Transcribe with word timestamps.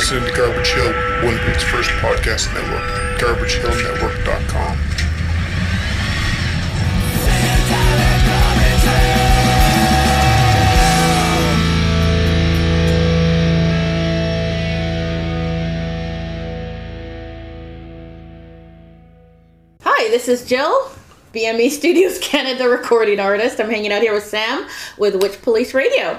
listening 0.00 0.24
to 0.24 0.34
Garbage 0.34 0.68
Hill, 0.68 0.94
Winnipeg's 1.22 1.62
first 1.62 1.90
podcast 2.00 2.54
network, 2.54 3.20
garbagehillnetwork.com. 3.20 4.78
Hi, 19.82 20.08
this 20.08 20.28
is 20.28 20.46
Jill. 20.46 20.90
BME 21.34 21.68
Studios 21.68 22.18
Canada 22.22 22.70
recording 22.70 23.20
artist. 23.20 23.60
I'm 23.60 23.68
hanging 23.68 23.92
out 23.92 24.00
here 24.00 24.14
with 24.14 24.24
Sam 24.24 24.66
with 24.96 25.22
Witch 25.22 25.42
Police 25.42 25.74
Radio. 25.74 26.18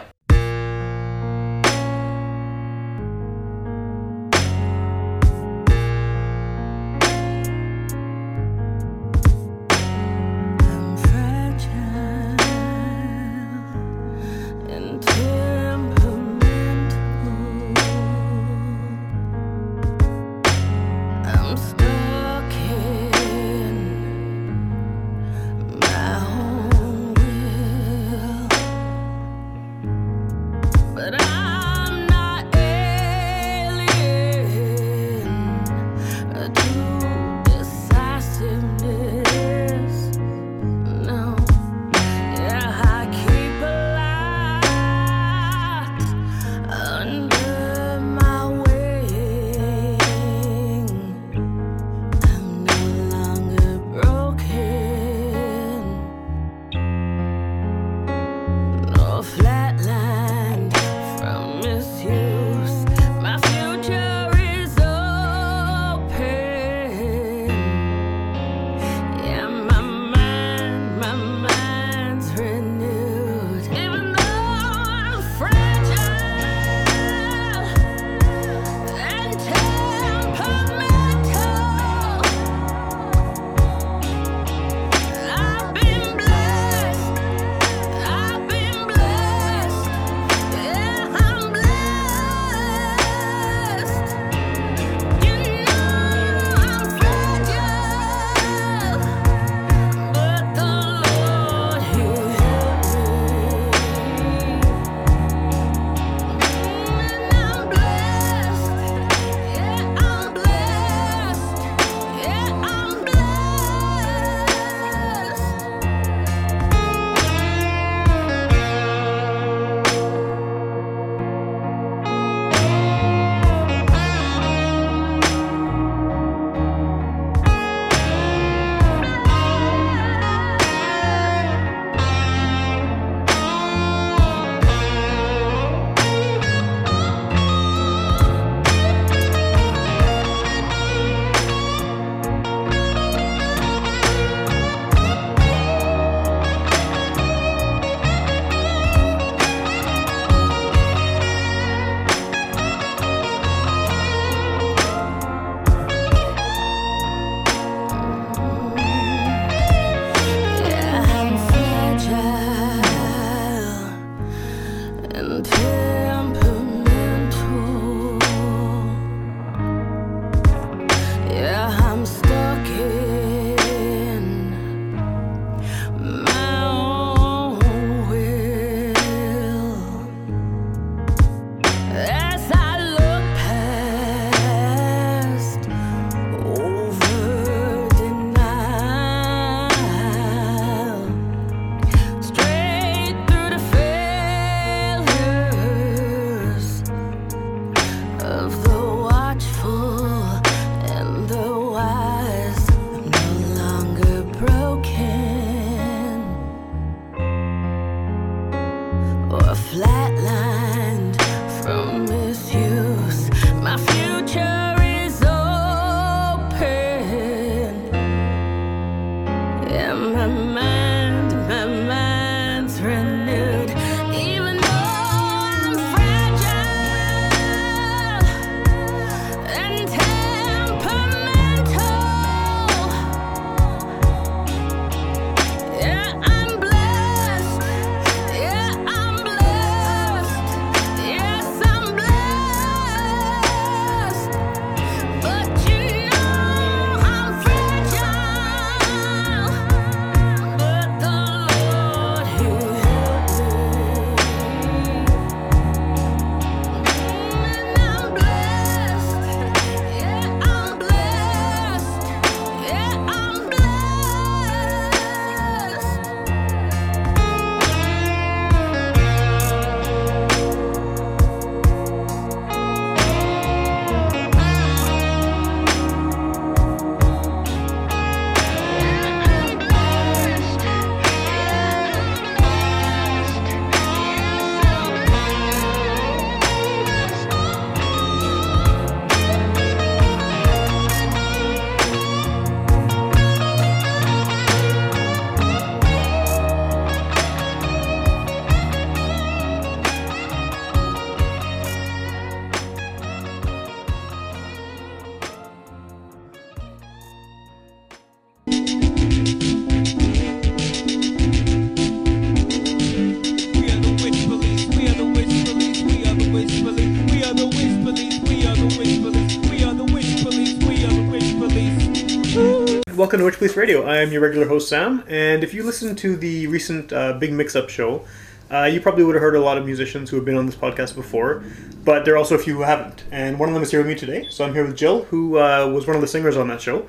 Welcome 323.12 323.20
to 323.20 323.26
Witch 323.26 323.40
Police 323.40 323.58
Radio. 323.58 323.84
I 323.84 323.98
am 323.98 324.14
your 324.14 324.22
regular 324.22 324.48
host, 324.48 324.70
Sam, 324.70 325.04
and 325.10 325.44
if 325.44 325.54
you 325.54 325.64
listen 325.64 325.98
to 325.98 326.16
the 326.16 326.48
recent 326.48 326.94
uh, 326.94 327.12
Big 327.12 327.34
Mix 327.34 327.58
Up 327.58 327.68
show, 327.68 328.06
uh, 328.50 328.64
you 328.72 328.80
probably 328.80 329.04
would 329.04 329.16
have 329.16 329.22
heard 329.22 329.36
a 329.36 329.42
lot 329.42 329.58
of 329.58 329.66
musicians 329.66 330.10
who 330.10 330.16
have 330.16 330.24
been 330.24 330.38
on 330.38 330.46
this 330.46 330.56
podcast 330.56 330.96
before, 330.96 331.44
but 331.84 332.06
there 332.06 332.14
are 332.14 332.18
also 332.18 332.36
a 332.36 332.38
few 332.38 332.56
who 332.56 332.62
haven't. 332.62 333.04
And 333.12 333.38
one 333.38 333.50
of 333.50 333.54
them 333.54 333.64
is 333.64 333.72
here 333.72 333.82
with 333.82 333.88
me 333.88 333.96
today. 333.96 334.28
So 334.30 334.46
I'm 334.46 334.54
here 334.54 334.66
with 334.66 334.78
Jill, 334.78 335.04
who 335.04 335.38
uh, 335.38 335.68
was 335.68 335.86
one 335.88 335.98
of 335.98 336.02
the 336.02 336.08
singers 336.08 336.38
on 336.38 336.48
that 336.48 336.62
show. 336.62 336.88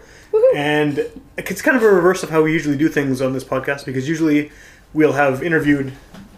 And 0.55 1.11
it's 1.37 1.61
kind 1.61 1.77
of 1.77 1.83
a 1.83 1.91
reverse 1.91 2.23
of 2.23 2.31
how 2.31 2.41
we 2.43 2.53
usually 2.53 2.77
do 2.77 2.89
things 2.89 3.21
on 3.21 3.33
this 3.33 3.43
podcast 3.43 3.85
because 3.85 4.09
usually 4.09 4.53
we'll 4.93 5.15
have 5.15 5.43
interviewed 5.43 5.93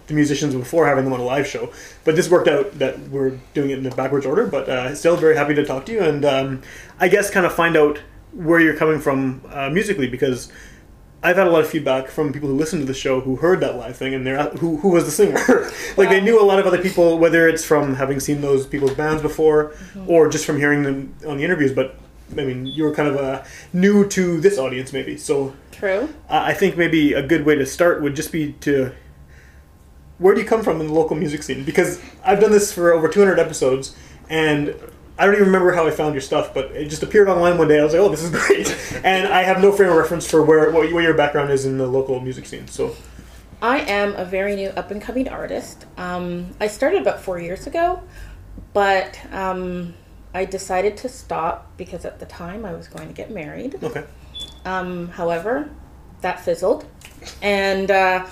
the 0.06 0.14
musicians 0.14 0.54
before 0.54 0.86
having 0.86 1.04
them 1.04 1.12
on 1.12 1.20
a 1.20 1.24
live 1.24 1.46
show. 1.46 1.70
But 2.04 2.16
this 2.16 2.30
worked 2.30 2.48
out 2.48 2.78
that 2.78 2.98
we're 3.10 3.38
doing 3.52 3.68
it 3.68 3.76
in 3.76 3.84
the 3.84 3.90
backwards 3.90 4.24
order. 4.24 4.46
But 4.46 4.66
uh, 4.66 4.94
still 4.94 5.18
very 5.18 5.36
happy 5.36 5.54
to 5.54 5.66
talk 5.66 5.84
to 5.86 5.92
you 5.92 6.00
and 6.00 6.24
um, 6.24 6.62
I 6.98 7.08
guess 7.08 7.30
kind 7.30 7.44
of 7.44 7.52
find 7.52 7.76
out 7.76 8.00
where 8.34 8.60
you're 8.60 8.76
coming 8.76 9.00
from 9.00 9.42
uh, 9.50 9.70
musically 9.70 10.08
because 10.08 10.50
I've 11.22 11.36
had 11.36 11.46
a 11.46 11.50
lot 11.50 11.62
of 11.62 11.70
feedback 11.70 12.08
from 12.08 12.32
people 12.32 12.50
who 12.50 12.54
listened 12.54 12.82
to 12.82 12.86
the 12.86 12.92
show 12.94 13.20
who 13.20 13.36
heard 13.36 13.60
that 13.60 13.76
live 13.76 13.96
thing 13.96 14.12
and 14.12 14.26
they're 14.26 14.42
who 14.50 14.76
who 14.76 14.90
was 14.90 15.06
the 15.06 15.10
singer. 15.10 15.70
like 15.96 16.10
they 16.10 16.20
knew 16.20 16.40
a 16.40 16.44
lot 16.44 16.58
of 16.58 16.66
other 16.66 16.82
people, 16.82 17.18
whether 17.18 17.48
it's 17.48 17.64
from 17.64 17.94
having 17.94 18.20
seen 18.20 18.42
those 18.42 18.66
people's 18.66 18.94
bands 18.94 19.22
before 19.22 19.74
or 20.06 20.28
just 20.28 20.44
from 20.44 20.58
hearing 20.58 20.82
them 20.82 21.14
on 21.26 21.38
the 21.38 21.44
interviews. 21.44 21.72
But 21.72 21.96
I 22.32 22.44
mean, 22.44 22.66
you 22.66 22.84
were 22.84 22.94
kind 22.94 23.08
of 23.08 23.16
uh, 23.16 23.44
new 23.72 24.06
to 24.08 24.40
this 24.40 24.58
audience, 24.58 24.92
maybe. 24.92 25.16
So 25.16 25.54
True. 25.72 26.08
uh, 26.28 26.42
I 26.44 26.52
think 26.52 26.76
maybe 26.76 27.14
a 27.14 27.26
good 27.26 27.46
way 27.46 27.54
to 27.54 27.64
start 27.64 28.02
would 28.02 28.16
just 28.16 28.30
be 28.30 28.52
to 28.60 28.92
where 30.18 30.34
do 30.34 30.40
you 30.40 30.46
come 30.46 30.62
from 30.62 30.80
in 30.80 30.88
the 30.88 30.92
local 30.92 31.16
music 31.16 31.42
scene? 31.42 31.64
Because 31.64 32.00
I've 32.24 32.40
done 32.40 32.52
this 32.52 32.72
for 32.72 32.92
over 32.92 33.08
200 33.08 33.38
episodes, 33.38 33.96
and 34.28 34.74
I 35.18 35.26
don't 35.26 35.34
even 35.34 35.46
remember 35.46 35.72
how 35.72 35.86
I 35.86 35.90
found 35.92 36.14
your 36.14 36.20
stuff, 36.20 36.52
but 36.52 36.66
it 36.72 36.88
just 36.88 37.02
appeared 37.02 37.28
online 37.28 37.56
one 37.56 37.68
day. 37.68 37.78
I 37.80 37.84
was 37.84 37.92
like, 37.92 38.02
"Oh, 38.02 38.08
this 38.08 38.22
is 38.22 38.30
great," 38.46 38.76
and 39.04 39.28
I 39.28 39.42
have 39.42 39.60
no 39.62 39.70
frame 39.72 39.90
of 39.90 39.96
reference 39.96 40.28
for 40.28 40.42
where 40.42 40.70
what, 40.70 40.92
what 40.92 41.02
your 41.04 41.14
background 41.14 41.50
is 41.50 41.64
in 41.64 41.78
the 41.78 41.86
local 41.86 42.18
music 42.20 42.46
scene. 42.46 42.66
So, 42.66 42.96
I 43.62 43.78
am 43.80 44.14
a 44.16 44.24
very 44.24 44.56
new 44.56 44.70
up 44.70 44.90
and 44.90 45.00
coming 45.00 45.28
artist. 45.28 45.86
Um, 45.96 46.54
I 46.60 46.66
started 46.66 47.02
about 47.02 47.20
four 47.20 47.38
years 47.38 47.66
ago, 47.68 48.02
but 48.72 49.18
um, 49.32 49.94
I 50.34 50.44
decided 50.46 50.96
to 50.98 51.08
stop 51.08 51.70
because 51.76 52.04
at 52.04 52.18
the 52.18 52.26
time 52.26 52.64
I 52.64 52.72
was 52.74 52.88
going 52.88 53.06
to 53.06 53.14
get 53.14 53.30
married. 53.30 53.78
okay, 53.84 54.04
Um, 54.64 55.08
however, 55.10 55.70
that 56.22 56.40
fizzled, 56.40 56.86
and 57.40 57.88
uh, 57.88 58.26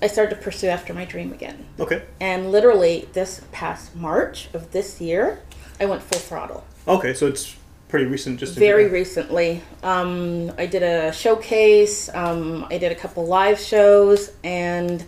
I 0.00 0.06
started 0.06 0.36
to 0.36 0.40
pursue 0.40 0.68
after 0.68 0.94
my 0.94 1.04
dream 1.04 1.32
again. 1.32 1.66
okay, 1.80 2.02
And 2.20 2.52
literally, 2.52 3.08
this 3.12 3.42
past 3.50 3.96
March 3.96 4.48
of 4.54 4.70
this 4.70 5.00
year, 5.00 5.40
I 5.80 5.86
went 5.86 6.02
full 6.02 6.18
throttle. 6.20 6.64
okay. 6.86 7.14
So 7.14 7.26
it's 7.26 7.54
pretty 7.88 8.04
recent, 8.06 8.38
just 8.40 8.56
in- 8.56 8.60
Very 8.60 8.88
recently, 8.88 9.62
um, 9.82 10.52
I 10.58 10.66
did 10.66 10.82
a 10.82 11.12
showcase. 11.12 12.10
Um, 12.12 12.66
I 12.70 12.78
did 12.78 12.92
a 12.92 12.94
couple 12.94 13.26
live 13.26 13.58
shows, 13.58 14.30
and 14.44 15.04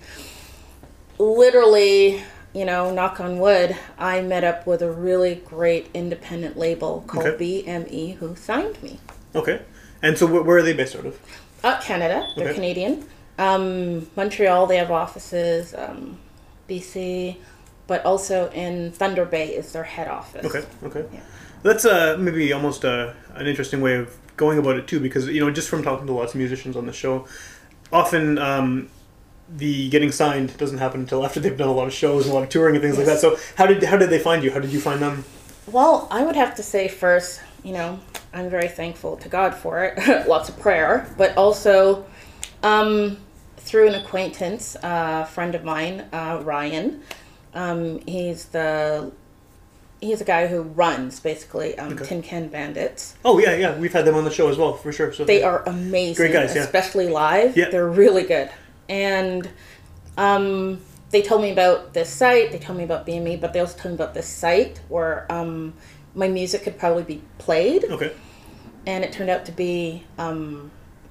literally, 1.18 2.22
you 2.54 2.64
know, 2.64 2.92
knock 2.92 3.20
on 3.20 3.38
wood, 3.38 3.76
I 3.98 4.22
met 4.22 4.44
up 4.44 4.66
with 4.66 4.82
a 4.82 4.90
really 4.90 5.36
great 5.36 5.88
independent 5.94 6.56
label 6.58 7.04
called 7.06 7.26
Okay. 7.26 7.62
BME, 7.66 8.16
who 8.16 8.34
signed 8.36 8.82
me. 8.82 8.98
Okay, 9.34 9.60
and 10.02 10.16
so 10.16 10.26
where 10.26 10.56
are 10.56 10.62
they 10.62 10.72
based 10.72 10.96
out 10.96 11.06
of? 11.06 11.18
Uh, 11.62 11.78
Canada, 11.80 12.26
they're 12.36 12.46
Okay. 12.46 12.54
Canadian. 12.54 13.06
Um, 13.38 14.10
Montreal, 14.16 14.66
they 14.66 14.76
have 14.76 14.90
offices. 14.90 15.74
Um, 15.74 16.18
BC, 16.68 17.36
but 17.90 18.06
also 18.06 18.48
in 18.52 18.92
Thunder 18.92 19.24
Bay 19.24 19.48
is 19.48 19.72
their 19.72 19.82
head 19.82 20.06
office. 20.06 20.46
Okay, 20.46 20.64
okay. 20.84 21.04
Yeah. 21.12 21.18
That's 21.64 21.84
uh, 21.84 22.16
maybe 22.20 22.52
almost 22.52 22.84
uh, 22.84 23.14
an 23.34 23.48
interesting 23.48 23.80
way 23.80 23.96
of 23.96 24.16
going 24.36 24.58
about 24.58 24.76
it 24.76 24.86
too, 24.86 25.00
because 25.00 25.26
you 25.26 25.40
know, 25.40 25.50
just 25.50 25.68
from 25.68 25.82
talking 25.82 26.06
to 26.06 26.12
lots 26.12 26.32
of 26.32 26.38
musicians 26.38 26.76
on 26.76 26.86
the 26.86 26.92
show, 26.92 27.26
often 27.92 28.38
um, 28.38 28.88
the 29.56 29.90
getting 29.90 30.12
signed 30.12 30.56
doesn't 30.56 30.78
happen 30.78 31.00
until 31.00 31.24
after 31.24 31.40
they've 31.40 31.56
done 31.56 31.66
a 31.66 31.72
lot 31.72 31.88
of 31.88 31.92
shows 31.92 32.26
and 32.26 32.30
a 32.30 32.34
lot 32.36 32.44
of 32.44 32.48
touring 32.48 32.76
and 32.76 32.82
things 32.84 32.96
like 32.96 33.06
that. 33.06 33.18
So, 33.18 33.36
how 33.56 33.66
did 33.66 33.82
how 33.82 33.96
did 33.96 34.08
they 34.08 34.20
find 34.20 34.44
you? 34.44 34.52
How 34.52 34.60
did 34.60 34.72
you 34.72 34.80
find 34.80 35.02
them? 35.02 35.24
Well, 35.66 36.06
I 36.12 36.22
would 36.22 36.36
have 36.36 36.54
to 36.54 36.62
say 36.62 36.86
first, 36.86 37.40
you 37.64 37.72
know, 37.72 37.98
I'm 38.32 38.48
very 38.48 38.68
thankful 38.68 39.16
to 39.16 39.28
God 39.28 39.52
for 39.52 39.82
it. 39.82 40.28
Lots 40.28 40.48
of 40.48 40.60
prayer, 40.60 41.12
but 41.18 41.36
also 41.36 42.06
um, 42.62 43.16
through 43.56 43.88
an 43.88 43.96
acquaintance, 43.96 44.76
a 44.80 45.26
friend 45.26 45.56
of 45.56 45.64
mine, 45.64 46.06
uh, 46.12 46.40
Ryan. 46.44 47.02
Um, 47.54 48.00
he's 48.06 48.46
the 48.46 49.12
he's 50.00 50.20
a 50.20 50.24
guy 50.24 50.46
who 50.46 50.62
runs 50.62 51.20
basically 51.20 51.76
um, 51.78 51.92
Okay. 51.92 52.04
Tin 52.04 52.22
Can 52.22 52.48
Bandits. 52.48 53.16
Oh 53.24 53.38
yeah, 53.38 53.54
yeah, 53.56 53.76
we've 53.78 53.92
had 53.92 54.04
them 54.04 54.14
on 54.14 54.24
the 54.24 54.30
show 54.30 54.48
as 54.48 54.56
well 54.56 54.72
for 54.74 54.92
sure. 54.92 55.12
So 55.12 55.24
They 55.24 55.42
are 55.42 55.62
amazing, 55.68 56.14
Great 56.16 56.32
guys, 56.32 56.54
yeah. 56.54 56.62
especially 56.62 57.08
live. 57.08 57.56
Yeah. 57.56 57.68
They're 57.70 57.88
really 57.88 58.22
good. 58.22 58.50
And 58.88 59.48
um, 60.16 60.80
they 61.10 61.22
told 61.22 61.42
me 61.42 61.50
about 61.50 61.92
this 61.92 62.08
site. 62.08 62.50
They 62.52 62.58
told 62.58 62.78
me 62.78 62.84
about 62.84 63.06
BME, 63.06 63.40
but 63.40 63.52
they 63.52 63.60
also 63.60 63.76
told 63.78 63.92
me 63.92 63.94
about 64.02 64.14
this 64.14 64.26
site 64.26 64.80
where 64.88 65.30
um, 65.30 65.74
my 66.14 66.28
music 66.28 66.62
could 66.62 66.78
probably 66.78 67.02
be 67.02 67.22
played. 67.38 67.84
okay, 67.84 68.12
And 68.86 69.04
it 69.04 69.12
turned 69.12 69.30
out 69.30 69.44
to 69.46 69.52
be 69.52 70.04
um, 70.18 70.70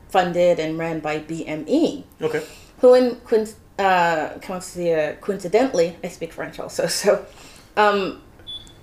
funded 0.10 0.60
and 0.60 0.78
ran 0.78 1.00
by 1.00 1.20
BME, 1.20 2.04
okay, 2.22 2.44
who, 2.80 2.94
in 2.96 3.16
uh, 3.80 4.38
coinci- 4.40 5.20
coincidentally, 5.22 5.98
I 6.04 6.10
speak 6.10 6.34
French 6.34 6.60
also. 6.60 6.88
So 7.02 7.26
um, 7.78 8.22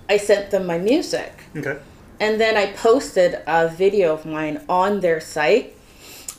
I 0.09 0.17
sent 0.17 0.51
them 0.51 0.65
my 0.65 0.77
music. 0.77 1.31
okay, 1.55 1.77
And 2.19 2.41
then 2.41 2.57
I 2.57 2.71
posted 2.73 3.41
a 3.45 3.67
video 3.69 4.13
of 4.13 4.25
mine 4.25 4.63
on 4.67 4.99
their 5.01 5.19
site, 5.21 5.75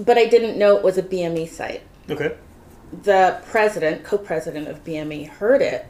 but 0.01 0.19
I 0.19 0.27
didn't 0.27 0.59
know 0.59 0.77
it 0.77 0.83
was 0.83 0.99
a 0.99 1.03
BME 1.03 1.49
site. 1.49 1.83
okay. 2.11 2.35
The 3.03 3.41
president, 3.51 4.03
co 4.03 4.17
president 4.17 4.67
of 4.69 4.83
BME, 4.83 5.29
heard 5.29 5.61
it 5.61 5.85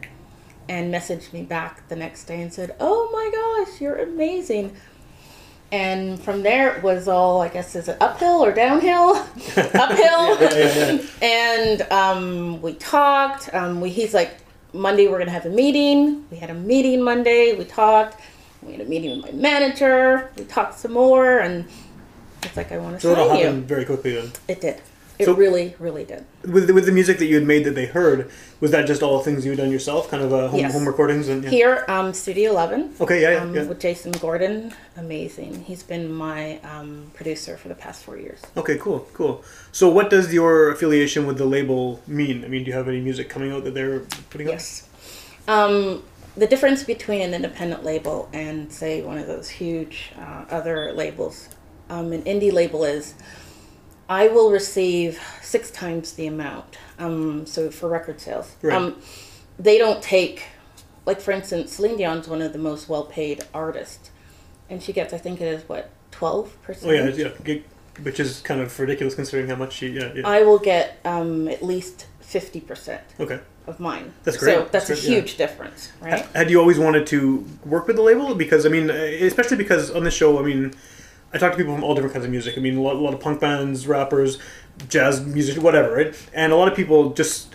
and 0.68 0.92
messaged 0.92 1.32
me 1.32 1.42
back 1.42 1.88
the 1.88 1.94
next 1.96 2.25
day 2.25 2.42
and 2.42 2.52
said, 2.52 2.75
Oh 2.80 3.08
my 3.12 3.64
gosh, 3.64 3.80
you're 3.80 3.96
amazing. 3.96 4.75
And 5.70 6.18
from 6.22 6.42
there 6.42 6.76
it 6.76 6.82
was 6.82 7.08
all, 7.08 7.42
I 7.42 7.48
guess, 7.48 7.76
is 7.76 7.88
it 7.88 7.98
uphill 8.00 8.42
or 8.44 8.52
downhill? 8.52 9.16
uphill. 9.56 10.40
Yeah, 10.40 10.54
yeah, 10.54 10.92
yeah. 10.92 11.02
And 11.20 11.82
um, 11.92 12.62
we 12.62 12.72
talked. 12.75 13.52
Um, 13.54 13.80
we, 13.80 13.90
he's 13.90 14.14
like, 14.14 14.38
Monday 14.72 15.08
we're 15.08 15.18
gonna 15.18 15.30
have 15.30 15.46
a 15.46 15.50
meeting. 15.50 16.25
We 16.30 16.38
had 16.38 16.50
a 16.50 16.54
meeting 16.54 17.02
Monday. 17.02 17.54
We 17.56 17.64
talked. 17.64 18.20
We 18.62 18.72
had 18.72 18.80
a 18.80 18.84
meeting 18.87 19.16
with 19.16 19.26
my 19.26 19.32
manager. 19.32 20.30
We 20.37 20.44
talked 20.44 20.78
some 20.78 20.92
more, 20.92 21.38
and 21.38 21.66
it's 22.42 22.56
like 22.56 22.72
I 22.72 22.78
want 22.78 22.96
to 22.96 23.00
So 23.00 23.12
it'll 23.12 23.28
sign 23.28 23.37
happen 23.38 23.56
you. 23.56 23.62
very 23.62 23.84
quickly 23.84 24.14
then. 24.14 24.32
It 24.48 24.60
did. 24.60 24.80
It 25.18 25.25
So- 25.25 25.34
really, 25.34 25.75
really 25.80 26.04
did. 26.04 26.25
With 26.44 26.68
the, 26.68 26.75
with 26.75 26.87
the 26.87 26.92
music 26.92 27.18
that 27.18 27.26
you 27.26 27.34
had 27.34 27.44
made 27.46 27.64
that 27.64 27.75
they 27.75 27.87
heard, 27.87 28.30
was 28.60 28.70
that 28.70 28.87
just 28.87 29.02
all 29.02 29.18
things 29.20 29.44
you 29.44 29.50
had 29.50 29.58
done 29.58 29.72
yourself, 29.72 30.08
kind 30.08 30.22
of 30.22 30.32
uh, 30.32 30.48
home 30.48 30.60
Yes. 30.60 30.72
home 30.72 30.87
recordings 30.87 31.28
and 31.28 31.42
yeah. 31.42 31.50
Here, 31.50 31.84
um, 31.88 32.14
Studio 32.14 32.52
Eleven. 32.52 32.94
Okay, 33.00 33.20
yeah, 33.22 33.30
yeah, 33.32 33.42
Um, 33.42 33.54
yeah. 33.54 33.64
With 33.64 33.80
Jason 33.80 34.12
Gordon, 34.12 34.72
amazing. 34.96 35.64
He's 35.64 35.82
been 35.82 36.12
my 36.12 36.58
um, 36.60 37.10
producer 37.14 37.56
for 37.56 37.66
the 37.68 37.75
past 37.75 38.04
four 38.04 38.16
years. 38.16 38.40
Okay, 38.56 38.76
cool, 38.78 39.08
cool. 39.12 39.42
So, 39.72 39.88
what 39.88 40.08
does 40.08 40.32
your 40.32 40.70
affiliation 40.70 41.26
with 41.26 41.37
the 41.38 41.46
label 41.46 42.00
mean? 42.06 42.44
I 42.44 42.48
mean, 42.48 42.62
do 42.64 42.70
you 42.70 42.76
have 42.76 42.87
any 42.88 43.00
music 43.00 43.28
coming 43.28 43.50
out 43.52 43.64
that 43.64 43.75
they're 43.75 44.00
putting 44.30 44.46
out? 44.46 44.52
Yes. 44.52 44.84
Um, 45.48 46.04
the 46.37 46.46
difference 46.46 46.84
between 46.84 47.20
an 47.22 47.34
independent 47.34 47.82
label 47.84 48.28
and, 48.32 48.72
say, 48.72 49.02
one 49.02 49.18
of 49.18 49.26
those 49.26 49.48
huge 49.48 50.12
uh, 50.16 50.44
other 50.50 50.92
labels, 50.92 51.48
um, 51.90 52.12
an 52.12 52.22
indie 52.22 52.52
label 52.52 52.84
is 52.84 53.14
I 54.09 54.29
will 54.29 54.50
receive 54.50 55.21
six 55.43 55.71
times 55.71 56.12
the 56.15 56.27
amount. 56.27 56.79
Um, 56.99 57.47
so 57.47 57.71
for 57.71 57.88
record 57.88 58.21
sales, 58.21 58.55
Right. 58.62 58.75
um, 58.75 58.97
they 59.59 59.77
don't 59.79 60.03
take, 60.03 60.45
like 61.07 61.21
for 61.21 61.33
instance, 61.33 61.73
Celine 61.75 61.97
Dion's 61.99 62.27
one 62.29 62.41
of 62.43 62.53
the 62.53 62.59
most 62.59 62.88
well-paid 62.88 63.45
artists, 63.53 64.11
and 64.71 64.83
she 64.83 64.93
gets, 64.93 65.12
I 65.12 65.19
think 65.19 65.41
it 65.41 65.47
is 65.49 65.69
what 65.69 65.91
twelve 66.11 66.61
percent. 66.62 66.91
Oh 66.91 66.95
yeah, 66.95 67.31
yeah, 67.47 67.59
which 68.03 68.19
is 68.21 68.41
kind 68.41 68.61
of 68.61 68.79
ridiculous 68.79 69.15
considering 69.15 69.49
how 69.49 69.57
much 69.57 69.75
she. 69.75 69.88
Yeah, 69.88 70.12
yeah. 70.15 70.23
I 70.27 70.43
will 70.43 70.59
get 70.59 70.99
um, 71.05 71.47
at 71.49 71.62
least 71.62 72.07
fifty 72.21 72.61
percent 72.61 73.03
okay. 73.21 73.41
of 73.67 73.79
mine. 73.79 74.15
That's 74.25 74.38
So 74.38 74.45
great. 74.45 74.73
that's, 74.73 74.88
That's 74.88 74.91
a 74.91 75.03
great, 75.03 75.05
yeah. 75.05 75.21
huge 75.21 75.37
difference, 75.37 75.93
right? 76.00 76.25
Had 76.35 76.50
you 76.50 76.61
always 76.61 76.79
wanted 76.79 77.07
to 77.09 77.45
work 77.65 77.87
with 77.87 77.97
the 77.97 78.03
label? 78.03 78.35
Because 78.35 78.65
I 78.65 78.69
mean, 78.71 78.88
especially 78.91 79.57
because 79.59 79.91
on 79.91 80.05
the 80.05 80.11
show, 80.11 80.38
I 80.38 80.43
mean, 80.43 80.73
I 81.32 81.38
talk 81.38 81.52
to 81.52 81.58
people 81.58 81.75
from 81.75 81.85
all 81.85 81.94
different 81.94 82.14
kinds 82.14 82.25
of 82.25 82.30
music. 82.30 82.56
I 82.56 82.61
mean, 82.61 82.76
a 82.76 82.80
lot, 82.80 82.97
a 82.97 82.99
lot 82.99 83.12
of 83.14 83.20
punk 83.20 83.40
bands, 83.40 83.87
rappers, 83.87 84.38
jazz 84.88 85.25
music, 85.25 85.62
whatever, 85.62 85.94
right? 85.94 86.28
And 86.32 86.52
a 86.52 86.56
lot 86.56 86.68
of 86.68 86.75
people 86.75 87.11
just 87.11 87.54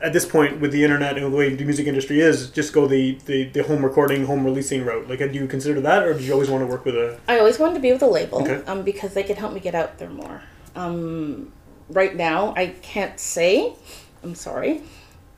at 0.00 0.12
this 0.12 0.24
point 0.26 0.60
with 0.60 0.72
the 0.72 0.82
internet 0.82 1.16
and 1.16 1.32
the 1.32 1.36
way 1.36 1.54
the 1.54 1.64
music 1.64 1.86
industry 1.86 2.20
is, 2.20 2.50
just 2.50 2.72
go 2.72 2.86
the, 2.88 3.18
the, 3.26 3.44
the 3.44 3.62
home 3.62 3.84
recording, 3.84 4.26
home 4.26 4.44
releasing 4.44 4.84
route. 4.84 5.08
Like, 5.08 5.20
do 5.20 5.26
you 5.32 5.46
consider 5.46 5.80
that, 5.80 6.02
or 6.02 6.12
did 6.14 6.22
you 6.22 6.32
always 6.32 6.50
want 6.50 6.62
to 6.62 6.66
work 6.66 6.84
with 6.84 6.96
a? 6.96 7.18
I 7.28 7.38
always 7.38 7.58
wanted 7.58 7.74
to 7.74 7.80
be 7.80 7.92
with 7.92 8.02
a 8.02 8.06
label 8.08 8.42
Okay. 8.42 8.64
um, 8.66 8.82
because 8.82 9.14
they 9.14 9.22
could 9.22 9.38
help 9.38 9.52
me 9.52 9.60
get 9.60 9.74
out 9.76 9.98
there 9.98 10.10
more. 10.10 10.42
Um, 10.74 11.52
right 11.88 12.14
now, 12.16 12.52
I 12.56 12.68
can't 12.82 13.18
say. 13.18 13.74
I'm 14.24 14.34
sorry, 14.34 14.82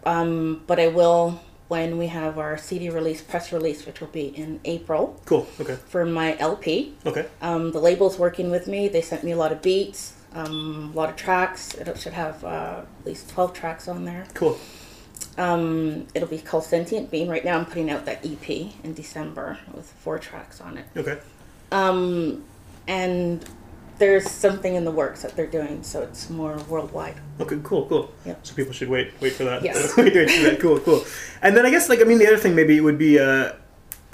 um, 0.06 0.62
but 0.66 0.78
I 0.80 0.88
will 0.88 1.40
when 1.74 1.98
we 1.98 2.06
have 2.06 2.38
our 2.38 2.56
CD 2.56 2.88
release, 2.88 3.20
press 3.20 3.52
release, 3.52 3.84
which 3.84 4.00
will 4.00 4.14
be 4.22 4.26
in 4.28 4.60
April 4.64 5.20
Cool. 5.24 5.44
Okay. 5.60 5.74
for 5.88 6.04
my 6.06 6.36
LP. 6.38 6.94
Okay. 7.04 7.26
Um, 7.42 7.72
the 7.72 7.80
label's 7.80 8.16
working 8.16 8.48
with 8.48 8.68
me. 8.68 8.86
They 8.86 9.00
sent 9.02 9.24
me 9.24 9.32
a 9.32 9.36
lot 9.36 9.50
of 9.50 9.60
beats, 9.60 10.12
um, 10.34 10.92
a 10.94 10.96
lot 10.96 11.08
of 11.10 11.16
tracks. 11.16 11.74
It 11.74 11.98
should 11.98 12.12
have 12.12 12.44
uh, 12.44 12.82
at 13.00 13.06
least 13.06 13.28
12 13.30 13.52
tracks 13.54 13.88
on 13.88 14.04
there. 14.04 14.24
Cool. 14.34 14.56
Um, 15.36 16.06
it'll 16.14 16.28
be 16.28 16.38
called 16.38 16.62
Sentient 16.62 17.10
Being. 17.10 17.28
Right 17.28 17.44
now, 17.44 17.58
I'm 17.58 17.66
putting 17.66 17.90
out 17.90 18.04
that 18.04 18.24
EP 18.24 18.48
in 18.84 18.94
December 18.94 19.58
with 19.74 19.90
four 19.90 20.20
tracks 20.20 20.60
on 20.60 20.78
it. 20.78 20.86
Okay. 20.96 21.18
Um, 21.72 22.44
and 22.86 23.44
there's 23.98 24.28
something 24.30 24.74
in 24.74 24.84
the 24.84 24.90
works 24.90 25.22
that 25.22 25.36
they're 25.36 25.46
doing, 25.46 25.82
so 25.82 26.02
it's 26.02 26.28
more 26.30 26.56
worldwide. 26.68 27.16
Okay, 27.40 27.58
cool, 27.62 27.86
cool. 27.86 28.12
Yep. 28.26 28.46
So 28.46 28.54
people 28.54 28.72
should 28.72 28.88
wait, 28.88 29.12
wait 29.20 29.32
for 29.34 29.44
that. 29.44 29.62
Yes. 29.62 29.96
wait, 29.96 30.14
wait 30.14 30.30
for 30.30 30.42
that. 30.42 30.60
Cool, 30.60 30.80
cool. 30.80 31.04
And 31.42 31.56
then 31.56 31.64
I 31.66 31.70
guess 31.70 31.88
like 31.88 32.00
I 32.00 32.04
mean 32.04 32.18
the 32.18 32.26
other 32.26 32.36
thing 32.38 32.54
maybe 32.54 32.80
would 32.80 32.98
be 32.98 33.18
uh, 33.18 33.52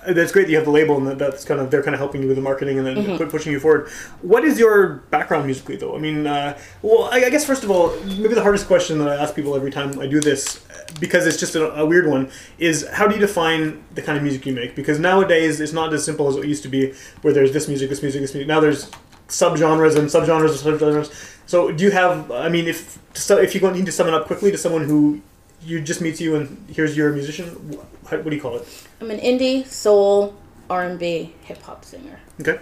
that's 0.08 0.32
great 0.32 0.44
that 0.44 0.50
you 0.50 0.56
have 0.56 0.64
the 0.64 0.70
label 0.70 0.96
and 0.96 1.06
that 1.06 1.18
that's 1.18 1.44
kind 1.44 1.60
of 1.60 1.70
they're 1.70 1.82
kind 1.82 1.94
of 1.94 1.98
helping 2.00 2.22
you 2.22 2.28
with 2.28 2.36
the 2.36 2.42
marketing 2.42 2.78
and 2.78 2.86
then 2.86 2.96
Mm-hmm. 2.96 3.28
pushing 3.28 3.52
you 3.52 3.60
forward. 3.60 3.88
What 4.22 4.44
is 4.44 4.58
your 4.58 4.96
background 5.10 5.46
musically 5.46 5.76
though? 5.76 5.96
I 5.96 5.98
mean, 5.98 6.26
uh, 6.26 6.58
well, 6.82 7.08
I, 7.12 7.24
I 7.24 7.30
guess 7.30 7.44
first 7.44 7.64
of 7.64 7.70
all, 7.70 7.94
maybe 8.04 8.34
the 8.34 8.42
hardest 8.42 8.66
question 8.66 8.98
that 8.98 9.08
I 9.08 9.16
ask 9.16 9.34
people 9.34 9.54
every 9.54 9.70
time 9.70 9.98
I 9.98 10.06
do 10.06 10.20
this 10.20 10.64
because 10.98 11.26
it's 11.26 11.38
just 11.38 11.54
a, 11.54 11.72
a 11.74 11.86
weird 11.86 12.06
one 12.06 12.30
is 12.58 12.86
how 12.88 13.06
do 13.06 13.14
you 13.14 13.20
define 13.20 13.82
the 13.94 14.02
kind 14.02 14.16
of 14.16 14.22
music 14.22 14.44
you 14.46 14.52
make? 14.52 14.74
Because 14.74 14.98
nowadays 14.98 15.60
it's 15.60 15.72
not 15.72 15.92
as 15.94 16.04
simple 16.04 16.28
as 16.28 16.36
it 16.36 16.44
used 16.46 16.62
to 16.64 16.68
be, 16.68 16.92
where 17.22 17.32
there's 17.32 17.52
this 17.52 17.68
music, 17.68 17.88
this 17.90 18.02
music, 18.02 18.20
this 18.22 18.34
music. 18.34 18.48
Now 18.48 18.60
there's 18.60 18.90
subgenres 19.30 19.96
and 19.96 20.08
subgenres 20.08 20.64
and 20.66 20.80
subgenres. 20.80 21.10
So 21.46 21.70
do 21.72 21.82
you 21.84 21.90
have? 21.90 22.30
I 22.30 22.48
mean, 22.48 22.66
if 22.68 22.98
so, 23.14 23.38
if 23.38 23.54
you 23.54 23.60
need 23.72 23.86
to 23.86 23.92
sum 23.92 24.06
it 24.08 24.14
up 24.14 24.26
quickly 24.26 24.50
to 24.50 24.58
someone 24.58 24.84
who 24.84 25.20
you 25.62 25.80
just 25.80 26.00
meets 26.00 26.20
you 26.20 26.36
and 26.36 26.56
hears 26.70 26.96
you're 26.96 27.10
a 27.10 27.12
musician, 27.12 27.46
wh- 27.48 28.12
what 28.12 28.24
do 28.24 28.34
you 28.34 28.40
call 28.42 28.56
it? 28.56 28.66
I'm 29.00 29.10
an 29.10 29.20
indie, 29.20 29.66
soul, 29.66 30.34
R&B, 30.70 31.34
hip 31.42 31.60
hop 31.62 31.84
singer. 31.84 32.18
Okay, 32.40 32.58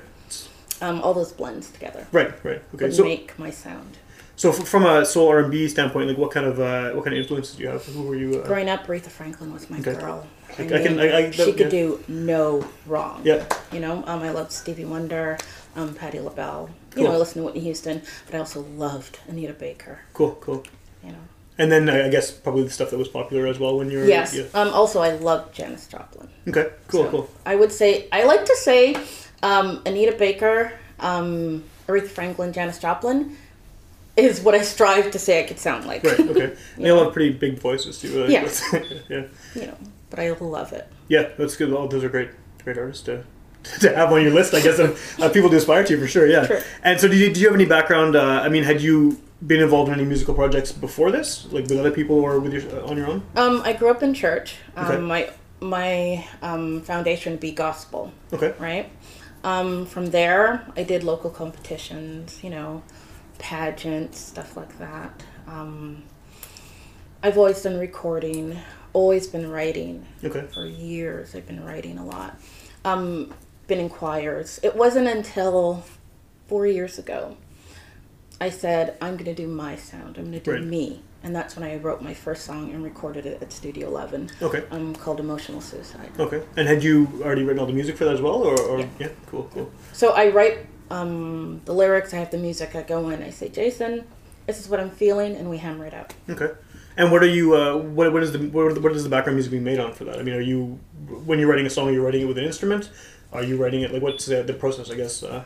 Um, 0.80 1.00
all 1.02 1.14
those 1.14 1.32
blends 1.32 1.70
together 1.70 2.06
right, 2.12 2.32
right. 2.44 2.62
Okay, 2.74 2.90
so 2.90 3.04
make 3.04 3.38
my 3.38 3.50
sound. 3.50 3.98
so 4.36 4.50
f- 4.50 4.66
from 4.66 4.84
a 4.86 5.04
soul 5.04 5.28
R 5.28 5.38
and 5.40 5.50
B 5.50 5.68
standpoint, 5.68 6.08
like 6.08 6.18
what 6.18 6.30
kind 6.32 6.46
of 6.46 6.58
uh, 6.58 6.90
what 6.92 7.04
kind 7.04 7.14
of 7.16 7.20
influences 7.22 7.54
do 7.56 7.62
you 7.62 7.68
have? 7.68 7.84
Who 7.84 8.02
were 8.02 8.16
you? 8.16 8.40
Uh, 8.40 8.46
Growing 8.46 8.68
up, 8.68 8.86
Aretha 8.86 9.10
Franklin 9.10 9.52
was 9.52 9.68
my 9.70 9.78
Okay. 9.80 9.94
girl. 9.94 10.26
I 10.58 10.64
can- 10.64 10.98
I- 10.98 11.16
I- 11.26 11.30
she 11.30 11.52
could 11.52 11.70
yeah. 11.72 11.80
do 11.80 12.04
no 12.08 12.64
wrong. 12.86 13.20
yeah, 13.22 13.44
You 13.70 13.78
know, 13.80 14.02
um, 14.06 14.20
I 14.22 14.30
loved 14.30 14.50
Stevie 14.50 14.86
Wonder, 14.86 15.38
um, 15.78 15.94
Patti 15.94 16.18
LaBelle. 16.20 16.70
You 16.96 17.04
know, 17.04 17.12
I 17.12 17.16
listened 17.16 17.42
to 17.42 17.44
Whitney 17.46 17.60
Houston, 17.60 18.02
but 18.26 18.34
I 18.34 18.38
also 18.38 18.62
loved 18.76 19.18
Anita 19.28 19.52
Baker. 19.52 20.00
cool, 20.14 20.32
cool. 20.40 20.64
You 21.04 21.10
know. 21.12 21.18
And 21.58 21.70
then 21.72 21.88
I 21.88 22.08
guess 22.08 22.30
probably 22.30 22.62
the 22.64 22.70
stuff 22.70 22.90
that 22.90 22.98
was 22.98 23.08
popular 23.08 23.46
as 23.46 23.58
well 23.58 23.78
when 23.78 23.90
you 23.90 23.98
were. 23.98 24.04
Yes. 24.04 24.34
Yeah. 24.34 24.44
Um, 24.54 24.68
also, 24.68 25.00
I 25.00 25.10
loved 25.16 25.54
Janis 25.54 25.86
Joplin. 25.88 26.28
Okay. 26.46 26.68
Cool. 26.86 27.04
So, 27.04 27.10
Cool. 27.10 27.30
I 27.44 27.56
would 27.56 27.72
say 27.72 28.08
I 28.12 28.24
like 28.24 28.44
to 28.44 28.56
say 28.56 28.96
um, 29.42 29.82
Anita 29.84 30.12
Baker, 30.16 30.72
um, 31.00 31.64
Aretha 31.88 32.08
Franklin, 32.08 32.52
Janis 32.52 32.78
Joplin 32.78 33.36
is 34.16 34.40
what 34.40 34.54
I 34.54 34.62
strive 34.62 35.10
to 35.12 35.18
say 35.18 35.40
I 35.40 35.46
could 35.48 35.58
sound 35.58 35.86
like. 35.86 36.04
Right. 36.04 36.20
Okay. 36.20 36.56
They 36.76 36.90
all 36.90 37.04
have 37.04 37.12
pretty 37.12 37.32
big 37.32 37.58
voices 37.58 38.00
too. 38.00 38.24
uh, 38.24 38.26
Yeah. 38.28 38.48
yeah. 39.08 39.24
you 39.54 39.66
know, 39.66 39.76
but 40.10 40.18
I 40.20 40.30
love 40.30 40.72
it. 40.72 40.86
Yeah. 41.08 41.30
That's 41.38 41.56
good. 41.56 41.72
All 41.72 41.88
those 41.88 42.04
are 42.04 42.08
great, 42.08 42.30
great 42.62 42.78
artists 42.78 43.04
to. 43.06 43.24
To 43.80 43.94
have 43.94 44.12
on 44.12 44.22
your 44.22 44.32
list, 44.32 44.54
I 44.54 44.60
guess, 44.60 44.78
of 44.78 44.98
uh, 45.20 45.28
people 45.28 45.50
to 45.50 45.56
aspire 45.56 45.84
to 45.84 45.98
for 46.00 46.06
sure. 46.06 46.26
Yeah. 46.26 46.46
Sure. 46.46 46.60
And 46.82 47.00
so, 47.00 47.06
did 47.08 47.18
you, 47.18 47.32
do 47.32 47.40
you 47.40 47.46
have 47.46 47.54
any 47.54 47.64
background? 47.66 48.16
Uh, 48.16 48.40
I 48.44 48.48
mean, 48.48 48.64
had 48.64 48.80
you 48.80 49.20
been 49.46 49.60
involved 49.62 49.88
in 49.88 49.94
any 49.94 50.04
musical 50.04 50.34
projects 50.34 50.72
before 50.72 51.10
this, 51.12 51.46
like 51.52 51.64
with 51.68 51.78
other 51.78 51.90
people 51.92 52.16
or 52.16 52.40
with 52.40 52.52
your 52.52 52.62
uh, 52.82 52.86
on 52.86 52.96
your 52.96 53.06
own? 53.06 53.22
Um, 53.36 53.62
I 53.64 53.72
grew 53.72 53.90
up 53.90 54.02
in 54.02 54.14
church. 54.14 54.56
Um, 54.76 54.86
Okay. 54.86 54.98
My 55.00 55.30
my 55.60 56.24
um, 56.42 56.82
foundation 56.82 57.32
would 57.32 57.40
be 57.40 57.52
gospel, 57.52 58.12
Okay. 58.32 58.54
right? 58.58 58.90
Um, 59.44 59.86
from 59.86 60.06
there, 60.06 60.66
I 60.76 60.82
did 60.84 61.02
local 61.04 61.30
competitions, 61.30 62.42
you 62.42 62.50
know, 62.50 62.82
pageants, 63.38 64.18
stuff 64.18 64.56
like 64.56 64.78
that. 64.78 65.22
Um, 65.46 66.02
I've 67.22 67.36
always 67.38 67.62
done 67.62 67.78
recording, 67.78 68.56
always 68.92 69.26
been 69.26 69.50
writing. 69.50 70.06
Okay. 70.24 70.44
for 70.52 70.66
years. 70.66 71.34
I've 71.34 71.46
been 71.46 71.64
writing 71.64 71.98
a 71.98 72.04
lot. 72.04 72.36
Um, 72.84 73.34
been 73.68 73.78
in 73.78 73.88
choirs. 73.88 74.58
It 74.64 74.74
wasn't 74.74 75.06
until 75.06 75.84
four 76.48 76.66
years 76.66 76.98
ago 76.98 77.36
I 78.40 78.50
said, 78.50 78.96
I'm 79.00 79.14
going 79.14 79.24
to 79.24 79.34
do 79.34 79.48
my 79.48 79.74
sound. 79.74 80.16
I'm 80.16 80.30
going 80.30 80.32
to 80.32 80.40
do 80.40 80.52
Right. 80.52 80.62
me. 80.62 81.02
And 81.24 81.34
that's 81.34 81.56
when 81.56 81.68
I 81.68 81.74
wrote 81.76 82.00
my 82.00 82.14
first 82.14 82.44
song 82.44 82.70
and 82.72 82.84
recorded 82.84 83.26
it 83.26 83.42
at 83.42 83.52
Studio 83.52 83.88
11 83.88 84.30
Okay. 84.40 84.62
um, 84.70 84.94
called 84.94 85.18
Emotional 85.18 85.60
Suicide. 85.60 86.10
Okay. 86.20 86.42
And 86.56 86.68
had 86.68 86.84
you 86.84 87.08
already 87.24 87.42
written 87.42 87.58
all 87.58 87.66
the 87.66 87.72
music 87.72 87.96
for 87.96 88.04
that 88.04 88.14
as 88.14 88.20
well, 88.20 88.36
or, 88.36 88.56
or 88.60 88.78
Yeah. 88.80 88.86
yeah? 89.00 89.08
Cool. 89.26 89.50
Cool. 89.52 89.72
So 89.92 90.10
I 90.12 90.28
write 90.28 90.58
um, 90.90 91.60
the 91.64 91.74
lyrics, 91.74 92.14
I 92.14 92.18
have 92.18 92.30
the 92.30 92.38
music, 92.38 92.76
I 92.76 92.82
go 92.82 93.08
in, 93.08 93.20
I 93.24 93.30
say, 93.30 93.48
Jason, 93.48 94.04
this 94.46 94.60
is 94.60 94.68
what 94.68 94.78
I'm 94.78 94.90
feeling, 94.90 95.34
and 95.34 95.50
we 95.50 95.58
hammer 95.58 95.84
it 95.86 95.92
out. 95.92 96.14
Okay. 96.30 96.50
And 96.96 97.10
what 97.10 97.22
are 97.24 97.28
you? 97.28 97.54
Uh, 97.56 97.76
what 97.76 98.12
what 98.12 98.22
is 98.24 98.32
the 98.32 98.38
what, 98.48 98.80
what 98.82 98.90
is 98.92 99.04
the 99.04 99.10
background 99.10 99.36
music 99.36 99.52
being 99.52 99.62
made 99.62 99.78
on 99.78 99.92
for 99.92 100.02
that? 100.04 100.18
I 100.18 100.22
mean, 100.24 100.34
are 100.34 100.40
you 100.40 100.80
when 101.26 101.38
you're 101.38 101.48
writing 101.48 101.64
a 101.66 101.70
song, 101.70 101.86
you're 101.86 101.94
you 101.94 102.04
writing 102.04 102.22
it 102.22 102.24
with 102.26 102.38
an 102.38 102.44
instrument? 102.44 102.90
Are 103.32 103.42
you 103.42 103.56
writing 103.56 103.82
it 103.82 103.92
like 103.92 104.02
what's 104.02 104.26
the, 104.26 104.42
the 104.42 104.54
process? 104.54 104.90
I 104.90 104.94
guess 104.94 105.22
uh, 105.22 105.44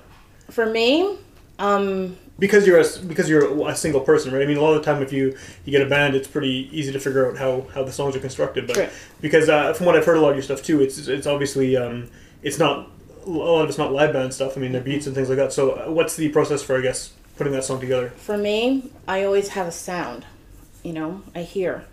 For 0.51 0.67
me, 0.67 1.19
um, 1.59 2.17
because 2.39 2.67
you're 2.67 2.81
a, 2.81 2.85
because 3.07 3.29
you're 3.29 3.69
a 3.69 3.77
single 3.77 4.01
person, 4.01 4.33
right? 4.33 4.43
I 4.43 4.47
mean, 4.47 4.57
a 4.57 4.61
lot 4.61 4.75
of 4.75 4.85
the 4.85 4.93
time, 4.93 5.03
if 5.03 5.13
you 5.13 5.37
you 5.65 5.71
get 5.71 5.83
a 5.83 5.89
band, 5.89 6.15
it's 6.15 6.29
pretty 6.29 6.69
easy 6.73 6.93
to 6.93 6.99
figure 6.99 7.31
out 7.31 7.39
how, 7.39 7.67
how 7.75 7.85
the 7.85 7.93
songs 7.93 8.17
are 8.17 8.21
constructed. 8.21 8.67
But 8.67 8.75
True. 8.75 8.89
because 9.21 9.49
uh, 9.49 9.73
from 9.75 9.87
what 9.87 9.97
I've 9.97 10.05
heard, 10.05 10.17
a 10.17 10.21
lot 10.21 10.31
of 10.31 10.37
your 10.37 10.43
stuff 10.43 10.63
too, 10.63 10.81
it's 10.81 11.07
it's 11.09 11.27
obviously 11.27 11.77
um, 11.77 12.11
it's 12.43 12.59
not 12.59 12.89
a 13.25 13.31
lot 13.31 13.63
of 13.63 13.69
it's 13.69 13.79
not 13.79 13.93
live 13.93 14.13
band 14.13 14.35
stuff. 14.35 14.57
I 14.57 14.61
mean, 14.61 14.73
they're 14.73 14.81
beats 14.81 15.07
and 15.07 15.15
things 15.15 15.29
like 15.29 15.39
that. 15.39 15.53
So, 15.53 15.73
uh, 15.73 15.91
what's 15.91 16.17
the 16.17 16.29
process 16.31 16.63
for 16.63 16.77
I 16.77 16.81
guess 16.81 17.13
putting 17.37 17.53
that 17.53 17.65
song 17.65 17.81
together? 17.81 18.11
For 18.11 18.37
me, 18.37 18.91
I 19.07 19.25
always 19.25 19.49
have 19.51 19.67
a 19.67 19.73
sound. 19.73 20.25
You 20.83 20.95
know, 20.95 21.23
I 21.35 21.43
hear. 21.43 21.85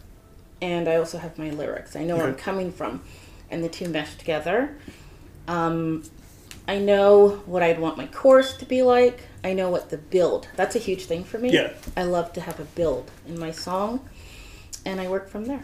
And 0.62 0.90
I 0.90 0.96
also 0.96 1.20
have 1.20 1.38
my 1.38 1.52
lyrics. 1.52 1.96
I 1.96 2.04
know 2.04 2.18
where 2.18 2.28
I'm 2.28 2.36
coming 2.36 2.72
from. 2.72 3.02
And 3.50 3.64
the 3.64 3.70
two 3.70 3.88
mesh 3.88 4.16
together. 4.16 4.76
Um, 5.50 6.04
I 6.68 6.78
know 6.78 7.42
what 7.48 7.64
I'd 7.64 7.80
want 7.80 7.98
my 7.98 8.06
course 8.06 8.56
to 8.58 8.66
be 8.66 8.84
like. 8.84 9.22
I 9.44 9.54
know 9.54 9.72
what 9.72 9.90
the 9.90 9.98
build. 9.98 10.48
That's 10.56 10.76
a 10.76 10.80
huge 10.80 11.06
thing 11.06 11.24
for 11.24 11.40
me. 11.40 11.52
Yeah. 11.52 11.74
I 11.98 12.04
love 12.04 12.32
to 12.34 12.42
have 12.42 12.60
a 12.60 12.66
build 12.66 13.10
in 13.28 13.40
my 13.40 13.50
song. 13.50 14.08
And 14.86 15.02
I 15.02 15.08
work 15.08 15.28
from 15.28 15.46
there. 15.46 15.64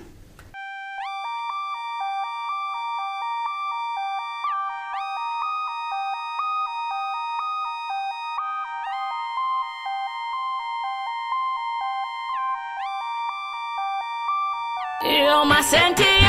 You're 15.04 15.46
my 15.46 15.62
sentient 15.62 16.25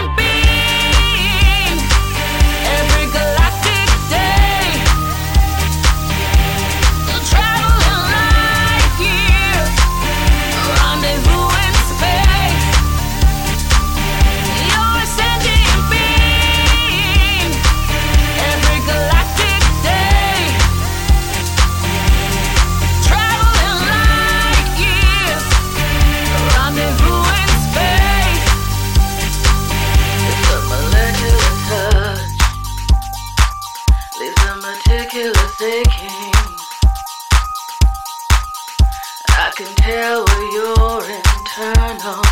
can 39.56 39.74
tell 39.76 40.22
where 40.22 40.52
your 40.52 41.00
internal 41.02 42.22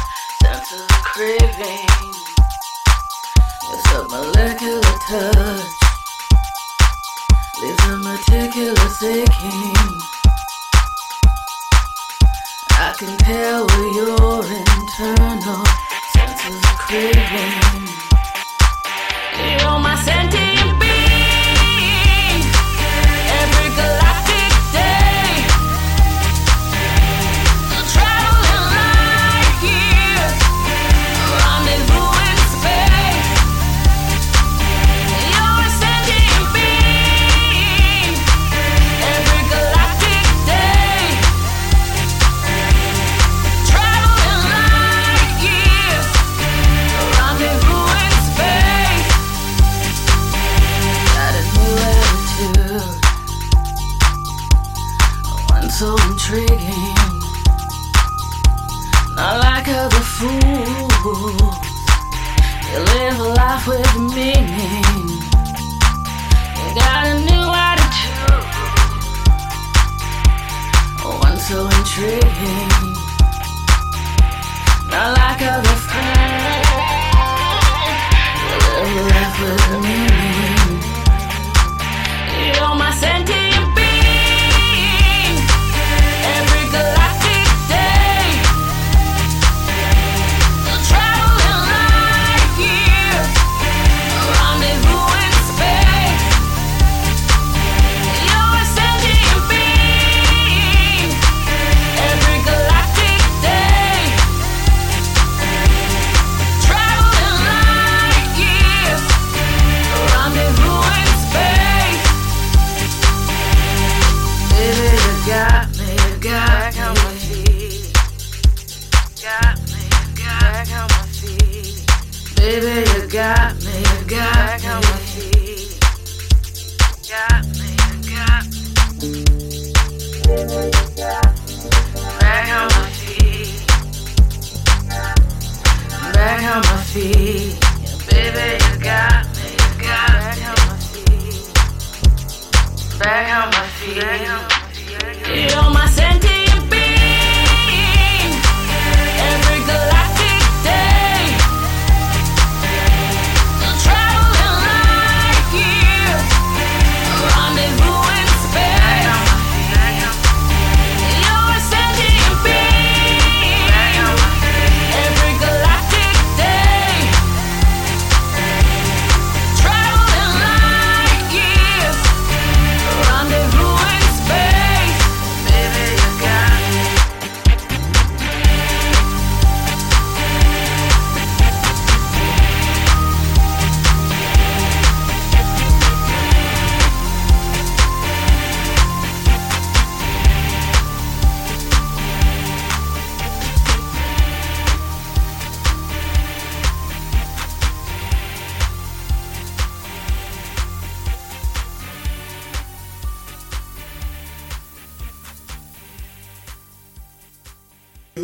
senses 0.43 0.83
are 0.83 1.05
craving. 1.05 1.89
It's 3.73 3.93
a 3.95 4.05
molecular 4.11 4.97
touch. 5.09 5.75
Leaves 7.63 7.85
a 7.89 7.97
meticulous 7.97 9.03
aching. 9.03 10.01
I 12.73 12.95
can 12.99 13.17
tell 13.17 13.67
where 13.69 13.93
your 13.95 14.45
internal 14.45 15.65
senses 16.13 16.61
are 16.63 16.77
craving. 16.77 17.89
You're 19.61 19.79
my 19.79 19.97
sentient 20.05 20.24
life 64.17 64.54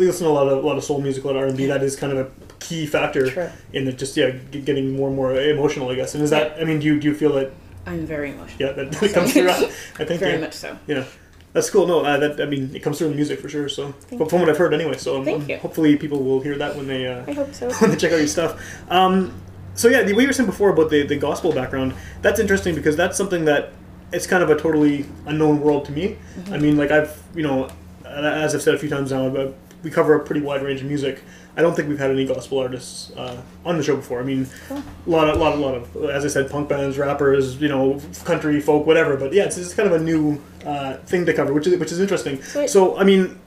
listen 0.05 0.25
to 0.25 0.31
a 0.31 0.33
lot 0.33 0.47
of 0.47 0.63
a 0.63 0.67
lot 0.67 0.77
of 0.77 0.83
soul 0.83 1.01
music, 1.01 1.23
a 1.23 1.27
lot 1.27 1.35
of 1.35 1.41
R 1.43 1.47
and 1.47 1.57
B. 1.57 1.65
That 1.65 1.83
is 1.83 1.95
kind 1.95 2.13
of 2.13 2.19
a 2.27 2.31
key 2.59 2.85
factor 2.85 3.29
True. 3.29 3.49
in 3.73 3.85
the 3.85 3.91
just 3.93 4.15
yeah 4.17 4.31
g- 4.51 4.61
getting 4.61 4.95
more 4.95 5.07
and 5.07 5.15
more 5.15 5.35
emotional, 5.35 5.89
I 5.89 5.95
guess. 5.95 6.15
And 6.15 6.23
is 6.23 6.29
that 6.29 6.59
I 6.59 6.63
mean, 6.63 6.79
do 6.79 6.85
you 6.87 6.99
do 6.99 7.07
you 7.09 7.15
feel 7.15 7.33
that 7.33 7.51
I'm 7.85 8.05
very 8.05 8.31
emotional. 8.31 8.59
yeah 8.69 8.73
that, 8.73 8.91
that 8.91 9.13
comes 9.13 9.33
through? 9.33 9.49
I 9.49 10.05
think 10.05 10.19
Very 10.19 10.33
yeah, 10.33 10.39
much 10.39 10.53
so. 10.53 10.77
yeah. 10.87 11.05
That's 11.53 11.69
cool. 11.69 11.85
No, 11.85 11.99
uh, 12.05 12.17
that 12.17 12.39
I 12.39 12.45
mean, 12.45 12.73
it 12.73 12.79
comes 12.81 12.97
through 12.97 13.07
in 13.07 13.13
the 13.13 13.17
music 13.17 13.41
for 13.41 13.49
sure. 13.49 13.67
So, 13.67 13.91
Thank 13.91 14.19
but 14.19 14.29
from 14.29 14.39
what 14.39 14.49
I've 14.49 14.57
heard, 14.57 14.73
anyway. 14.73 14.95
So, 14.95 15.21
um, 15.21 15.49
you. 15.49 15.57
hopefully, 15.57 15.97
people 15.97 16.23
will 16.23 16.39
hear 16.39 16.57
that 16.57 16.77
when 16.77 16.87
they 16.87 17.05
uh, 17.07 17.25
I 17.27 17.33
hope 17.33 17.53
so. 17.53 17.69
when 17.79 17.91
they 17.91 17.97
check 17.97 18.13
out 18.13 18.19
your 18.19 18.27
stuff. 18.27 18.61
Um, 18.89 19.33
so 19.73 19.89
yeah, 19.89 20.03
the 20.03 20.13
way 20.13 20.21
you 20.23 20.29
were 20.29 20.33
saying 20.33 20.49
before 20.49 20.69
about 20.69 20.89
the, 20.89 21.03
the 21.03 21.17
gospel 21.17 21.51
background, 21.51 21.93
that's 22.21 22.39
interesting 22.39 22.73
because 22.73 22.95
that's 22.95 23.17
something 23.17 23.45
that 23.45 23.73
it's 24.13 24.27
kind 24.27 24.43
of 24.43 24.49
a 24.49 24.55
totally 24.55 25.05
unknown 25.25 25.59
world 25.61 25.85
to 25.85 25.91
me. 25.91 26.17
Mm-hmm. 26.37 26.53
I 26.53 26.57
mean, 26.57 26.77
like 26.77 26.91
I've 26.91 27.21
you 27.35 27.43
know, 27.43 27.69
as 28.05 28.55
I've 28.55 28.61
said 28.61 28.75
a 28.75 28.79
few 28.79 28.89
times 28.89 29.11
now, 29.11 29.29
but 29.29 29.53
we 29.83 29.89
cover 29.91 30.13
a 30.15 30.19
pretty 30.19 30.41
wide 30.41 30.61
range 30.63 30.81
of 30.81 30.87
music. 30.87 31.23
I 31.57 31.61
don't 31.61 31.75
think 31.75 31.89
we've 31.89 31.99
had 31.99 32.11
any 32.11 32.25
gospel 32.25 32.59
artists 32.59 33.11
uh, 33.17 33.41
on 33.65 33.77
the 33.77 33.83
show 33.83 33.95
before. 33.95 34.19
I 34.19 34.23
mean, 34.23 34.47
a 34.69 34.81
lot, 35.05 35.29
of, 35.29 35.37
lot, 35.39 35.57
lot 35.57 35.75
of, 35.75 35.95
as 36.09 36.23
I 36.23 36.29
said, 36.29 36.49
punk 36.49 36.69
bands, 36.69 36.97
rappers, 36.97 37.57
you 37.61 37.67
know, 37.67 37.99
country, 38.23 38.61
folk, 38.61 38.85
whatever. 38.85 39.17
But 39.17 39.33
yeah, 39.33 39.43
it's, 39.45 39.57
it's 39.57 39.73
kind 39.73 39.91
of 39.91 39.99
a 39.99 40.03
new 40.03 40.41
uh, 40.65 40.97
thing 40.97 41.25
to 41.25 41.33
cover, 41.33 41.53
which 41.53 41.67
is 41.67 41.77
which 41.79 41.91
is 41.91 41.99
interesting. 41.99 42.41
Sweet. 42.41 42.69
So 42.69 42.97
I 42.97 43.03
mean, 43.03 43.37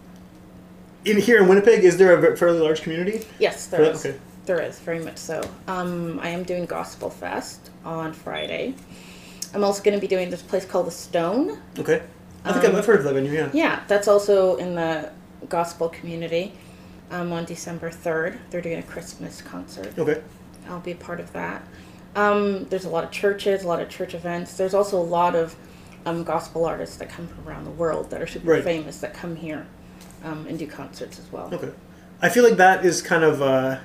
in 1.04 1.18
here 1.18 1.40
in 1.42 1.48
Winnipeg, 1.48 1.84
is 1.84 1.96
there 1.96 2.18
a 2.32 2.36
fairly 2.36 2.58
large 2.60 2.82
community? 2.82 3.24
Yes, 3.38 3.66
there 3.66 3.82
is. 3.82 4.04
okay. 4.04 4.18
There 4.46 4.60
is, 4.60 4.78
very 4.80 5.02
much 5.02 5.16
so. 5.16 5.40
Um, 5.68 6.20
I 6.22 6.28
am 6.28 6.42
doing 6.42 6.66
Gospel 6.66 7.08
Fest 7.08 7.70
on 7.82 8.12
Friday. 8.12 8.74
I'm 9.54 9.64
also 9.64 9.82
going 9.82 9.94
to 9.94 10.00
be 10.00 10.06
doing 10.08 10.28
this 10.28 10.42
place 10.42 10.66
called 10.66 10.86
The 10.86 10.90
Stone. 10.90 11.58
Okay. 11.78 12.02
I 12.44 12.52
think 12.52 12.66
I've- 12.66 12.76
I've 12.76 12.84
heard 12.84 12.98
of 12.98 13.04
that 13.04 13.14
venue. 13.14 13.32
Yeah. 13.32 13.48
Yeah, 13.54 13.80
that's 13.88 14.06
also 14.06 14.56
in 14.56 14.74
the 14.74 15.10
gospel 15.48 15.88
community 15.88 16.52
um, 17.10 17.32
on 17.32 17.44
December 17.44 17.90
3rd. 17.90 18.38
They're 18.50 18.60
doing 18.60 18.78
a 18.78 18.82
Christmas 18.82 19.42
concert. 19.42 19.98
Okay. 19.98 20.22
I'll 20.68 20.80
be 20.80 20.92
a 20.92 20.96
part 20.96 21.20
of 21.20 21.32
that. 21.32 21.66
Um, 22.16 22.64
there's 22.66 22.84
a 22.84 22.88
lot 22.88 23.04
of 23.04 23.10
churches, 23.10 23.64
a 23.64 23.68
lot 23.68 23.80
of 23.80 23.88
church 23.88 24.14
events. 24.14 24.56
There's 24.56 24.74
also 24.74 24.98
a 24.98 25.02
lot 25.02 25.34
of 25.34 25.56
um, 26.06 26.22
gospel 26.24 26.64
artists 26.64 26.96
that 26.96 27.08
come 27.10 27.26
from 27.26 27.46
around 27.48 27.64
the 27.64 27.70
world 27.72 28.10
that 28.10 28.22
are 28.22 28.26
super 28.26 28.50
Right. 28.52 28.64
famous 28.64 29.00
that 29.00 29.14
come 29.14 29.36
here 29.36 29.66
um, 30.22 30.46
and 30.46 30.58
do 30.58 30.66
concerts 30.66 31.18
as 31.18 31.30
well. 31.32 31.50
Okay. 31.52 31.70
I 32.22 32.28
feel 32.28 32.44
like 32.44 32.56
that 32.56 32.84
is 32.84 33.02
kind 33.02 33.24
of. 33.24 33.42
Uh, 33.42 33.78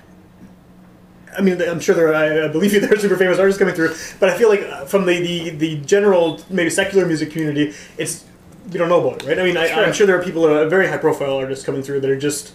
I 1.38 1.42
mean, 1.42 1.62
I'm 1.62 1.80
sure 1.80 1.94
there. 1.96 2.14
I, 2.14 2.46
I 2.46 2.48
believe 2.48 2.74
you. 2.74 2.80
There 2.82 2.94
are 2.94 2.98
super 2.98 3.18
famous 3.18 3.40
artists 3.40 3.60
coming 3.60 3.76
through, 3.76 3.96
but 4.20 4.30
I 4.30 4.38
feel 4.38 4.50
like 4.50 4.62
uh, 4.62 4.86
from 4.86 5.06
the, 5.06 5.20
the, 5.20 5.50
the 5.52 5.76
general 5.82 6.40
maybe 6.50 6.70
secular 6.70 7.06
music 7.06 7.32
community, 7.32 7.74
it's 7.98 8.26
we 8.72 8.78
don't 8.78 8.90
know 8.90 9.06
about 9.08 9.24
it, 9.24 9.28
right? 9.28 9.40
I 9.40 9.44
mean, 9.44 9.58
I, 9.58 9.68
I'm 9.84 9.94
sure 9.94 10.06
there 10.06 10.20
are 10.20 10.24
people, 10.24 10.46
uh, 10.46 10.68
very 10.68 10.88
high 10.88 10.98
profile 10.98 11.36
artists 11.38 11.66
coming 11.66 11.82
through 11.82 12.02
that 12.02 12.10
are 12.10 12.20
just 12.20 12.54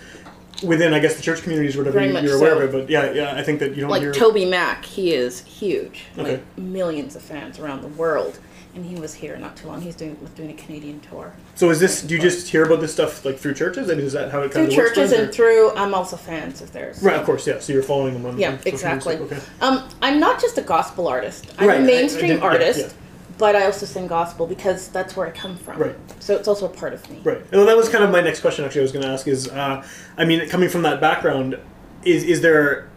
within, 0.63 0.95
I 0.95 0.99
guess, 1.01 1.17
the 1.17 1.23
church 1.23 1.43
communities 1.43 1.75
or 1.75 1.81
whatever 1.81 1.95
Very 1.99 2.09
you, 2.09 2.13
much 2.15 2.25
you're 2.25 2.37
aware 2.37 2.53
so. 2.53 2.59
of 2.61 2.75
it. 2.75 2.81
But 2.83 2.91
yeah, 2.91 3.13
yeah, 3.13 3.35
I 3.37 3.43
think 3.43 3.59
that 3.61 3.75
you 3.75 3.83
don't 3.83 3.91
Like 3.91 4.03
hear. 4.03 4.13
Toby 4.13 4.45
Mac, 4.45 4.85
he 4.85 5.13
is 5.13 5.41
huge. 5.45 6.05
Okay. 6.17 6.33
Like 6.37 6.59
millions 6.59 7.17
of 7.17 7.23
fans 7.23 7.59
around 7.59 7.83
the 7.83 7.89
world. 7.89 8.39
And 8.77 8.85
he 8.85 8.97
was 8.97 9.15
here 9.15 9.37
not 9.37 9.57
too 9.57 9.69
long. 9.69 9.81
He's 9.81 9.95
doing 9.95 10.21
was 10.21 10.31
doing 10.31 10.51
a 10.51 10.55
Canadian 10.55 10.99
tour. 10.99 11.33
so 11.55 11.71
is 11.71 11.79
this? 11.79 12.03
Do 12.03 12.13
you 12.13 12.21
just 12.21 12.49
hear 12.49 12.65
about 12.65 12.81
this 12.81 12.93
stuff 12.93 13.25
like 13.25 13.39
through 13.39 13.55
churches? 13.55 13.89
I 13.89 13.95
mean, 13.95 14.05
is 14.05 14.15
that 14.15 14.33
how 14.33 14.41
it 14.41 14.51
kind 14.51 14.53
Through 14.53 14.63
of 14.65 14.77
works? 14.77 14.89
churches 14.97 15.11
then, 15.13 15.21
and 15.21 15.29
or- 15.29 15.33
through 15.33 15.71
I'm 15.77 15.95
also 15.95 16.17
fans 16.17 16.61
of 16.61 16.73
theirs. 16.73 17.01
Right, 17.01 17.15
of 17.15 17.25
course, 17.25 17.47
yeah. 17.47 17.61
So 17.61 17.73
you're 17.73 17.85
following 17.85 18.15
them 18.15 18.27
on. 18.27 18.37
Yeah, 18.37 18.49
on 18.51 18.59
social 18.59 18.73
exactly. 18.73 19.15
Okay. 19.15 19.39
Um, 19.61 19.89
I'm 20.03 20.19
not 20.19 20.41
just 20.41 20.59
a 20.59 20.63
gospel 20.63 21.07
artist. 21.07 21.55
I'm 21.57 21.69
Right, 21.69 21.79
I- 21.79 21.83
a 21.85 21.87
mainstream 21.87 22.39
yeah, 22.39 22.45
artist. 22.45 22.97
But 23.39 23.57
I 23.57 23.67
also 23.67 23.87
sing 23.87 24.07
gospel 24.07 24.47
because 24.47 24.89
that's 24.89 25.17
where 25.17 25.27
I 25.27 25.31
come 25.31 25.57
from. 25.57 25.79
Right. 25.79 25.97
So 26.21 26.37
it's 26.37 26.49
also 26.49 26.67
a 26.67 26.69
part 26.69 26.93
of 26.93 27.09
me. 27.11 27.21
Right. 27.25 27.39
And 27.53 27.69
that 27.69 27.77
was 27.77 27.89
kind 27.89 28.05
of 28.05 28.11
my 28.11 28.21
next 28.21 28.41
question. 28.41 28.65
Actually, 28.65 28.83
I 28.83 28.83
was 28.83 28.93
going 28.93 29.05
to 29.05 29.11
ask 29.11 29.27
is, 29.27 29.49
uh, 29.49 29.87
I 30.17 30.25
mean, 30.25 30.49
coming 30.49 30.69
from 30.69 30.83
that 30.83 31.01
background, 31.01 31.59
is 32.05 32.25
is 32.25 32.41
there 32.41 32.89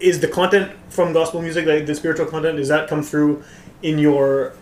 is 0.00 0.20
the 0.20 0.28
content 0.28 0.72
from 0.90 1.12
gospel 1.12 1.40
music, 1.40 1.66
like 1.66 1.86
the 1.86 1.94
spiritual 1.94 2.26
content, 2.26 2.56
does 2.56 2.68
that 2.68 2.88
come 2.88 3.02
through 3.02 3.42
in 3.82 3.98
your 3.98 4.54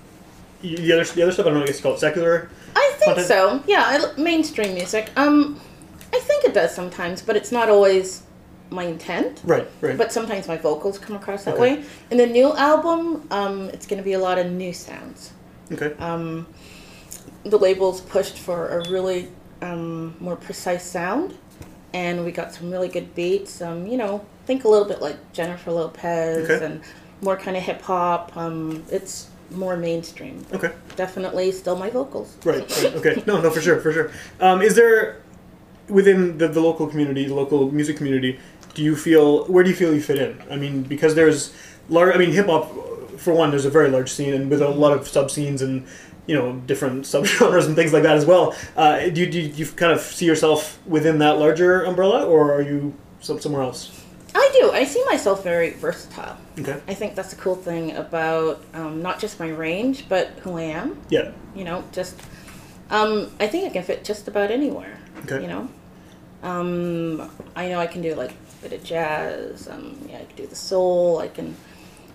the 0.63 0.93
other 0.93 1.05
the 1.05 1.23
other 1.23 1.33
stuff? 1.33 1.47
I 1.47 1.51
don't 1.51 1.59
know. 1.59 1.65
I 1.65 1.67
guess 1.67 1.79
you 1.79 1.83
call 1.83 1.95
it 1.95 2.01
secular. 2.01 2.51
I 2.77 2.93
think 2.99 3.17
Content? 3.17 3.27
so. 3.27 3.63
Yeah, 3.67 3.85
I, 4.17 4.21
mainstream 4.21 4.75
music. 4.75 5.11
Um, 5.17 5.61
I 6.13 6.19
think 6.21 6.45
it 6.45 6.55
does 6.55 6.75
sometimes, 6.75 7.23
but 7.23 7.37
it's 7.37 7.51
not 7.51 7.69
always 7.69 8.23
my 8.71 8.85
intent. 8.85 9.41
Right. 9.45 9.67
Right. 9.81 9.97
But 9.99 10.13
sometimes 10.13 10.47
my 10.49 10.57
vocals 10.57 10.99
come 10.99 11.17
across 11.17 11.45
that 11.45 11.55
Okay. 11.55 11.77
way. 11.77 11.85
In 12.11 12.19
the 12.19 12.27
new 12.27 12.53
album, 12.55 13.27
um, 13.31 13.69
it's 13.71 13.87
going 13.87 13.99
to 13.99 14.05
be 14.05 14.13
a 14.13 14.19
lot 14.19 14.39
of 14.39 14.51
new 14.51 14.73
sounds. 14.73 15.33
okay. 15.73 15.93
Um, 15.99 16.47
the 17.45 17.59
label's 17.59 18.01
pushed 18.01 18.39
for 18.39 18.69
a 18.79 18.91
really 18.91 19.29
um, 19.63 20.15
more 20.21 20.37
precise 20.37 20.85
sound, 20.85 21.37
and 21.95 22.25
we 22.25 22.33
got 22.33 22.53
some 22.55 22.71
really 22.71 22.89
good 22.89 23.15
beats. 23.15 23.61
Um, 23.63 23.87
you 23.87 23.97
know, 23.97 24.25
think 24.47 24.65
a 24.65 24.69
little 24.69 24.87
bit 24.87 25.01
like 25.03 25.17
Jennifer 25.33 25.71
Lopez 25.71 26.49
Okay. 26.51 26.65
and 26.65 26.81
more 27.23 27.37
kind 27.37 27.57
of 27.57 27.63
hip 27.63 27.83
hop. 27.83 28.37
Um, 28.37 28.85
it's 28.91 29.29
more 29.51 29.77
mainstream. 29.77 30.45
Okay. 30.53 30.71
Definitely 30.97 31.51
still 31.53 31.77
my 31.77 31.91
vocals. 31.91 32.37
Right. 32.45 32.59
right. 32.83 32.95
Okay. 32.95 33.23
No. 33.27 33.41
No. 33.41 33.51
For 33.51 33.61
sure. 33.61 33.81
For 33.81 33.93
sure. 33.93 34.11
Um, 34.41 34.63
is 34.63 34.75
there 34.77 35.17
within 35.89 36.39
the, 36.39 36.47
the 36.49 36.61
local 36.61 36.87
community, 36.87 37.27
the 37.27 37.35
local 37.35 37.71
music 37.73 37.97
community, 37.97 38.39
do 38.81 38.87
you 38.87 38.97
feel 38.97 39.45
where 39.45 39.63
do 39.63 39.69
you 39.69 39.77
feel 39.77 39.93
you 39.95 40.01
fit 40.01 40.19
in? 40.19 40.43
I 40.51 40.57
mean, 40.57 40.83
because 40.83 41.15
there's 41.15 41.53
large. 41.91 42.15
I 42.15 42.19
mean, 42.19 42.33
hip 42.33 42.47
hop 42.47 42.73
for 43.19 43.35
one, 43.35 43.51
there's 43.51 43.67
a 43.67 43.71
very 43.71 43.91
large 43.91 44.11
scene, 44.11 44.33
and 44.33 44.49
with 44.49 44.63
a 44.63 44.69
lot 44.71 44.95
of 44.95 45.07
sub 45.07 45.31
scenes 45.31 45.61
and 45.61 45.87
you 46.27 46.35
know 46.35 46.55
different 46.67 47.05
subgenres 47.13 47.67
and 47.67 47.77
things 47.77 47.93
like 47.93 48.05
that 48.05 48.17
as 48.17 48.25
well. 48.25 48.57
Uh, 48.75 49.11
do, 49.11 49.21
you, 49.21 49.31
do 49.31 49.39
you 49.39 49.67
kind 49.67 49.93
of 49.93 50.01
see 50.01 50.25
yourself 50.25 50.81
within 50.87 51.19
that 51.19 51.39
larger 51.39 51.85
umbrella, 51.85 52.25
or 52.25 52.55
are 52.55 52.63
you 52.63 52.95
some, 53.21 53.39
somewhere 53.39 53.61
else? 53.61 54.03
I 54.35 54.49
do. 54.59 54.71
I 54.71 54.85
see 54.85 55.05
myself 55.05 55.45
very 55.45 55.71
versatile. 55.73 56.39
Okay. 56.59 56.81
I 56.89 56.95
think 56.95 57.17
that's 57.17 57.35
a 57.35 57.37
cool 57.37 57.57
thing 57.57 57.97
about 57.97 58.65
um, 58.73 59.03
not 59.03 59.19
just 59.19 59.39
my 59.39 59.51
range, 59.51 60.09
but 60.09 60.29
who 60.41 60.57
I 60.57 60.63
am. 60.63 60.99
Yeah. 61.11 61.33
You 61.55 61.65
know, 61.65 61.85
just 61.93 62.19
um, 62.89 63.31
I 63.41 63.47
think 63.47 63.67
I 63.67 63.71
can 63.71 63.83
fit 63.83 64.05
just 64.05 64.27
about 64.27 64.51
anywhere. 64.51 64.97
Okay. 65.25 65.43
You 65.43 65.49
know, 65.49 65.69
um, 66.43 67.31
I 67.55 67.69
know 67.69 67.79
I 67.79 67.87
can 67.87 68.03
do 68.03 68.15
like 68.15 68.31
a 68.31 68.63
bit 68.69 68.73
of 68.73 68.85
jazz. 68.85 69.69
Um, 69.69 69.99
yeah, 70.09 70.19
I 70.19 70.25
can 70.25 70.37
do 70.37 70.47
the 70.47 70.57
soul. 70.57 71.19
I 71.19 71.29
can, 71.29 71.57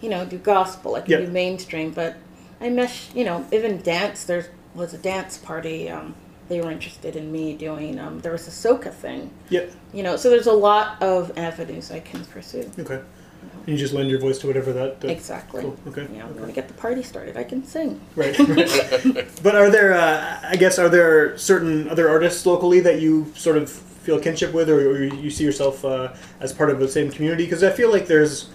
you 0.02 0.10
know, 0.10 0.26
do 0.26 0.38
gospel. 0.38 0.96
I 0.96 1.02
can 1.02 1.12
Yeah. 1.12 1.20
do 1.22 1.28
mainstream. 1.28 1.92
But 1.92 2.16
I 2.60 2.70
mesh. 2.70 3.10
You 3.14 3.24
know, 3.26 3.46
even 3.52 3.82
dance. 3.82 4.24
There 4.26 4.48
was 4.74 4.94
a 4.94 4.98
dance 4.98 5.38
party. 5.38 5.90
Um, 5.90 6.16
they 6.48 6.62
were 6.62 6.72
interested 6.72 7.16
in 7.16 7.32
me 7.32 7.54
doing. 7.56 8.00
Um, 8.00 8.20
there 8.20 8.32
was 8.32 8.48
a 8.48 8.52
soca 8.52 8.94
thing. 8.94 9.32
Yeah. 9.50 9.66
You 9.94 10.04
know, 10.04 10.16
so 10.16 10.30
there's 10.30 10.48
a 10.48 10.54
lot 10.54 11.02
of 11.02 11.38
avenues 11.38 11.92
I 11.92 12.00
can 12.00 12.24
pursue. 12.26 12.70
Okay. 12.80 13.00
And 13.68 13.74
you 13.74 13.78
just 13.78 13.94
lend 13.94 14.10
your 14.10 14.20
voice 14.20 14.38
to 14.40 14.48
whatever 14.48 14.72
that. 14.74 15.02
that 15.02 15.10
Exactly. 15.10 15.62
Cool. 15.62 15.76
Okay. 15.88 16.04
You 16.12 16.20
know, 16.20 16.26
I'm 16.26 16.34
going 16.34 16.48
to 16.48 16.54
get 16.54 16.68
the 16.68 16.76
party 16.76 17.02
started. 17.02 17.36
I 17.36 17.44
can 17.44 17.64
sing. 17.66 18.00
Right. 18.16 18.38
right. 18.38 19.28
but 19.44 19.56
are 19.56 19.72
there, 19.72 19.94
uh, 19.94 20.40
I 20.44 20.56
guess, 20.56 20.78
are 20.78 20.90
there 20.90 21.36
certain 21.38 21.90
other 21.90 22.08
artists 22.10 22.46
locally 22.46 22.80
that 22.82 23.02
you 23.02 23.32
sort 23.36 23.58
of 23.58 23.82
feel 24.06 24.20
kinship 24.20 24.54
with, 24.54 24.70
or, 24.70 24.92
or 24.92 25.04
you 25.04 25.30
see 25.32 25.44
yourself 25.44 25.84
uh, 25.84 26.14
as 26.40 26.54
part 26.54 26.70
of 26.70 26.80
the 26.80 26.88
same 26.88 27.12
community? 27.12 27.44
Because 27.44 27.64
I 27.64 27.72
feel 27.72 27.92
like 27.92 28.08
there's 28.08 28.50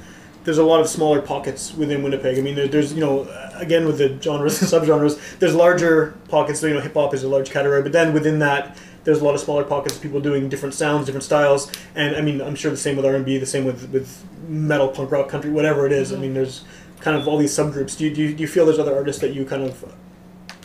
there's 0.44 0.58
a 0.58 0.64
lot 0.64 0.80
of 0.80 0.88
smaller 0.88 1.20
pockets 1.20 1.74
within 1.74 2.02
Winnipeg. 2.02 2.38
I 2.38 2.40
mean, 2.40 2.54
there, 2.54 2.68
there's 2.68 2.94
you 2.94 3.00
know, 3.00 3.28
again 3.54 3.84
with 3.84 3.98
the 3.98 4.20
genres 4.22 4.62
and 4.62 4.70
subgenres, 4.88 5.38
there's 5.38 5.54
larger 5.54 6.14
pockets. 6.28 6.62
You 6.62 6.74
know, 6.74 6.80
hip 6.80 6.94
hop 6.94 7.12
is 7.12 7.24
a 7.24 7.28
large 7.28 7.50
category, 7.50 7.82
but 7.82 7.92
then 7.92 8.12
within 8.12 8.38
that. 8.38 8.78
There's 9.02 9.22
a 9.22 9.24
lot 9.24 9.34
of 9.34 9.40
smaller 9.40 9.64
pockets 9.64 9.96
of 9.96 10.02
people 10.02 10.20
doing 10.20 10.50
different 10.50 10.74
sounds, 10.74 11.06
different 11.06 11.24
styles, 11.24 11.72
and 11.94 12.14
I 12.14 12.20
mean, 12.20 12.42
I'm 12.42 12.54
sure 12.54 12.70
the 12.70 12.76
same 12.76 12.96
with 12.96 13.06
R&B, 13.06 13.38
the 13.38 13.46
same 13.46 13.64
with 13.64 13.88
with 13.88 14.22
metal, 14.46 14.88
punk 14.88 15.10
rock, 15.10 15.30
country, 15.30 15.50
whatever 15.50 15.86
it 15.86 15.92
is. 15.92 16.12
I 16.12 16.16
mean, 16.16 16.34
there's 16.34 16.64
kind 17.00 17.16
of 17.16 17.26
all 17.26 17.38
these 17.38 17.56
subgroups. 17.56 17.96
Do 17.96 18.04
you, 18.04 18.14
do 18.14 18.22
you, 18.22 18.34
do 18.34 18.42
you 18.42 18.46
feel 18.46 18.66
there's 18.66 18.78
other 18.78 18.94
artists 18.94 19.22
that 19.22 19.32
you 19.32 19.46
kind 19.46 19.62
of 19.62 19.96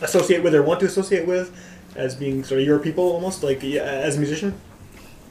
associate 0.02 0.42
with 0.42 0.54
or 0.54 0.62
want 0.62 0.80
to 0.80 0.86
associate 0.86 1.26
with 1.26 1.56
as 1.94 2.14
being 2.14 2.44
sort 2.44 2.60
of 2.60 2.66
your 2.66 2.78
people 2.78 3.04
almost 3.12 3.42
like 3.42 3.62
yeah, 3.62 3.82
as 3.82 4.16
a 4.16 4.18
musician 4.18 4.60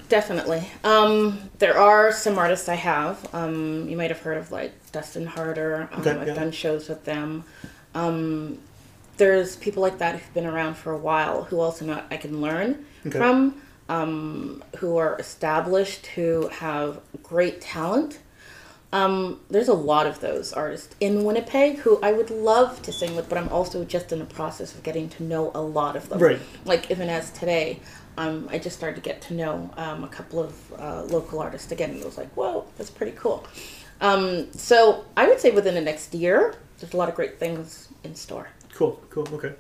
Definitely. 0.09 0.67
Um, 0.83 1.49
there 1.59 1.77
are 1.77 2.11
some 2.11 2.37
artists 2.37 2.69
I 2.69 2.75
have. 2.75 3.27
Um, 3.33 3.89
you 3.89 3.97
might 3.97 4.11
have 4.11 4.19
heard 4.21 4.37
of 4.37 4.51
like 4.51 4.73
Dustin 4.91 5.25
Harder. 5.25 5.89
Um, 5.91 6.01
Okay, 6.01 6.11
I've 6.11 6.27
yeah. 6.27 6.33
done 6.35 6.51
shows 6.51 6.87
with 6.89 7.03
them. 7.05 7.43
Um, 7.93 8.59
there's 9.17 9.55
people 9.55 9.81
like 9.81 9.97
that 9.99 10.15
who've 10.15 10.33
been 10.33 10.45
around 10.45 10.75
for 10.75 10.91
a 10.91 10.97
while 10.97 11.43
who 11.45 11.59
also 11.59 11.85
not 11.85 12.05
I 12.11 12.17
can 12.17 12.41
learn 12.41 12.85
Okay. 13.07 13.17
from. 13.17 13.61
Um, 13.87 14.63
who 14.77 14.97
are 14.97 15.15
established, 15.19 16.07
who 16.07 16.47
have 16.49 16.99
great 17.21 17.61
talent. 17.61 18.19
Um, 18.91 19.41
there's 19.49 19.67
a 19.67 19.73
lot 19.73 20.07
of 20.07 20.21
those 20.21 20.53
artists 20.53 20.95
in 20.99 21.23
Winnipeg 21.23 21.77
who 21.79 21.99
I 22.01 22.11
would 22.11 22.29
love 22.31 22.81
to 22.83 22.91
sing 22.91 23.15
with, 23.15 23.27
but 23.29 23.37
I'm 23.37 23.49
also 23.49 23.83
just 23.83 24.11
in 24.11 24.19
the 24.19 24.25
process 24.25 24.73
of 24.73 24.81
getting 24.83 25.09
to 25.09 25.23
know 25.23 25.51
a 25.53 25.61
lot 25.61 25.95
of 25.95 26.09
them. 26.09 26.19
Right. 26.19 26.39
Like 26.63 26.89
even 26.89 27.09
as 27.09 27.29
today, 27.31 27.79
um, 28.17 28.47
I 28.51 28.57
just 28.59 28.75
started 28.77 28.95
to 28.95 29.01
get 29.01 29.21
to 29.23 29.33
know 29.33 29.69
um, 29.77 30.03
a 30.03 30.07
couple 30.07 30.39
of 30.41 30.73
uh, 30.79 31.03
local 31.03 31.39
artists 31.39 31.71
again, 31.71 31.89
and 31.91 31.99
it 31.99 32.05
was 32.05 32.17
like, 32.17 32.29
whoa, 32.35 32.65
that's 32.77 32.89
pretty 32.89 33.13
cool. 33.17 33.45
Um, 34.01 34.51
so 34.53 35.05
I 35.15 35.27
would 35.27 35.39
say 35.39 35.51
within 35.51 35.73
the 35.75 35.81
next 35.81 36.13
year, 36.13 36.55
there's 36.79 36.93
a 36.93 36.97
lot 36.97 37.09
of 37.09 37.15
great 37.15 37.39
things 37.39 37.87
in 38.03 38.13
store. 38.15 38.49
cool 38.73 39.01
cool 39.09 39.25
okay 39.33 39.53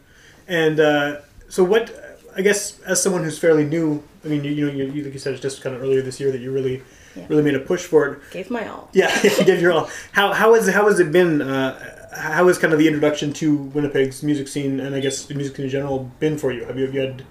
and 0.47 0.79
uh, 0.79 1.21
so 1.49 1.63
what 1.63 1.89
i 2.37 2.41
guess 2.41 2.79
as 2.81 3.01
someone 3.01 3.23
who's 3.23 3.39
fairly 3.39 3.63
new 3.63 4.03
i 4.25 4.27
mean 4.27 4.43
you, 4.43 4.51
you 4.51 4.65
know 4.67 4.71
you, 4.73 4.83
you 4.91 5.03
like 5.05 5.13
you 5.13 5.19
said 5.19 5.31
it's 5.33 5.41
just 5.41 5.61
kind 5.63 5.73
of 5.75 5.81
earlier 5.81 6.01
this 6.01 6.19
year 6.19 6.31
that 6.33 6.41
you 6.41 6.51
really 6.51 6.83
Yeah. 7.15 7.25
really 7.29 7.41
made 7.43 7.55
a 7.55 7.61
push 7.61 7.83
for 7.85 8.05
it 8.09 8.19
Gave 8.31 8.49
my 8.51 8.67
all. 8.67 8.89
yeah 8.93 9.09
you 9.23 9.45
gave 9.45 9.61
your 9.61 9.71
all 9.71 9.89
how, 10.11 10.33
how, 10.33 10.53
has, 10.53 10.67
how 10.67 10.85
has 10.89 10.99
it 10.99 11.11
been 11.13 11.41
uh, 11.41 11.71
how 12.13 12.45
has 12.49 12.57
kind 12.59 12.73
of 12.73 12.79
the 12.79 12.87
introduction 12.87 13.31
to 13.41 13.55
winnipeg's 13.75 14.21
music 14.21 14.47
scene 14.49 14.79
and 14.81 14.93
i 14.93 14.99
guess 14.99 15.25
the 15.25 15.33
music 15.33 15.55
scene 15.55 15.65
in 15.65 15.71
general 15.71 16.11
been 16.19 16.37
for 16.37 16.51
you 16.51 16.65
have 16.65 16.77
you, 16.77 16.85
have 16.85 16.93
you 16.93 17.01
had 17.01 17.23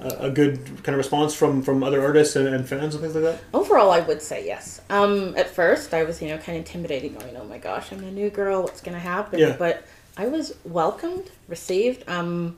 a, 0.00 0.26
a 0.26 0.30
good 0.30 0.58
kind 0.82 0.90
of 0.90 0.98
response 0.98 1.34
from 1.34 1.62
from 1.62 1.82
other 1.82 2.02
artists 2.02 2.36
and, 2.36 2.48
and 2.48 2.68
fans 2.68 2.94
and 2.94 3.02
things 3.02 3.14
like 3.14 3.24
that 3.24 3.40
Overall, 3.52 3.90
I 3.90 4.00
would 4.00 4.22
say 4.22 4.44
yes. 4.44 4.80
Um, 4.90 5.36
at 5.36 5.48
first, 5.50 5.94
I 5.94 6.02
was, 6.04 6.20
you 6.20 6.28
know, 6.28 6.38
kind 6.38 6.58
of 6.58 6.66
intimidated, 6.66 7.18
going, 7.18 7.36
"Oh 7.36 7.44
my 7.44 7.58
gosh, 7.58 7.92
I'm 7.92 8.02
a 8.04 8.10
new 8.10 8.30
girl. 8.30 8.62
What's 8.62 8.80
going 8.80 8.94
to 8.94 9.00
happen?" 9.00 9.38
Yeah. 9.38 9.56
But 9.58 9.86
I 10.16 10.26
was 10.26 10.54
welcomed, 10.64 11.30
received. 11.48 12.08
Um, 12.08 12.56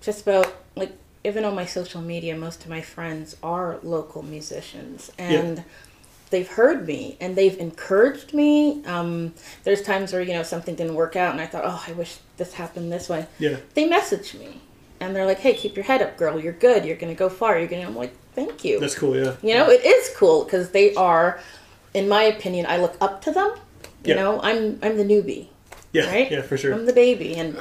just 0.00 0.22
about 0.22 0.54
like 0.76 0.92
even 1.24 1.44
on 1.44 1.54
my 1.54 1.66
social 1.66 2.00
media, 2.00 2.36
most 2.36 2.64
of 2.64 2.70
my 2.70 2.80
friends 2.80 3.36
are 3.42 3.78
local 3.82 4.22
musicians, 4.22 5.10
and 5.18 5.64
they've 6.30 6.48
heard 6.48 6.86
me 6.86 7.16
and 7.20 7.34
they've 7.36 7.58
encouraged 7.58 8.34
me. 8.34 8.84
Um, 8.84 9.34
there's 9.64 9.82
times 9.82 10.12
where 10.12 10.22
you 10.22 10.32
know 10.34 10.42
something 10.42 10.74
didn't 10.74 10.94
work 10.94 11.16
out, 11.16 11.32
and 11.32 11.40
I 11.40 11.46
thought, 11.46 11.64
"Oh, 11.64 11.82
I 11.86 11.92
wish 11.92 12.18
this 12.36 12.54
happened 12.54 12.92
this 12.92 13.08
way." 13.08 13.26
yeah 13.38 13.56
They 13.74 13.88
message 13.88 14.34
me, 14.34 14.60
and 15.00 15.14
they're 15.14 15.26
like, 15.26 15.38
"Hey, 15.40 15.54
keep 15.54 15.76
your 15.76 15.84
head 15.84 16.02
up, 16.02 16.16
girl. 16.16 16.38
You're 16.40 16.52
good. 16.52 16.84
You're 16.84 16.96
going 16.96 17.12
to 17.14 17.18
go 17.18 17.28
far. 17.28 17.58
You're 17.58 17.68
going." 17.68 17.82
to 17.82 17.88
I'm 17.88 17.96
like, 17.96 18.14
"Thank 18.34 18.64
you." 18.64 18.80
that's 18.80 18.94
cool 18.94 19.16
yeah 19.16 19.34
You 19.42 19.54
know, 19.54 19.70
it 19.70 19.84
is 19.84 20.10
cool 20.16 20.44
because 20.44 20.70
they 20.70 20.94
are, 20.94 21.40
in 21.94 22.08
my 22.08 22.22
opinion, 22.24 22.66
I 22.68 22.76
look 22.78 22.96
up 23.00 23.22
to 23.22 23.30
them. 23.32 23.52
You 24.04 24.14
Yeah. 24.14 24.22
know, 24.22 24.40
I'm 24.42 24.78
I'm 24.82 24.96
the 24.96 25.04
newbie, 25.04 25.48
yeah 25.92 26.06
right? 26.10 26.30
yeah 26.30 26.42
for 26.42 26.56
sure 26.56 26.72
I'm 26.74 26.86
the 26.86 26.92
baby, 26.92 27.34
and 27.36 27.56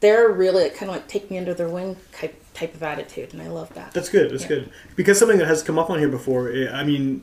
they're 0.00 0.28
really 0.30 0.68
kind 0.70 0.90
of 0.90 0.96
like 0.96 1.08
take 1.08 1.30
me 1.30 1.38
under 1.38 1.54
their 1.54 1.68
wing 1.68 1.96
type 2.12 2.34
type 2.54 2.74
of 2.74 2.82
attitude, 2.82 3.32
and 3.32 3.42
I 3.42 3.48
love 3.48 3.72
that. 3.74 3.92
That's 3.92 4.08
good. 4.08 4.30
That's 4.30 4.42
Yeah. 4.42 4.48
good 4.48 4.70
because 4.96 5.18
something 5.18 5.38
that 5.38 5.46
has 5.48 5.62
come 5.62 5.78
up 5.78 5.90
on 5.90 5.98
here 5.98 6.08
before. 6.08 6.50
eh, 6.50 6.68
I 6.72 6.84
mean, 6.84 7.22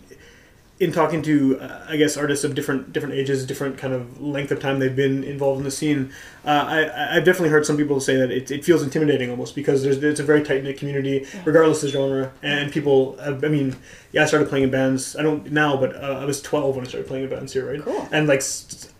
in 0.81 0.91
talking 0.91 1.21
to 1.21 1.59
uh, 1.59 1.85
I 1.87 1.95
guess 1.95 2.17
artists 2.17 2.43
of 2.43 2.55
different 2.55 2.91
different 2.91 3.13
ages, 3.15 3.45
different 3.45 3.77
kind 3.77 3.93
of 3.93 4.19
length 4.19 4.51
of 4.51 4.59
time 4.59 4.79
they've 4.79 4.95
been 4.95 5.23
involved 5.23 5.59
in 5.59 5.63
the 5.63 5.69
scene, 5.71 6.11
uh, 6.43 6.49
I 6.49 7.15
I've 7.17 7.23
definitely 7.23 7.49
heard 7.49 7.65
some 7.67 7.77
people 7.77 7.99
say 7.99 8.15
that 8.17 8.31
it, 8.31 8.49
it 8.49 8.65
feels 8.65 8.81
intimidating 8.81 9.29
almost 9.29 9.53
because 9.53 9.83
there's 9.83 10.01
it's 10.03 10.19
a 10.19 10.23
very 10.23 10.41
tight 10.43 10.63
knit 10.63 10.79
community 10.79 11.27
regardless 11.45 11.83
of 11.83 11.91
genre 11.91 12.31
and 12.41 12.71
people. 12.71 13.15
uh, 13.19 13.35
I 13.43 13.47
mean, 13.47 13.75
yeah, 14.11 14.23
I 14.23 14.25
started 14.25 14.49
playing 14.49 14.63
in 14.65 14.71
bands. 14.71 15.15
I 15.15 15.21
don't 15.21 15.51
now, 15.51 15.77
but 15.77 15.95
uh, 15.95 16.19
I 16.21 16.25
was 16.25 16.41
12 16.41 16.75
when 16.75 16.85
I 16.85 16.89
started 16.89 17.07
playing 17.07 17.25
in 17.25 17.29
bands 17.29 17.53
here, 17.53 17.69
right? 17.71 17.81
Cool. 17.81 18.07
And 18.11 18.27
like 18.27 18.41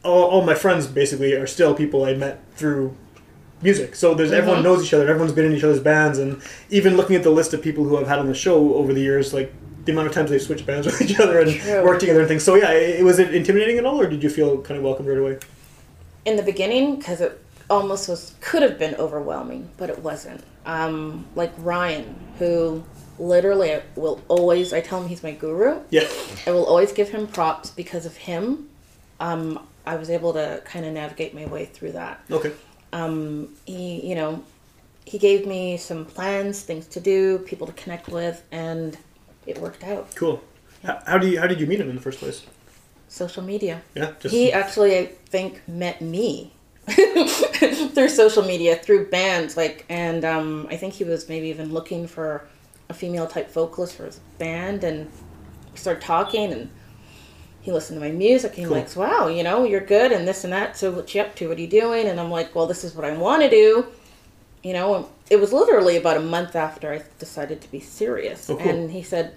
all, 0.04 0.24
all 0.26 0.42
my 0.46 0.54
friends 0.56 0.86
basically 0.86 1.34
are 1.34 1.48
still 1.48 1.74
people 1.74 2.06
I 2.06 2.14
met 2.14 2.44
through 2.56 2.96
music. 3.64 3.96
So 3.96 4.14
there's 4.14 4.32
everyone 4.32 4.60
Mhm. 4.62 4.64
knows 4.66 4.84
each 4.84 4.94
other. 4.94 5.08
Everyone's 5.08 5.34
been 5.34 5.46
in 5.46 5.54
each 5.54 5.64
other's 5.64 5.80
bands, 5.80 6.20
and 6.20 6.42
even 6.70 6.96
looking 6.96 7.16
at 7.16 7.24
the 7.24 7.32
list 7.32 7.54
of 7.56 7.62
people 7.62 7.84
who 7.86 7.98
I've 7.98 8.08
had 8.08 8.20
on 8.20 8.28
the 8.28 8.34
show 8.36 8.76
over 8.76 8.94
the 8.94 9.02
years, 9.02 9.34
like 9.34 9.52
the 9.86 9.92
amount 9.92 10.08
of 10.08 10.14
times 10.14 10.30
they've 10.30 10.42
switched 10.42 10.66
bands 10.66 10.86
with 10.88 11.02
each 11.02 11.20
other 11.20 11.40
and 11.40 11.52
True. 11.52 11.84
worked 11.84 12.02
together 12.02 12.20
and 12.20 12.28
things. 12.28 12.44
So 12.44 12.56
yeah, 12.56 12.72
it, 12.72 13.04
was 13.04 13.20
it 13.20 13.34
intimidating 13.34 13.78
at 13.78 13.86
all, 13.86 14.00
or 14.00 14.10
did 14.10 14.24
you 14.24 14.30
feel 14.30 14.62
kind 14.62 14.78
of 14.78 14.84
welcomed 14.84 15.10
right 15.10 15.18
away? 15.18 15.40
In 16.26 16.36
the 16.36 16.44
beginning, 16.44 16.98
because 16.98 17.22
it 17.22 17.44
almost 17.70 18.10
was 18.10 18.36
could 18.42 18.62
have 18.62 18.78
been 18.78 18.96
overwhelming, 18.96 19.70
but 19.78 19.90
it 19.90 20.00
wasn't. 20.00 20.44
Um, 20.66 21.26
like 21.36 21.52
Ryan, 21.58 22.16
who 22.38 22.84
literally 23.18 23.74
I 23.74 23.84
will 23.96 24.22
always 24.28 24.74
I 24.74 24.82
tell 24.82 25.02
him 25.02 25.08
he's 25.08 25.24
my 25.24 25.32
guru. 25.32 25.82
Yeah, 25.90 26.08
I 26.46 26.52
will 26.52 26.66
always 26.66 26.92
give 26.92 27.10
him 27.10 27.28
props 27.28 27.72
because 27.72 28.06
of 28.06 28.16
him. 28.18 28.70
Um, 29.20 29.68
I 29.86 29.96
was 29.96 30.10
able 30.10 30.34
to 30.34 30.62
kind 30.66 30.86
of 30.86 30.94
navigate 30.94 31.34
my 31.34 31.46
way 31.46 31.66
through 31.66 31.94
that. 31.94 32.22
okay, 32.30 32.52
um, 32.94 33.50
he, 33.66 34.08
you 34.08 34.16
know, 34.16 34.44
he 35.06 35.18
gave 35.18 35.48
me 35.48 35.78
some 35.78 36.06
plans, 36.06 36.62
things 36.62 36.88
to 36.88 37.00
do, 37.00 37.40
people 37.40 37.68
to 37.68 37.74
connect 37.74 38.08
with, 38.08 38.44
and 38.52 38.98
it 39.46 39.58
worked 39.60 39.84
out. 39.84 40.16
cool. 40.16 40.42
How, 40.84 41.02
how 41.06 41.18
do 41.18 41.28
you 41.30 41.40
how 41.40 41.48
did 41.48 41.60
you 41.60 41.68
meet 41.68 41.80
him 41.80 41.90
in 41.90 41.96
the 41.96 42.02
first 42.02 42.20
place? 42.20 42.46
Social 43.08 43.44
media. 43.44 43.82
Yeah, 43.96 44.14
just 44.20 44.34
He 44.34 44.52
actually, 44.52 44.98
I 44.98 45.06
think, 45.26 45.62
met 45.68 46.02
me 46.02 46.54
through 46.90 48.10
social 48.10 48.44
media, 48.44 48.76
through 48.78 49.10
bands, 49.10 49.58
like, 49.58 49.86
and 49.90 50.24
um, 50.26 50.68
I 50.70 50.78
think 50.78 50.94
he 50.94 51.04
was 51.04 51.28
maybe 51.30 51.48
even 51.48 51.74
looking 51.74 52.08
for 52.08 52.48
a 52.90 52.94
female 52.94 53.28
type 53.28 53.52
vocalist 53.52 53.96
for 53.96 54.06
his 54.06 54.20
band, 54.40 54.84
and 54.84 55.12
we 55.72 55.78
started 55.78 56.02
talking, 56.02 56.52
and 56.54 56.70
he 57.62 57.72
listened 57.72 58.00
to 58.00 58.06
my 58.06 58.12
music, 58.12 58.52
and 58.52 58.60
he 58.60 58.66
Cool. 58.66 58.78
likes, 58.78 58.96
wow, 58.96 59.28
you 59.28 59.44
know, 59.44 59.64
you're 59.66 59.82
good, 59.86 60.12
and 60.12 60.28
this 60.28 60.44
and 60.44 60.54
that. 60.54 60.78
So 60.78 60.92
what 60.92 61.14
you 61.14 61.22
up 61.22 61.36
to? 61.36 61.50
What 61.50 61.58
are 61.58 61.62
you 61.62 61.68
doing? 61.68 62.08
And 62.08 62.20
I'm 62.20 62.32
like, 62.32 62.56
well, 62.56 62.66
this 62.66 62.84
is 62.84 62.96
what 62.96 63.06
I 63.06 63.12
want 63.16 63.44
to 63.44 63.50
do. 63.50 63.86
You 64.64 64.74
know, 64.74 65.10
it 65.30 65.38
was 65.40 65.52
literally 65.54 65.98
about 65.98 66.18
a 66.18 66.22
month 66.22 66.56
after 66.56 66.94
I 66.94 67.02
decided 67.20 67.62
to 67.62 67.72
be 67.72 67.80
serious, 67.80 68.50
Oh, 68.50 68.58
cool. 68.58 68.68
and 68.70 68.92
he 68.92 69.02
said, 69.02 69.36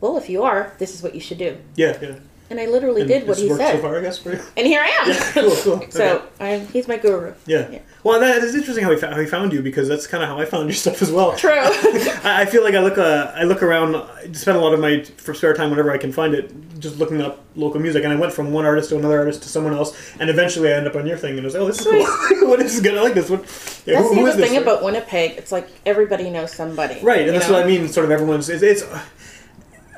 well, 0.00 0.18
if 0.18 0.28
you 0.28 0.42
are, 0.42 0.74
this 0.78 0.94
is 0.94 1.02
what 1.02 1.14
you 1.14 1.20
should 1.20 1.38
do. 1.38 1.56
Yeah, 1.76 1.96
yeah. 2.00 2.16
And 2.54 2.60
I 2.60 2.66
literally 2.70 3.00
And 3.00 3.08
did 3.10 3.26
what 3.26 3.36
he 3.36 3.48
said. 3.48 3.72
so 3.76 3.82
far, 3.82 3.98
I 3.98 4.00
guess. 4.00 4.18
For 4.18 4.32
you. 4.32 4.40
And 4.56 4.64
here 4.64 4.80
I 4.80 4.86
am. 4.86 5.08
Yeah, 5.08 5.32
cool, 5.32 5.56
cool. 5.56 5.86
so 5.90 6.04
Okay. 6.18 6.24
I'm, 6.54 6.66
he's 6.68 6.86
my 6.86 6.96
guru. 6.96 7.34
Yeah. 7.46 7.68
Yeah. 7.68 7.78
Well, 8.04 8.20
that 8.20 8.44
is 8.44 8.54
interesting 8.54 8.84
how 8.84 8.94
he, 8.94 9.00
how 9.00 9.18
he 9.18 9.26
found 9.26 9.52
you 9.52 9.60
because 9.60 9.88
that's 9.88 10.06
kind 10.06 10.22
of 10.22 10.28
how 10.28 10.38
I 10.38 10.44
found 10.44 10.68
your 10.68 10.74
stuff 10.76 11.02
as 11.02 11.10
well. 11.10 11.34
True. 11.36 11.50
I, 11.58 12.42
I 12.42 12.44
feel 12.46 12.62
like 12.62 12.74
I 12.74 12.78
look 12.80 12.96
uh, 12.96 13.32
I 13.34 13.42
look 13.42 13.60
around, 13.64 13.96
I 13.96 14.30
spend 14.32 14.56
a 14.56 14.60
lot 14.60 14.72
of 14.72 14.78
my 14.78 15.02
for 15.16 15.34
spare 15.34 15.52
time 15.52 15.70
whenever 15.70 15.90
I 15.90 15.98
can 15.98 16.12
find 16.12 16.32
it, 16.32 16.52
just 16.78 16.98
looking 16.98 17.20
up 17.20 17.40
local 17.56 17.80
music. 17.80 18.04
And 18.04 18.12
I 18.12 18.16
went 18.16 18.32
from 18.32 18.52
one 18.52 18.64
artist 18.64 18.90
to 18.90 18.98
another 18.98 19.18
artist 19.18 19.42
to 19.42 19.48
someone 19.48 19.72
else, 19.72 19.96
and 20.20 20.30
eventually 20.30 20.72
I 20.72 20.76
end 20.76 20.86
up 20.86 20.94
on 20.94 21.08
your 21.08 21.16
thing, 21.18 21.32
and 21.32 21.40
I 21.40 21.44
was 21.44 21.54
like, 21.54 21.62
oh, 21.62 21.66
this 21.66 21.80
is 21.80 21.86
cool. 21.86 22.48
what 22.50 22.60
is 22.60 22.80
good? 22.80 22.96
I 22.96 23.02
like 23.02 23.14
this. 23.14 23.28
What? 23.30 23.40
Yeah, 23.84 23.94
That's 24.00 24.08
who- 24.10 24.14
the 24.14 24.14
who 24.14 24.20
other 24.20 24.30
is 24.30 24.36
this? 24.36 24.48
thing 24.50 24.62
about 24.62 24.84
Winnipeg. 24.84 25.32
It's 25.32 25.50
like 25.50 25.68
everybody 25.84 26.30
knows 26.30 26.52
somebody. 26.52 27.00
Right, 27.02 27.26
and 27.26 27.34
that's 27.34 27.48
know? 27.48 27.54
what 27.54 27.64
I 27.64 27.66
mean. 27.66 27.88
Sort 27.88 28.04
of 28.04 28.12
everyone's. 28.12 28.48
It's. 28.48 28.62
it's 28.62 28.84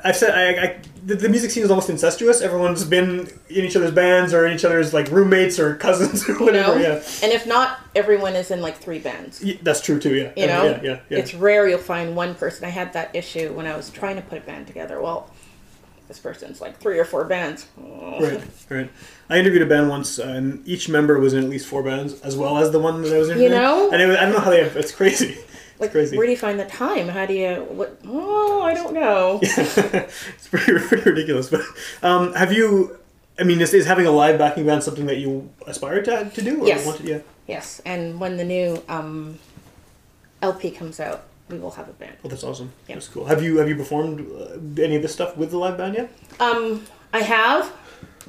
I've 0.03 0.15
said 0.15 0.31
I, 0.31 0.63
I 0.63 0.79
the, 1.05 1.15
the 1.15 1.29
music 1.29 1.51
scene 1.51 1.63
is 1.63 1.69
almost 1.71 1.89
incestuous. 1.89 2.41
Everyone's 2.41 2.83
been 2.83 3.27
in 3.49 3.65
each 3.65 3.75
other's 3.75 3.91
bands 3.91 4.33
or 4.33 4.45
in 4.45 4.53
each 4.53 4.65
other's 4.65 4.93
like 4.93 5.09
roommates 5.09 5.59
or 5.59 5.75
cousins 5.75 6.27
or 6.29 6.33
You 6.39 6.45
whatever. 6.45 6.75
know? 6.75 6.81
Yeah, 6.81 7.03
And 7.23 7.31
if 7.31 7.47
not, 7.47 7.79
everyone 7.95 8.35
is 8.35 8.51
in 8.51 8.61
like 8.61 8.77
three 8.77 8.99
bands. 8.99 9.43
Yeah, 9.43 9.55
that's 9.61 9.81
true 9.81 9.99
too. 9.99 10.13
Yeah, 10.15 10.31
You 10.35 10.47
know? 10.47 10.63
yeah, 10.65 10.79
yeah, 10.83 10.99
yeah. 11.09 11.17
It's 11.19 11.33
rare 11.33 11.67
you'll 11.67 11.79
find 11.79 12.15
one 12.15 12.35
person. 12.35 12.65
I 12.65 12.69
had 12.69 12.93
that 12.93 13.15
issue 13.15 13.53
when 13.53 13.65
I 13.67 13.75
was 13.75 13.89
trying 13.89 14.17
to 14.17 14.21
put 14.21 14.37
a 14.37 14.41
band 14.41 14.67
together. 14.67 15.01
Well, 15.01 15.31
this 16.07 16.19
person's 16.19 16.61
like 16.61 16.77
three 16.79 16.99
or 16.99 17.05
four 17.05 17.25
bands. 17.25 17.67
Oh. 17.81 18.21
Right, 18.21 18.41
right. 18.69 18.89
I 19.29 19.39
interviewed 19.39 19.61
a 19.61 19.65
band 19.65 19.89
once, 19.89 20.19
uh, 20.19 20.23
and 20.23 20.65
each 20.67 20.87
member 20.87 21.19
was 21.19 21.33
in 21.33 21.43
at 21.43 21.49
least 21.49 21.67
four 21.67 21.83
bands, 21.83 22.21
as 22.21 22.37
well 22.37 22.57
as 22.57 22.71
the 22.71 22.79
one 22.79 23.01
that 23.01 23.13
I 23.13 23.17
was 23.17 23.27
interviewing. 23.29 23.51
You 23.53 23.59
know? 23.59 23.91
and 23.91 24.01
it 24.01 24.05
was, 24.05 24.15
I 24.15 24.21
don't 24.23 24.33
know 24.33 24.39
how 24.39 24.49
they. 24.51 24.61
It's 24.61 24.93
crazy. 24.93 25.37
Like, 25.79 25.91
crazy. 25.91 26.17
where 26.17 26.25
do 26.25 26.31
you 26.31 26.37
find 26.37 26.59
the 26.59 26.65
time? 26.65 27.07
How 27.07 27.25
do 27.25 27.33
you? 27.33 27.65
What? 27.69 27.99
Oh, 28.05 28.61
I 28.61 28.73
don't 28.73 28.93
know. 28.93 29.39
it's 29.43 30.47
pretty, 30.49 30.79
pretty 30.79 31.09
ridiculous. 31.09 31.49
But 31.49 31.61
um, 32.01 32.33
have 32.33 32.51
you? 32.51 32.97
I 33.39 33.43
mean, 33.43 33.61
is, 33.61 33.73
is 33.73 33.85
having 33.85 34.07
a 34.07 34.11
live 34.11 34.39
backing 34.39 34.65
band 34.65 34.83
something 34.83 35.05
that 35.05 35.17
you 35.17 35.49
aspire 35.67 36.01
to, 36.03 36.29
to 36.29 36.41
do? 36.41 36.63
Or 36.63 36.67
Yes. 36.67 36.85
Want 36.85 36.99
to, 36.99 37.07
yeah. 37.07 37.19
Yes, 37.47 37.81
and 37.85 38.19
when 38.19 38.37
the 38.37 38.43
new 38.43 38.83
um, 38.89 39.39
LP 40.41 40.71
comes 40.71 40.99
out, 40.99 41.25
we 41.49 41.59
will 41.59 41.71
have 41.71 41.87
a 41.87 41.93
band. 41.93 42.17
Well, 42.23 42.29
that's 42.29 42.43
awesome. 42.43 42.71
Yeah. 42.87 42.95
That's 42.95 43.07
cool. 43.07 43.25
Have 43.25 43.41
you 43.41 43.57
have 43.57 43.69
you 43.69 43.75
performed 43.75 44.27
uh, 44.31 44.81
any 44.81 44.95
of 44.95 45.01
this 45.01 45.13
stuff 45.13 45.37
with 45.37 45.51
the 45.51 45.57
live 45.57 45.77
band 45.77 45.95
yet? 45.95 46.11
Um, 46.39 46.85
I 47.13 47.19
have, 47.21 47.71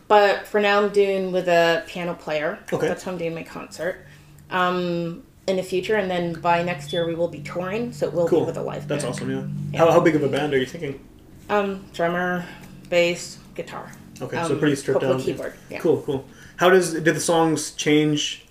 but 0.07 0.47
for 0.47 0.61
now 0.61 0.83
I'm 0.83 0.93
doing 0.93 1.33
with 1.33 1.49
a 1.49 1.85
piano 1.87 2.15
player. 2.15 2.59
Okay. 2.73 2.87
That's 2.87 3.03
how 3.03 3.13
I'm 3.13 3.19
doing 3.19 3.35
my 3.35 3.43
concert. 3.43 4.05
Um, 4.51 5.25
in 5.49 5.57
the 5.57 5.63
future, 5.63 5.97
and 5.97 6.11
then 6.11 6.35
by 6.41 6.63
next 6.63 6.93
year 6.93 7.07
we 7.07 7.15
will 7.15 7.29
be 7.29 7.41
touring, 7.41 7.93
so 7.93 8.07
it 8.07 8.13
will 8.13 8.29
Cool. 8.29 8.41
be 8.41 8.47
with 8.47 8.57
a 8.57 8.63
live 8.63 8.87
band. 8.87 9.01
That's 9.01 9.05
band. 9.05 9.15
awesome. 9.15 9.31
Yeah. 9.31 9.73
Yeah. 9.73 9.79
How, 9.87 9.93
how 9.93 10.01
big 10.01 10.15
of 10.15 10.23
a 10.23 10.29
band 10.29 10.53
are 10.55 10.59
you 10.59 10.67
thinking? 10.67 11.01
Um, 11.49 11.85
drummer, 11.95 12.45
bass, 12.91 13.39
guitar. 13.55 13.91
Okay, 14.21 14.37
so 14.45 14.53
Um, 14.53 14.59
pretty 14.59 14.77
stripped 14.77 15.01
down. 15.01 15.21
keyboard, 15.21 15.55
yeah. 15.71 15.79
Cool, 15.79 16.03
cool. 16.03 16.25
How 16.57 16.69
does 16.71 16.93
did 16.93 17.05
the 17.15 17.21
songs 17.21 17.71
change 17.73 18.45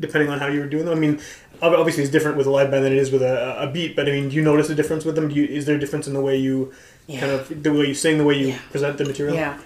depending 0.00 0.30
on 0.30 0.38
how 0.38 0.46
you 0.46 0.60
were 0.60 0.66
doing 0.66 0.84
them? 0.86 0.96
I 0.96 1.00
mean, 1.00 1.20
obviously 1.60 2.02
it's 2.04 2.12
different 2.12 2.36
with 2.36 2.46
a 2.46 2.50
live 2.50 2.70
band 2.70 2.84
than 2.84 2.92
it 2.92 2.98
is 2.98 3.10
with 3.10 3.22
a, 3.22 3.62
a 3.62 3.66
beat. 3.66 3.96
But 3.96 4.08
I 4.08 4.12
mean, 4.12 4.28
do 4.28 4.36
you 4.36 4.42
notice 4.42 4.70
a 4.70 4.74
difference 4.74 5.04
with 5.04 5.16
them? 5.16 5.28
Do 5.28 5.34
you, 5.34 5.44
is 5.44 5.66
there 5.66 5.76
a 5.76 5.78
difference 5.78 6.06
in 6.06 6.14
the 6.14 6.20
way 6.20 6.36
you 6.36 6.72
Yeah. 7.08 7.20
kind 7.20 7.32
of 7.32 7.62
the 7.62 7.72
way 7.72 7.86
you 7.86 7.94
sing, 7.94 8.18
the 8.18 8.24
way 8.24 8.38
you 8.38 8.46
Yeah. 8.48 8.58
present 8.70 8.96
the 8.98 9.04
material? 9.04 9.34
Yeah, 9.34 9.58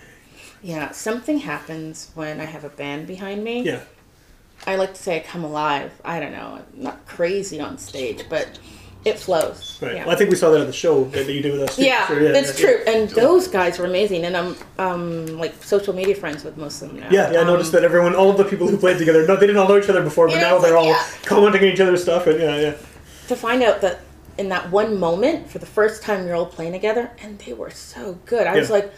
yeah. 0.63 0.91
Something 0.91 1.39
happens 1.39 2.11
when 2.15 2.41
I 2.41 2.45
have 2.47 2.65
a 2.65 2.69
band 2.71 3.07
behind 3.07 3.45
me. 3.45 3.63
Yeah. 3.63 3.81
I 4.67 4.77
like 4.77 4.95
to 4.95 5.03
say 5.03 5.17
I 5.17 5.21
come 5.21 5.45
alive. 5.45 5.93
I 6.05 6.21
don't 6.21 6.33
know. 6.33 6.61
I'm 6.61 6.83
not 6.83 7.07
crazy 7.07 7.61
on 7.61 7.79
stage, 7.79 8.25
but 8.29 8.59
it 9.05 9.19
flows. 9.19 9.79
Right. 9.81 9.95
Yeah. 9.95 10.05
Well, 10.05 10.15
I 10.15 10.19
think 10.19 10.31
we 10.31 10.37
saw 10.37 10.51
that 10.51 10.61
at 10.61 10.67
the 10.67 10.73
show 10.73 11.05
that, 11.05 11.27
you 11.27 11.41
did 11.41 11.53
with 11.53 11.63
us. 11.63 11.77
too. 11.77 11.85
yeah, 11.85 12.07
Sure, 12.07 12.33
that's 12.33 12.61
yeah, 12.61 12.67
true. 12.67 12.85
And 12.87 13.09
those 13.11 13.49
guys 13.49 13.79
were 13.79 13.87
amazing. 13.87 14.25
And 14.25 14.37
I'm 14.37 14.57
um 14.79 15.27
like 15.39 15.63
social 15.63 15.95
media 15.95 16.15
friends 16.15 16.45
with 16.45 16.57
most 16.59 16.83
of 16.83 16.89
them 16.89 17.01
now. 17.01 17.09
Yeah, 17.11 17.33
yeah, 17.33 17.39
I 17.39 17.41
Um, 17.43 17.47
noticed 17.49 17.73
that 17.73 17.85
everyone, 17.85 18.15
all 18.15 18.31
of 18.31 18.37
the 18.37 18.45
people 18.45 18.69
who 18.69 18.77
played 18.77 18.99
together, 18.99 19.27
no, 19.27 19.37
they 19.37 19.47
didn't 19.47 19.57
all 19.57 19.69
know 19.69 19.79
each 19.79 19.89
other 19.89 20.03
before, 20.03 20.29
but 20.29 20.37
now 20.37 20.59
they're 20.59 20.73
like, 20.73 20.81
all 20.81 20.87
yeah. 20.87 21.07
commenting 21.25 21.63
on 21.63 21.69
each 21.69 21.81
other's 21.81 22.03
stuff, 22.03 22.27
and 22.27 22.39
yeah, 22.39 22.61
yeah. 22.61 22.75
To 23.29 23.37
find 23.37 23.63
out 23.63 23.81
that 23.81 24.01
in 24.37 24.51
that 24.51 24.71
one 24.71 24.99
moment, 24.99 25.49
for 25.49 25.59
the 25.59 25.67
first 25.67 26.03
time, 26.03 26.27
you're 26.27 26.37
all 26.37 26.47
playing 26.47 26.73
together, 26.73 27.11
and 27.23 27.39
they 27.39 27.53
were 27.55 27.71
so 27.71 28.19
good. 28.27 28.47
I 28.47 28.57
was 28.57 28.71
like, 28.71 28.93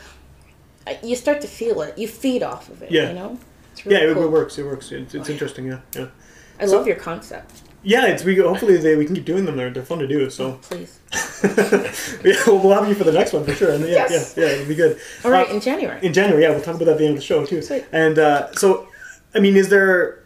you 1.02 1.14
start 1.16 1.40
to 1.42 1.48
feel 1.48 1.80
it. 1.82 1.96
You 1.96 2.08
feed 2.08 2.42
off 2.42 2.68
of 2.68 2.82
it. 2.82 2.90
Yeah. 2.90 3.08
You 3.08 3.14
know. 3.14 3.38
It's 3.84 3.92
Yeah, 3.92 3.98
really 4.00 4.10
it, 4.12 4.14
cool. 4.14 4.24
it 4.24 4.30
works. 4.30 4.58
It 4.58 4.64
works. 4.64 4.92
It's, 4.92 5.14
it's 5.14 5.28
interesting. 5.28 5.66
Yeah, 5.66 5.80
yeah. 5.96 6.06
I 6.60 6.66
So- 6.66 6.76
love 6.78 6.86
your 6.86 6.96
concept. 6.96 7.62
Yeah, 7.84 8.06
it's 8.06 8.22
we 8.22 8.36
hopefully 8.36 8.76
they, 8.76 8.94
we 8.94 9.04
can 9.04 9.16
keep 9.16 9.24
doing 9.24 9.44
them. 9.44 9.56
They're, 9.56 9.68
they're 9.70 9.82
fun 9.84 9.98
to 9.98 10.06
do. 10.06 10.30
So 10.30 10.52
Please. 10.62 11.00
yeah, 12.24 12.36
well, 12.46 12.58
we'll 12.60 12.72
have 12.78 12.88
you 12.88 12.94
for 12.94 13.02
the 13.02 13.10
next 13.10 13.32
one 13.32 13.44
for 13.44 13.52
sure. 13.54 13.72
And 13.72 13.82
yeah, 13.84 14.06
Yes. 14.08 14.34
yeah, 14.36 14.44
yeah, 14.44 14.50
it'll 14.52 14.66
be 14.68 14.76
good. 14.76 15.00
All 15.24 15.32
right, 15.32 15.48
Uh, 15.50 15.54
in 15.54 15.60
January. 15.60 15.98
in 16.00 16.12
January, 16.12 16.42
yeah, 16.44 16.50
we'll 16.50 16.60
talk 16.60 16.76
about 16.76 16.84
that 16.84 16.92
at 16.92 16.98
the 16.98 17.04
end 17.06 17.14
of 17.14 17.20
the 17.20 17.24
show 17.26 17.44
too. 17.44 17.60
Sweet. 17.60 17.84
And 17.90 18.20
uh, 18.20 18.52
so, 18.52 18.86
I 19.34 19.40
mean, 19.40 19.56
is 19.56 19.68
there? 19.68 20.20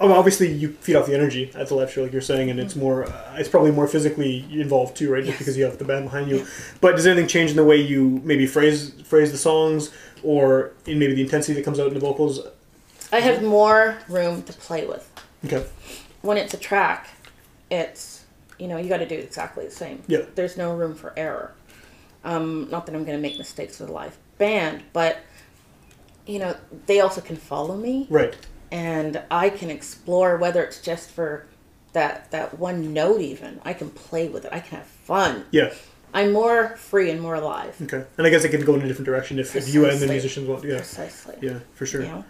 Oh, 0.00 0.12
obviously, 0.12 0.52
you 0.52 0.72
feed 0.74 0.96
off 0.96 1.06
the 1.06 1.14
energy 1.14 1.50
at 1.56 1.66
the 1.68 1.74
live 1.74 1.90
show, 1.90 2.02
like 2.02 2.12
you're 2.12 2.20
saying, 2.20 2.50
and 2.50 2.60
it's 2.60 2.76
more. 2.76 3.04
Uh, 3.08 3.36
it's 3.38 3.48
probably 3.48 3.70
more 3.72 3.88
physically 3.88 4.46
involved 4.52 4.94
too, 4.94 5.10
right? 5.10 5.24
Just 5.24 5.30
Yes. 5.32 5.38
because 5.38 5.56
you 5.56 5.64
have 5.64 5.78
the 5.78 5.84
band 5.86 6.04
behind 6.04 6.28
you. 6.30 6.46
But 6.82 6.94
does 6.96 7.06
anything 7.06 7.26
change 7.26 7.50
in 7.50 7.56
the 7.56 7.64
way 7.64 7.76
you 7.80 8.20
maybe 8.22 8.46
phrase 8.46 8.92
phrase 9.04 9.32
the 9.32 9.38
songs, 9.38 9.90
or 10.22 10.72
in 10.86 10.98
maybe 10.98 11.14
the 11.14 11.22
intensity 11.22 11.54
that 11.54 11.64
comes 11.64 11.80
out 11.80 11.88
in 11.88 11.94
the 11.94 12.00
vocals? 12.00 12.40
I 13.12 13.20
have 13.20 13.42
more 13.42 13.98
room 14.08 14.42
to 14.44 14.52
play 14.52 14.86
with. 14.86 15.10
Okay. 15.44 15.64
When 16.22 16.36
it's 16.36 16.54
a 16.54 16.58
track, 16.58 17.08
it's 17.70 18.24
you 18.58 18.68
know 18.68 18.76
you 18.76 18.88
got 18.88 18.98
to 18.98 19.08
do 19.08 19.14
exactly 19.16 19.64
the 19.64 19.70
same. 19.70 20.02
Yeah. 20.06 20.22
There's 20.34 20.56
no 20.56 20.74
room 20.74 20.94
for 20.94 21.12
error. 21.16 21.54
Um, 22.24 22.68
not 22.70 22.86
that 22.86 22.94
I'm 22.94 23.04
going 23.04 23.16
to 23.16 23.22
make 23.22 23.38
mistakes 23.38 23.78
with 23.78 23.88
a 23.88 23.92
live 23.92 24.16
band, 24.38 24.82
but 24.92 25.18
you 26.26 26.38
know 26.38 26.56
they 26.86 27.00
also 27.00 27.20
can 27.20 27.36
follow 27.36 27.76
me, 27.76 28.06
Right. 28.10 28.34
and 28.70 29.22
I 29.30 29.50
can 29.50 29.70
explore 29.70 30.36
whether 30.36 30.62
it's 30.64 30.80
just 30.82 31.10
for 31.10 31.46
that 31.92 32.30
that 32.32 32.58
one 32.58 32.92
note. 32.92 33.20
Even 33.20 33.60
I 33.64 33.72
can 33.72 33.90
play 33.90 34.28
with 34.28 34.44
it. 34.44 34.52
I 34.52 34.60
can 34.60 34.78
have 34.78 34.86
fun. 34.86 35.44
Yeah. 35.50 35.72
I'm 36.12 36.32
more 36.32 36.74
free 36.78 37.10
and 37.10 37.20
more 37.20 37.34
alive. 37.34 37.76
Okay. 37.82 38.02
And 38.16 38.26
I 38.26 38.30
guess 38.30 38.42
it 38.42 38.48
can 38.48 38.64
go 38.64 38.74
in 38.74 38.80
a 38.80 38.88
different 38.88 39.04
direction 39.04 39.38
if, 39.38 39.54
if 39.54 39.72
you 39.72 39.84
and 39.86 40.00
the 40.00 40.06
musicians 40.06 40.48
want. 40.48 40.64
Yeah. 40.64 40.76
Precisely. 40.76 41.36
Yeah, 41.42 41.58
for 41.74 41.84
sure. 41.84 42.02
Know? 42.02 42.24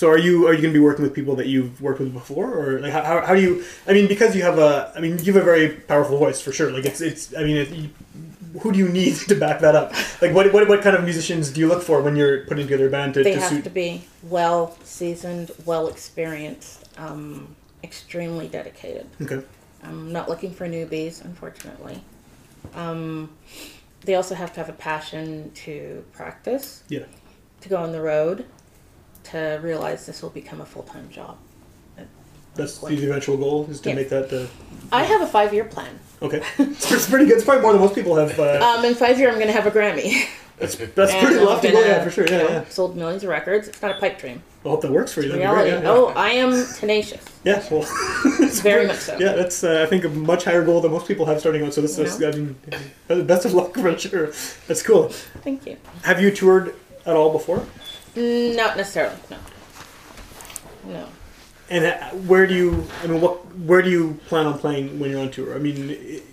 So 0.00 0.08
are 0.08 0.16
you 0.16 0.46
are 0.48 0.54
you 0.54 0.62
going 0.62 0.72
to 0.72 0.78
be 0.78 0.82
working 0.82 1.02
with 1.02 1.12
people 1.12 1.36
that 1.36 1.46
you've 1.46 1.78
worked 1.78 2.00
with 2.00 2.14
before, 2.14 2.54
or 2.54 2.80
like 2.80 2.90
how, 2.90 3.20
how, 3.20 3.34
do 3.34 3.42
you? 3.42 3.62
I 3.86 3.92
mean, 3.92 4.08
because 4.08 4.34
you 4.34 4.40
have 4.40 4.58
a, 4.58 4.90
I 4.96 5.00
mean, 5.00 5.18
you 5.18 5.30
have 5.34 5.42
a 5.42 5.44
very 5.44 5.68
powerful 5.68 6.16
voice 6.16 6.40
for 6.40 6.52
sure. 6.52 6.70
Like 6.72 6.86
it's 6.86 7.02
it's. 7.02 7.36
I 7.36 7.42
mean, 7.42 7.58
it, 7.58 7.68
you, 7.68 7.90
who 8.62 8.72
do 8.72 8.78
you 8.78 8.88
need 8.88 9.16
to 9.28 9.34
back 9.34 9.60
that 9.60 9.76
up? 9.76 9.92
Like 10.22 10.32
what, 10.32 10.50
what 10.54 10.66
what 10.68 10.80
kind 10.80 10.96
of 10.96 11.04
musicians 11.04 11.50
do 11.50 11.60
you 11.60 11.68
look 11.68 11.82
for 11.82 12.00
when 12.00 12.16
you're 12.16 12.46
putting 12.46 12.64
together 12.64 12.86
a 12.86 12.90
band 12.90 13.12
to, 13.12 13.22
they 13.22 13.34
to 13.34 13.40
have 13.40 13.50
suit? 13.50 13.64
to 13.64 13.68
be 13.68 14.02
well 14.22 14.74
seasoned, 14.84 15.50
well 15.66 15.86
experienced, 15.86 16.88
um, 16.96 17.54
extremely 17.84 18.48
dedicated. 18.48 19.06
Okay. 19.20 19.42
I'm 19.82 20.10
not 20.10 20.30
looking 20.30 20.54
for 20.54 20.66
newbies, 20.66 21.22
unfortunately. 21.22 22.02
Um, 22.74 23.36
they 24.06 24.14
also 24.14 24.34
have 24.34 24.54
to 24.54 24.60
have 24.60 24.70
a 24.70 24.78
passion 24.78 25.50
to 25.66 26.02
practice, 26.14 26.84
Yeah. 26.88 27.04
to 27.60 27.68
go 27.68 27.76
on 27.76 27.92
the 27.92 28.00
road, 28.00 28.46
to 29.24 29.60
realize 29.62 30.06
this 30.06 30.22
will 30.22 30.30
become 30.30 30.60
a 30.60 30.66
full 30.66 30.82
time 30.84 31.08
job. 31.10 31.36
That's 32.54 32.78
the 32.78 32.88
eventual 33.06 33.36
goal 33.36 33.66
is 33.70 33.80
to 33.82 33.90
Yeah. 33.90 33.94
make 33.94 34.08
that. 34.08 34.32
Uh, 34.32 34.46
I 34.92 35.04
have 35.04 35.20
a 35.22 35.26
five 35.26 35.54
year 35.54 35.64
plan. 35.64 35.98
okay. 36.20 36.42
it's, 36.58 36.90
it's 36.92 37.08
pretty 37.08 37.26
good. 37.26 37.36
It's 37.36 37.44
probably 37.44 37.62
more 37.62 37.72
than 37.72 37.80
most 37.80 37.94
people 37.94 38.16
have. 38.16 38.38
Uh, 38.38 38.58
Um, 38.78 38.84
in 38.84 38.94
five 38.94 39.18
years, 39.18 39.30
I'm 39.32 39.36
going 39.38 39.46
to 39.46 39.52
have 39.52 39.66
a 39.66 39.70
Grammy. 39.70 40.26
that's 40.58 40.74
that's 40.74 41.12
And 41.12 41.24
pretty 41.26 41.38
I'm 41.40 41.46
lofty 41.46 41.70
goal. 41.70 41.80
gonna, 41.80 41.92
Yeah, 41.94 42.04
for 42.04 42.10
sure. 42.10 42.26
you 42.26 42.32
Yeah, 42.32 42.42
know, 42.42 42.48
yeah. 42.48 42.64
Sold 42.68 42.96
millions 42.96 43.22
of 43.22 43.30
records. 43.30 43.68
It's 43.68 43.80
not 43.80 43.92
a 43.92 44.00
pipe 44.00 44.18
dream. 44.18 44.42
I 44.64 44.68
hope 44.68 44.82
that 44.82 44.90
works 44.90 45.12
for 45.12 45.22
you. 45.22 45.28
That'd 45.28 45.42
be 45.42 45.46
Reality. 45.48 45.70
great, 45.70 45.82
yeah, 45.84 45.88
yeah. 45.90 45.96
Oh, 45.96 46.06
I 46.08 46.30
am 46.30 46.66
tenacious. 46.74 47.24
Yeah, 47.44 47.62
well, 47.70 47.86
it's 48.40 48.60
Very 48.60 48.86
much 48.86 48.98
so. 48.98 49.16
Yeah, 49.18 49.32
that's 49.32 49.62
uh, 49.64 49.82
I 49.84 49.86
think 49.88 50.04
a 50.04 50.08
much 50.10 50.44
higher 50.44 50.64
goal 50.64 50.80
than 50.82 50.90
most 50.90 51.06
people 51.08 51.24
have 51.26 51.38
starting 51.40 51.62
out. 51.64 51.72
So 51.72 51.80
this 51.80 51.98
is. 51.98 52.20
I 52.22 52.32
mean, 52.32 52.56
best 53.26 53.46
of 53.46 53.54
luck 53.54 53.74
for 53.78 53.96
sure. 53.96 54.32
That's 54.66 54.82
cool. 54.82 55.08
Thank 55.44 55.66
you. 55.66 55.76
Have 56.02 56.20
you 56.20 56.30
toured 56.32 56.74
at 57.06 57.14
all 57.16 57.30
before? 57.32 57.64
Not 58.16 58.76
necessarily. 58.76 59.16
No. 59.30 59.36
No. 60.86 61.06
And 61.68 61.84
uh, 61.84 62.08
where 62.26 62.46
do 62.46 62.54
you? 62.54 62.86
I 63.02 63.06
mean, 63.06 63.20
what? 63.20 63.36
Where 63.56 63.80
do 63.82 63.90
you 63.90 64.18
plan 64.26 64.46
on 64.46 64.58
playing 64.58 64.98
when 64.98 65.10
you're 65.10 65.20
on 65.20 65.30
tour? 65.30 65.54
I 65.54 65.58
mean, 65.58 65.76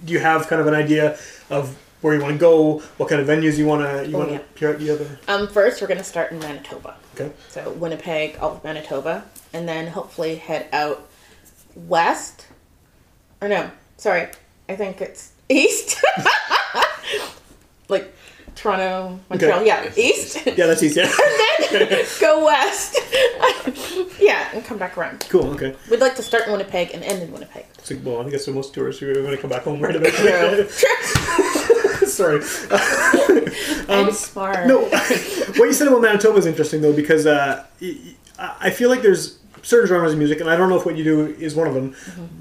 do 0.03 0.13
you 0.13 0.19
have 0.19 0.47
kind 0.47 0.59
of 0.59 0.67
an 0.67 0.73
idea 0.73 1.17
of 1.51 1.77
where 2.01 2.15
you 2.15 2.21
want 2.21 2.33
to 2.33 2.39
go? 2.39 2.79
What 2.97 3.09
kind 3.09 3.21
of 3.21 3.27
venues 3.27 3.57
you 3.57 3.67
want 3.67 3.83
to? 3.83 4.07
You 4.09 4.15
Oh, 4.15 4.19
want 4.19 4.31
yeah. 4.31 4.39
to 4.55 4.69
out 4.69 4.79
the 4.79 4.89
other? 4.89 5.19
Um, 5.27 5.47
first, 5.47 5.79
we're 5.81 5.87
going 5.87 5.99
to 5.99 6.03
start 6.03 6.31
in 6.31 6.39
Manitoba. 6.39 6.95
Okay. 7.15 7.31
So 7.49 7.69
Winnipeg, 7.71 8.37
all 8.39 8.53
of 8.53 8.63
Manitoba, 8.63 9.25
and 9.53 9.67
then 9.69 9.87
hopefully 9.87 10.37
head 10.37 10.67
out 10.73 11.07
west. 11.75 12.47
Or 13.41 13.47
no, 13.47 13.69
sorry, 13.97 14.29
I 14.67 14.75
think 14.75 15.01
it's 15.01 15.33
east. 15.49 16.03
like 17.89 18.11
Toronto, 18.57 19.19
Montreal. 19.29 19.59
Okay. 19.59 19.67
Yeah, 19.67 19.91
east. 19.95 20.45
Yeah, 20.57 20.65
that's 20.67 20.81
east. 20.83 20.97
Yeah. 20.97 21.03
and 21.71 21.89
then 21.89 22.05
go 22.19 22.43
west. 22.45 22.97
yeah, 24.19 24.49
and 24.53 24.65
come 24.65 24.77
back 24.79 24.97
around. 24.97 25.25
cool. 25.29 25.47
Okay. 25.51 25.75
We'd 25.91 25.99
like 25.99 26.15
to 26.15 26.23
start 26.23 26.45
in 26.47 26.51
Winnipeg 26.51 26.91
and 26.93 27.03
end 27.03 27.21
in 27.21 27.31
Winnipeg. 27.31 27.65
So, 27.83 27.95
well, 28.03 28.17
I 28.17 28.23
think 28.23 28.31
that's 28.31 28.47
most 28.47 28.73
tourists 28.73 29.01
are 29.03 29.13
going 29.13 29.29
to 29.35 29.37
come 29.37 29.49
back 29.51 29.61
home 29.63 29.79
right 29.79 29.95
eventually. 29.95 30.31
True. 30.67 32.07
Sorry. 32.07 32.41
I'm 33.89 34.11
smart. 34.11 34.57
Um, 34.57 34.67
No, 34.67 34.81
what 34.85 35.65
you 35.65 35.73
said 35.73 35.87
about 35.87 36.01
Manitoba 36.01 36.37
is 36.39 36.45
interesting 36.45 36.81
though 36.81 36.93
because 36.93 37.25
uh, 37.27 37.63
I 38.39 38.69
feel 38.71 38.89
like 38.89 39.01
there's 39.01 39.37
certain 39.67 39.87
genres 39.89 40.13
of 40.13 40.17
music, 40.17 40.39
and 40.39 40.49
I 40.49 40.55
don't 40.55 40.69
know 40.69 40.77
if 40.77 40.85
what 40.85 40.95
you 40.95 41.03
do 41.03 41.25
is 41.39 41.53
one 41.53 41.67
of 41.67 41.73
them, 41.73 41.93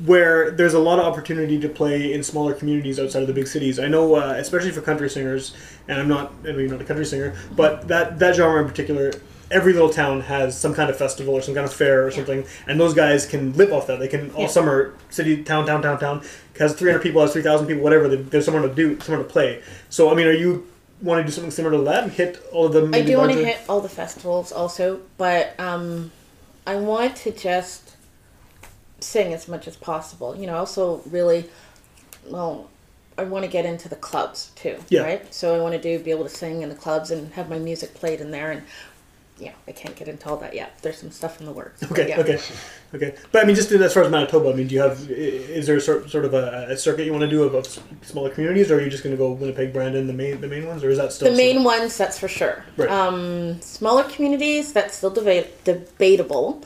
where 0.05 0.53
there's 0.53 0.75
a 0.75 0.79
lot 0.79 1.01
of 1.01 1.05
opportunity 1.07 1.59
to 1.59 1.69
play 1.69 2.13
in 2.13 2.23
smaller 2.23 2.55
communities 2.55 3.01
outside 3.01 3.23
of 3.23 3.27
the 3.27 3.35
big 3.35 3.49
cities. 3.49 3.81
I 3.81 3.89
know, 3.89 4.15
uh, 4.15 4.35
especially 4.39 4.71
for 4.71 4.81
country 4.81 5.11
singers, 5.11 5.53
and 5.89 5.99
I'm 5.99 6.07
not, 6.09 6.33
I 6.47 6.53
mean, 6.53 6.69
not 6.69 6.81
a 6.81 6.85
country 6.85 7.05
singer, 7.05 7.35
but 7.57 7.89
that 7.89 8.19
that 8.21 8.37
genre 8.37 8.63
in 8.63 8.69
particular. 8.69 9.13
Every 9.49 9.73
little 9.73 9.91
town 9.91 10.23
has 10.23 10.59
some 10.59 10.75
kind 10.75 10.91
of 10.91 10.97
festival 10.97 11.33
or 11.33 11.41
some 11.41 11.55
kind 11.55 11.65
of 11.65 11.73
fair 11.73 12.05
or 12.05 12.11
something, 12.11 12.45
and 12.67 12.81
those 12.81 12.95
guys 12.95 13.27
can 13.27 13.53
live 13.53 13.73
off 13.73 13.87
that. 13.87 14.01
They 14.01 14.09
can 14.09 14.33
all 14.33 14.41
Yeah. 14.43 14.47
summer, 14.49 14.93
city, 15.09 15.45
town, 15.45 15.67
town, 15.67 15.83
town, 15.83 16.01
town, 16.01 16.23
has 16.59 16.73
300 16.75 17.01
people, 17.01 17.23
has 17.23 17.33
3,000 17.33 17.69
people, 17.69 17.81
whatever. 17.85 18.09
they- 18.09 18.17
There's 18.17 18.45
somewhere 18.45 18.65
to 18.65 18.75
do, 18.75 18.99
somewhere 19.01 19.23
to 19.23 19.29
play. 19.31 19.61
So, 19.89 20.11
I 20.11 20.15
mean, 20.17 20.27
are 20.27 20.33
you 20.33 20.67
want 21.01 21.21
to 21.21 21.25
do 21.25 21.31
something 21.31 21.53
similar 21.53 21.79
to 21.79 21.85
that 21.85 22.03
and 22.03 22.11
hit 22.13 22.43
all 22.53 22.67
of 22.67 22.73
them? 22.73 22.93
I 22.93 23.03
do 23.03 23.19
want 23.19 23.31
to 23.35 23.45
hit 23.45 23.59
all 23.69 23.81
the 23.81 23.89
festivals 23.89 24.51
also, 24.51 24.99
but 25.17 25.55
um, 25.61 26.11
I 26.67 26.77
want 26.77 27.17
to 27.19 27.31
just 27.31 27.97
sing 29.01 29.33
as 29.33 29.47
much 29.47 29.69
as 29.69 29.77
possible. 29.77 30.35
You 30.37 30.47
know, 30.47 30.57
also 30.57 31.03
really, 31.11 31.49
well, 32.27 32.69
I 33.19 33.25
want 33.25 33.45
to 33.45 33.51
get 33.51 33.65
into 33.65 33.89
the 33.89 33.97
clubs 33.97 34.51
too, 34.57 34.77
Yeah. 34.89 35.03
right? 35.03 35.35
So 35.35 35.55
I 35.55 35.61
want 35.61 35.75
to 35.75 35.81
do 35.81 36.03
be 36.03 36.11
able 36.11 36.25
to 36.25 36.31
sing 36.31 36.63
in 36.63 36.69
the 36.69 36.75
clubs 36.75 37.11
and 37.11 37.33
have 37.35 37.49
my 37.49 37.59
music 37.59 37.95
played 37.95 38.21
in 38.21 38.31
there, 38.31 38.51
and 38.51 38.63
yeah, 39.39 39.53
I 39.69 39.73
can't 39.73 39.95
get 39.95 40.09
into 40.09 40.29
all 40.29 40.39
that 40.39 40.55
yet. 40.55 40.79
There's 40.81 40.99
some 40.99 41.11
stuff 41.11 41.41
in 41.41 41.47
the 41.47 41.53
works. 41.53 41.83
Okay, 41.91 42.09
yeah. 42.09 42.21
okay, 42.21 42.39
okay. 42.95 43.15
But 43.33 43.43
I 43.43 43.47
mean, 43.47 43.55
just 43.55 43.71
in, 43.71 43.83
as 43.83 43.93
far 43.93 44.03
as 44.03 44.11
Manitoba, 44.11 44.51
I 44.51 44.55
mean, 44.55 44.67
do 44.67 44.75
you 44.75 44.81
have? 44.81 45.11
Is 45.11 45.67
there 45.67 45.79
sort 45.81 46.09
sort 46.11 46.25
of 46.25 46.33
a, 46.33 46.69
a 46.71 46.77
circuit 46.77 47.05
you 47.05 47.13
want 47.13 47.23
to 47.23 47.31
do 47.31 47.43
of, 47.43 47.55
of 47.55 47.67
smaller 48.03 48.31
communities, 48.31 48.71
or 48.71 48.79
are 48.79 48.81
you 48.81 48.89
just 48.89 49.03
going 49.05 49.15
to 49.15 49.19
go 49.19 49.33
Winnipeg, 49.33 49.73
Brandon, 49.73 50.07
the 50.07 50.13
main 50.15 50.41
the 50.41 50.49
main 50.49 50.67
ones, 50.67 50.83
or 50.83 50.91
is 50.91 50.97
that 50.99 51.13
still 51.13 51.31
The 51.31 51.37
main 51.37 51.65
ones, 51.65 51.97
that's 51.97 52.19
for 52.19 52.29
sure. 52.29 52.65
Right. 52.77 52.89
Um, 52.91 53.61
smaller 53.61 54.05
communities, 54.05 54.73
that's 54.73 54.97
still 54.97 55.13
deba- 55.13 55.49
debatable. 55.65 56.65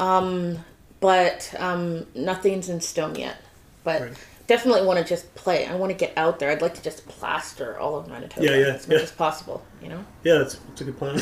Um, 0.00 0.64
but 1.00 1.54
um, 1.58 2.06
nothing's 2.14 2.68
in 2.68 2.80
stone 2.80 3.14
yet. 3.14 3.36
But 3.84 4.02
Right. 4.02 4.12
Definitely 4.48 4.84
want 4.84 4.98
to 4.98 5.04
just 5.04 5.32
play. 5.36 5.66
I 5.66 5.76
want 5.76 5.90
to 5.92 5.96
get 5.96 6.12
out 6.16 6.40
there. 6.40 6.50
I'd 6.50 6.60
like 6.62 6.74
to 6.74 6.82
just 6.82 7.06
plaster 7.06 7.78
all 7.78 7.96
of 7.96 8.08
Manitoba 8.08 8.44
Yeah, 8.44 8.56
yeah, 8.56 8.74
as 8.74 8.88
much 8.88 8.96
yeah. 8.96 9.02
as 9.04 9.12
possible. 9.12 9.62
You 9.80 9.90
know. 9.90 10.04
Yeah, 10.24 10.38
that's, 10.38 10.56
that's 10.56 10.80
a 10.80 10.84
good 10.84 10.98
plan. 10.98 11.20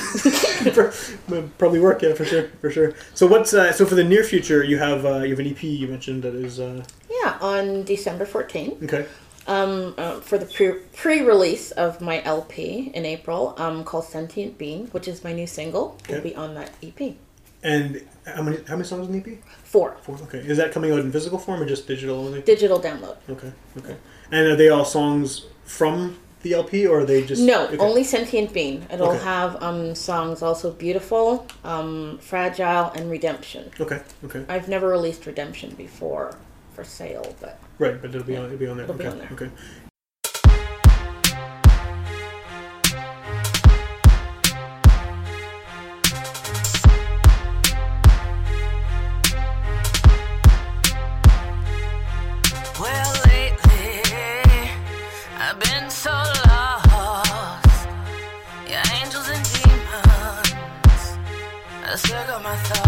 Would 1.28 1.52
Probably 1.58 1.80
work, 1.80 2.00
yeah, 2.00 2.14
for 2.14 2.24
sure, 2.24 2.48
for 2.62 2.70
sure. 2.70 2.94
So 3.14 3.26
what's 3.26 3.52
uh, 3.52 3.72
so 3.72 3.84
for 3.84 3.94
the 3.96 4.04
near 4.04 4.24
future? 4.24 4.64
You 4.64 4.78
have 4.78 5.04
uh, 5.04 5.18
you 5.18 5.30
have 5.30 5.40
an 5.40 5.48
EP 5.48 5.62
you 5.62 5.88
mentioned 5.88 6.22
that 6.22 6.34
is 6.34 6.58
uh, 6.58 6.82
Yeah, 7.10 7.36
on 7.40 7.82
December 7.84 8.24
14th, 8.24 8.82
okay. 8.84 9.06
um, 9.46 9.94
uh, 9.98 10.20
for 10.20 10.38
the 10.38 10.46
pre- 10.46 10.80
pre-release 10.94 11.72
of 11.72 12.00
my 12.00 12.22
LP 12.24 12.90
in 12.94 13.04
April, 13.04 13.54
um, 13.58 13.84
called 13.84 14.04
Sentient 14.04 14.56
Being, 14.56 14.86
which 14.88 15.06
is 15.08 15.22
my 15.24 15.32
new 15.32 15.46
single, 15.46 15.98
will 16.08 16.22
be 16.22 16.34
on 16.34 16.54
that 16.54 16.70
EP. 16.82 17.14
And 17.62 18.06
how 18.24 18.42
many 18.42 18.58
how 18.68 18.76
many 18.76 18.84
songs 18.84 19.08
in 19.08 19.20
the 19.20 19.32
EP? 19.32 19.38
Four. 19.76 19.96
Okay. 20.22 20.38
Is 20.38 20.56
that 20.56 20.72
coming 20.72 20.90
out 20.92 21.00
in 21.00 21.12
physical 21.12 21.38
form 21.38 21.60
or 21.62 21.66
just 21.66 21.86
digital 21.86 22.16
only? 22.26 22.40
Digital 22.42 22.80
download. 22.80 23.16
Okay. 23.28 23.52
Okay. 23.76 23.96
And 24.32 24.46
are 24.48 24.56
they 24.56 24.68
all 24.68 24.84
songs 24.84 25.46
from 25.64 26.18
the 26.42 26.54
LP, 26.54 26.86
or 26.86 27.00
are 27.00 27.04
they 27.04 27.24
just 27.24 27.42
No, 27.42 27.66
okay. 27.66 27.76
only 27.78 28.04
Sentient 28.04 28.52
Being. 28.52 28.86
It'll 28.90 29.08
Okay. 29.10 29.24
have 29.24 29.60
um, 29.62 29.94
songs 29.94 30.42
also 30.42 30.70
Beautiful, 30.70 31.46
um, 31.64 32.18
Fragile, 32.22 32.92
and 32.94 33.10
Redemption. 33.10 33.70
Okay. 33.80 34.00
Okay. 34.24 34.44
I've 34.48 34.68
never 34.68 34.88
released 34.88 35.26
Redemption 35.26 35.70
before 35.76 36.36
for 36.74 36.84
sale, 36.84 37.34
but 37.40 37.58
Right, 37.78 38.00
but 38.00 38.10
it'll 38.10 38.22
be 38.22 38.36
on 38.36 38.46
it'll 38.46 38.58
be 38.58 38.66
on 38.68 38.76
there. 38.76 38.84
It'll 38.84 38.96
be 38.96 39.06
on 39.06 39.18
there. 39.18 39.28
Okay. 39.32 39.50
I 61.96 61.98
circle 61.98 62.40
my 62.40 62.54
thoughts. 62.56 62.85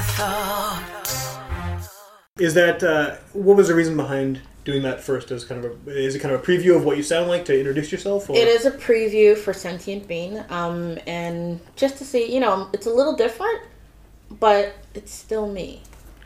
My 0.00 0.06
thoughts. 0.06 1.36
Is 2.38 2.54
that 2.54 2.82
uh, 2.82 3.16
what 3.32 3.56
was 3.56 3.68
the 3.68 3.74
reason 3.74 3.96
behind 3.96 4.40
doing 4.64 4.82
that 4.82 5.00
first? 5.00 5.30
As 5.30 5.44
kind 5.44 5.62
of 5.64 5.86
a 5.86 5.90
is 5.90 6.14
it 6.14 6.20
kind 6.20 6.34
of 6.34 6.40
a 6.40 6.44
preview 6.44 6.74
of 6.76 6.84
what 6.84 6.96
you 6.96 7.02
sound 7.02 7.28
like 7.28 7.44
to 7.46 7.58
introduce 7.58 7.92
yourself? 7.92 8.30
Or? 8.30 8.36
It 8.36 8.48
is 8.48 8.64
a 8.64 8.70
preview 8.70 9.36
for 9.36 9.52
Sentient 9.52 10.08
Being, 10.08 10.42
um, 10.48 10.98
and 11.06 11.60
just 11.76 11.98
to 11.98 12.04
see, 12.04 12.32
you 12.32 12.40
know, 12.40 12.70
it's 12.72 12.86
a 12.86 12.90
little 12.90 13.14
different, 13.14 13.60
but 14.30 14.74
it's 14.94 15.12
still 15.12 15.50
me, 15.50 15.82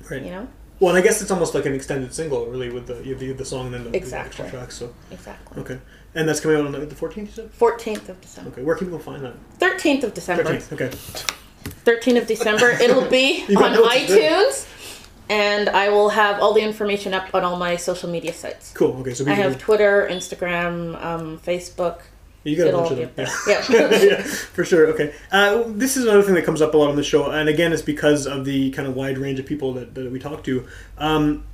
right. 0.08 0.22
you 0.22 0.30
know? 0.30 0.46
Well, 0.78 0.94
and 0.94 0.98
I 0.98 1.02
guess 1.02 1.22
it's 1.22 1.30
almost 1.30 1.54
like 1.54 1.66
an 1.66 1.74
extended 1.74 2.12
single, 2.14 2.46
really, 2.46 2.70
with 2.70 2.86
the 2.86 3.02
you 3.02 3.10
have 3.10 3.20
the, 3.20 3.32
the 3.32 3.44
song 3.44 3.66
and 3.66 3.74
then 3.74 3.84
the, 3.84 3.90
the 3.90 3.96
Exactly. 3.96 4.44
extra 4.44 4.58
tracks. 4.58 4.76
So 4.76 4.94
Exactly. 5.10 5.62
okay, 5.62 5.80
and 6.14 6.28
that's 6.28 6.38
coming 6.38 6.58
out 6.58 6.66
on 6.66 6.72
the 6.72 6.80
the 6.86 6.94
fourteenth. 6.94 7.36
You 7.36 7.42
said 7.42 7.52
14th 7.58 8.08
of 8.08 8.20
December. 8.20 8.50
okay. 8.50 8.62
Where 8.62 8.76
can 8.76 8.86
people 8.86 9.00
find 9.00 9.24
that? 9.24 9.34
13th 9.58 10.04
of 10.04 10.14
December. 10.14 10.44
Thirteenth. 10.44 10.72
Okay. 10.72 11.34
13th 11.84 12.22
of 12.22 12.26
December. 12.26 12.70
It'll 12.80 13.08
be 13.08 13.44
on 13.56 13.74
iTunes, 13.88 14.68
and 15.28 15.68
I 15.68 15.88
will 15.88 16.10
have 16.10 16.40
all 16.40 16.52
the 16.52 16.62
information 16.62 17.14
up 17.14 17.34
on 17.34 17.44
all 17.44 17.56
my 17.56 17.76
social 17.76 18.08
media 18.10 18.32
sites. 18.32 18.72
Cool. 18.72 18.96
Okay. 19.00 19.14
So 19.14 19.26
I 19.26 19.34
have 19.34 19.58
Twitter, 19.58 20.08
Instagram, 20.10 21.02
um, 21.02 21.38
Facebook. 21.38 22.00
You 22.44 22.56
got 22.56 22.68
a 22.68 22.72
bunch 22.72 22.90
of 22.90 22.98
them. 22.98 23.10
Yeah. 23.16 23.64
Yeah. 23.70 23.90
yeah, 24.02 24.22
for 24.22 24.64
sure. 24.64 24.88
Okay. 24.88 25.14
Uh, 25.32 25.64
this 25.66 25.96
is 25.96 26.04
another 26.04 26.22
thing 26.22 26.34
that 26.34 26.44
comes 26.44 26.60
up 26.60 26.74
a 26.74 26.76
lot 26.76 26.90
on 26.90 26.96
the 26.96 27.02
show, 27.02 27.30
and 27.30 27.48
again, 27.48 27.72
it's 27.72 27.82
because 27.82 28.26
of 28.26 28.44
the 28.44 28.70
kind 28.72 28.86
of 28.86 28.94
wide 28.94 29.16
range 29.16 29.38
of 29.38 29.46
people 29.46 29.72
that, 29.74 29.94
that 29.94 30.10
we 30.12 30.18
talk 30.18 30.44
to. 30.44 30.66
Um, 30.98 31.44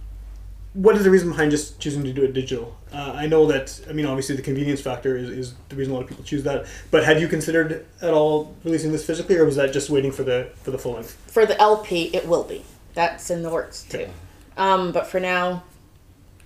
what 0.73 0.97
is 0.97 1.03
the 1.05 1.11
reason 1.11 1.31
behind 1.31 1.51
just 1.51 1.81
choosing 1.81 2.03
to 2.05 2.12
do 2.12 2.23
it 2.23 2.33
digital? 2.33 2.77
Uh, 2.93 3.12
I 3.16 3.27
know 3.27 3.47
that, 3.47 3.81
I 3.89 3.93
mean, 3.93 4.07
obviously 4.07 4.37
the 4.37 4.43
convenience 4.43 4.81
factor 4.81 5.16
is, 5.16 5.29
is 5.29 5.55
the 5.68 5.77
reason 5.77 5.93
a 5.93 5.95
lot 5.97 6.03
of 6.03 6.09
people 6.09 6.23
choose 6.25 6.45
that. 6.45 6.66
But 6.91 7.05
had 7.05 7.21
you 7.21 7.27
considered 7.29 7.87
at 8.01 8.12
all 8.14 8.55
releasing 8.64 8.93
this 8.93 9.05
physically, 9.05 9.37
or 9.37 9.45
was 9.45 9.57
that 9.57 9.73
just 9.73 9.91
waiting 9.91 10.12
for 10.12 10.23
the 10.23 10.51
for 10.62 10.71
the 10.71 10.79
full 10.79 10.93
length? 10.93 11.16
For 11.31 11.45
the 11.45 11.61
LP, 11.61 12.05
it 12.14 12.27
will 12.29 12.45
be. 12.45 12.64
That's 12.95 13.31
in 13.31 13.43
the 13.43 13.51
works 13.51 13.83
too. 13.83 13.99
Okay. 13.99 14.11
Um, 14.57 14.93
but 14.93 15.07
for 15.07 15.18
now, 15.21 15.64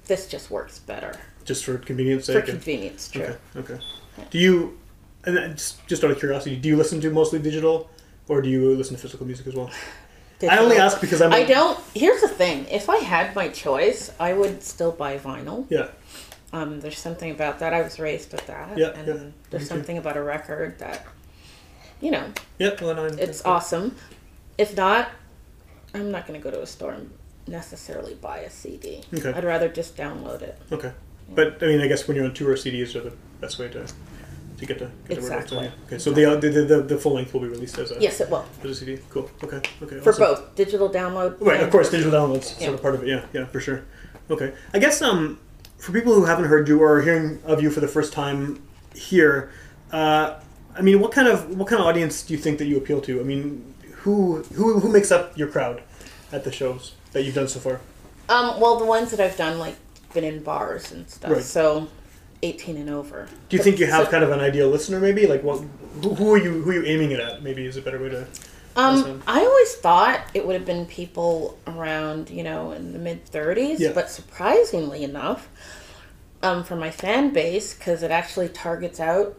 this 0.07 0.27
just 0.29 0.51
works 0.51 0.79
better 0.79 1.19
Just 1.45 1.65
for 1.65 1.77
convenience 1.79 2.27
sake? 2.27 2.37
and- 2.37 2.47
convenience. 2.47 3.09
True. 3.09 3.35
Okay. 3.57 3.75
Okay. 3.75 4.29
Do 4.31 4.39
you, 4.39 4.79
and 5.25 5.57
just, 5.57 5.87
just 5.87 6.05
out 6.05 6.11
of 6.11 6.19
curiosity, 6.19 6.57
do 6.57 6.69
you 6.69 6.77
listen 6.77 7.01
to 7.01 7.11
mostly 7.11 7.39
digital, 7.39 7.91
or 8.29 8.41
do 8.43 8.49
you 8.49 8.75
listen 8.75 8.95
to 8.97 9.03
physical 9.03 9.27
music 9.27 9.47
as 9.49 9.55
well? 9.55 9.71
I 10.43 10.59
only 10.59 10.77
ask 10.77 11.01
because 11.01 11.23
I'm. 11.23 11.33
I 11.33 11.45
don't. 11.45 11.79
Here's 11.95 12.21
the 12.21 12.29
thing: 12.29 12.67
if 12.71 12.91
I 12.91 12.99
had 12.99 13.35
my 13.35 13.49
choice, 13.49 14.11
I 14.19 14.33
would 14.33 14.63
still 14.63 14.93
buy 14.93 15.19
vinyl. 15.19 15.67
Yeah. 15.71 15.89
Um, 16.53 16.81
there's 16.81 16.99
something 16.99 17.33
about 17.33 17.59
that. 17.59 17.73
I 17.75 17.83
was 17.83 17.99
raised 17.99 18.31
with 18.31 18.47
that, 18.47 18.79
Yeah, 18.79 18.91
and 18.91 19.09
yeah, 19.09 19.31
there's 19.51 19.69
something 19.69 19.99
about 19.99 20.17
a 20.17 20.23
record 20.23 20.79
that, 20.79 21.05
you 22.01 22.13
know, 22.13 22.27
Yeah. 22.61 22.77
Well, 22.81 22.97
I'm, 22.97 23.19
it's 23.19 23.45
awesome. 23.45 23.97
If 24.57 24.77
not, 24.77 25.09
I'm 25.95 26.13
not 26.13 26.29
going 26.29 26.41
to 26.41 26.45
go 26.45 26.53
to 26.53 26.63
a 26.63 26.67
store 26.67 26.93
and 26.93 27.11
necessarily 27.49 28.15
buy 28.15 28.39
a 28.39 28.51
CD. 28.51 29.03
Okay. 29.13 29.33
I'd 29.33 29.43
rather 29.43 29.69
just 29.69 29.97
download 29.97 30.43
it. 30.43 30.57
Okay, 30.71 30.93
but 31.29 31.61
I 31.61 31.67
mean, 31.67 31.81
I 31.81 31.89
guess 31.89 32.07
when 32.07 32.17
you're 32.17 32.27
on 32.27 32.35
tour, 32.35 32.55
CDs 32.55 32.95
are 32.95 33.01
the 33.01 33.15
best 33.41 33.59
way 33.59 33.69
to 33.71 33.87
to 34.67 34.75
get 34.75 34.79
the 34.79 34.91
get 35.09 35.21
the. 35.21 35.27
Exactly. 35.27 35.59
So, 35.59 35.63
yeah. 35.63 35.71
Okay, 35.87 35.99
so 35.99 36.11
the, 36.13 36.37
the 36.37 36.63
the 36.63 36.83
the 36.83 36.99
full 36.99 37.15
length 37.15 37.33
will 37.33 37.41
be 37.41 37.49
released 37.49 37.79
as 37.79 37.91
a 37.91 38.01
Yes, 38.01 38.21
it 38.21 38.31
will 38.31 38.45
as 38.63 38.71
a 38.71 38.75
CD. 38.75 38.99
Cool. 39.11 39.31
Okay. 39.43 39.61
Okay. 39.83 40.01
for 40.01 40.11
awesome. 40.11 40.25
both 40.25 40.55
digital 40.55 40.89
download. 40.91 41.37
Right. 41.41 41.61
Of 41.61 41.71
course, 41.71 41.91
digital 41.91 42.13
downloads 42.13 42.59
Yeah. 42.59 42.67
sort 42.67 42.75
of 42.75 42.83
part 42.83 42.95
of 42.95 43.03
it. 43.03 43.09
Yeah. 43.09 43.25
Yeah. 43.33 43.47
For 43.47 43.61
sure. 43.61 43.85
Okay. 44.31 44.55
I 44.73 44.79
guess 44.79 45.03
um 45.03 45.39
for 45.79 45.93
people 45.93 46.15
who 46.15 46.25
haven't 46.25 46.47
heard 46.47 46.67
you 46.69 46.81
or 46.81 46.97
are 46.97 47.03
hearing 47.03 47.41
of 47.45 47.63
you 47.63 47.71
for 47.71 47.81
the 47.81 47.89
first 47.89 48.13
time 48.13 48.63
here, 48.95 49.53
uh, 49.93 50.41
I 50.77 50.81
mean, 50.81 51.01
what 51.01 51.13
kind 51.13 51.29
of 51.29 51.57
what 51.59 51.69
kind 51.69 51.81
of 51.81 51.87
audience 51.87 52.23
do 52.23 52.33
you 52.33 52.39
think 52.39 52.59
that 52.59 52.67
you 52.67 52.77
appeal 52.79 53.01
to? 53.03 53.21
I 53.21 53.23
mean, 53.23 53.75
who 53.97 54.43
who 54.55 54.81
who 54.81 54.89
makes 54.89 55.13
up 55.13 55.37
your 55.37 55.49
crowd 55.49 55.83
at 56.33 56.45
the 56.45 56.51
shows 56.53 56.95
that 57.13 57.23
you've 57.25 57.35
done 57.35 57.49
so 57.49 57.61
far? 57.61 57.81
Um, 58.29 58.59
well, 58.61 58.79
the 58.79 58.87
ones 58.87 59.11
that 59.11 59.21
I've 59.21 59.37
done, 59.37 59.59
like, 59.59 59.77
been 60.15 60.25
in 60.25 60.43
bars 60.43 60.91
and 60.93 61.09
stuff. 61.11 61.31
Right. 61.31 61.43
So, 61.43 61.89
18 62.45 62.77
and 62.77 62.91
over. 62.91 63.27
Do 63.49 63.57
you 63.57 63.63
think 63.63 63.79
you 63.79 63.87
have 63.87 64.05
So- 64.07 64.11
kind 64.11 64.23
of 64.25 64.31
an 64.31 64.41
ideal 64.41 64.69
listener? 64.69 65.01
Maybe 65.01 65.27
like 65.27 65.43
what? 65.43 65.63
Who, 66.03 66.33
are 66.35 66.39
you? 66.39 66.63
Who 66.63 66.71
are 66.71 66.75
you 66.75 66.85
aiming 66.85 67.11
it 67.13 67.21
at? 67.21 67.43
Maybe 67.43 67.65
is 67.67 67.77
a 67.77 67.81
better 67.83 68.01
way 68.03 68.11
to. 68.11 68.27
Um, 68.77 69.23
I 69.27 69.41
always 69.41 69.75
thought 69.77 70.21
it 70.35 70.45
would 70.45 70.55
have 70.55 70.67
been 70.67 70.85
people 70.87 71.57
around, 71.69 72.29
you 72.29 72.43
know, 72.43 72.73
in 72.73 72.93
the 72.93 72.99
mid 72.99 73.25
30s, 73.31 73.79
Yeah. 73.79 73.93
but 73.95 74.11
surprisingly 74.11 75.05
enough, 75.05 75.49
um, 76.43 76.65
for 76.65 76.75
my 76.75 76.91
fan 76.91 77.33
base, 77.33 77.73
because 77.73 78.03
it 78.03 78.11
actually 78.11 78.49
targets 78.49 78.99
out 78.99 79.37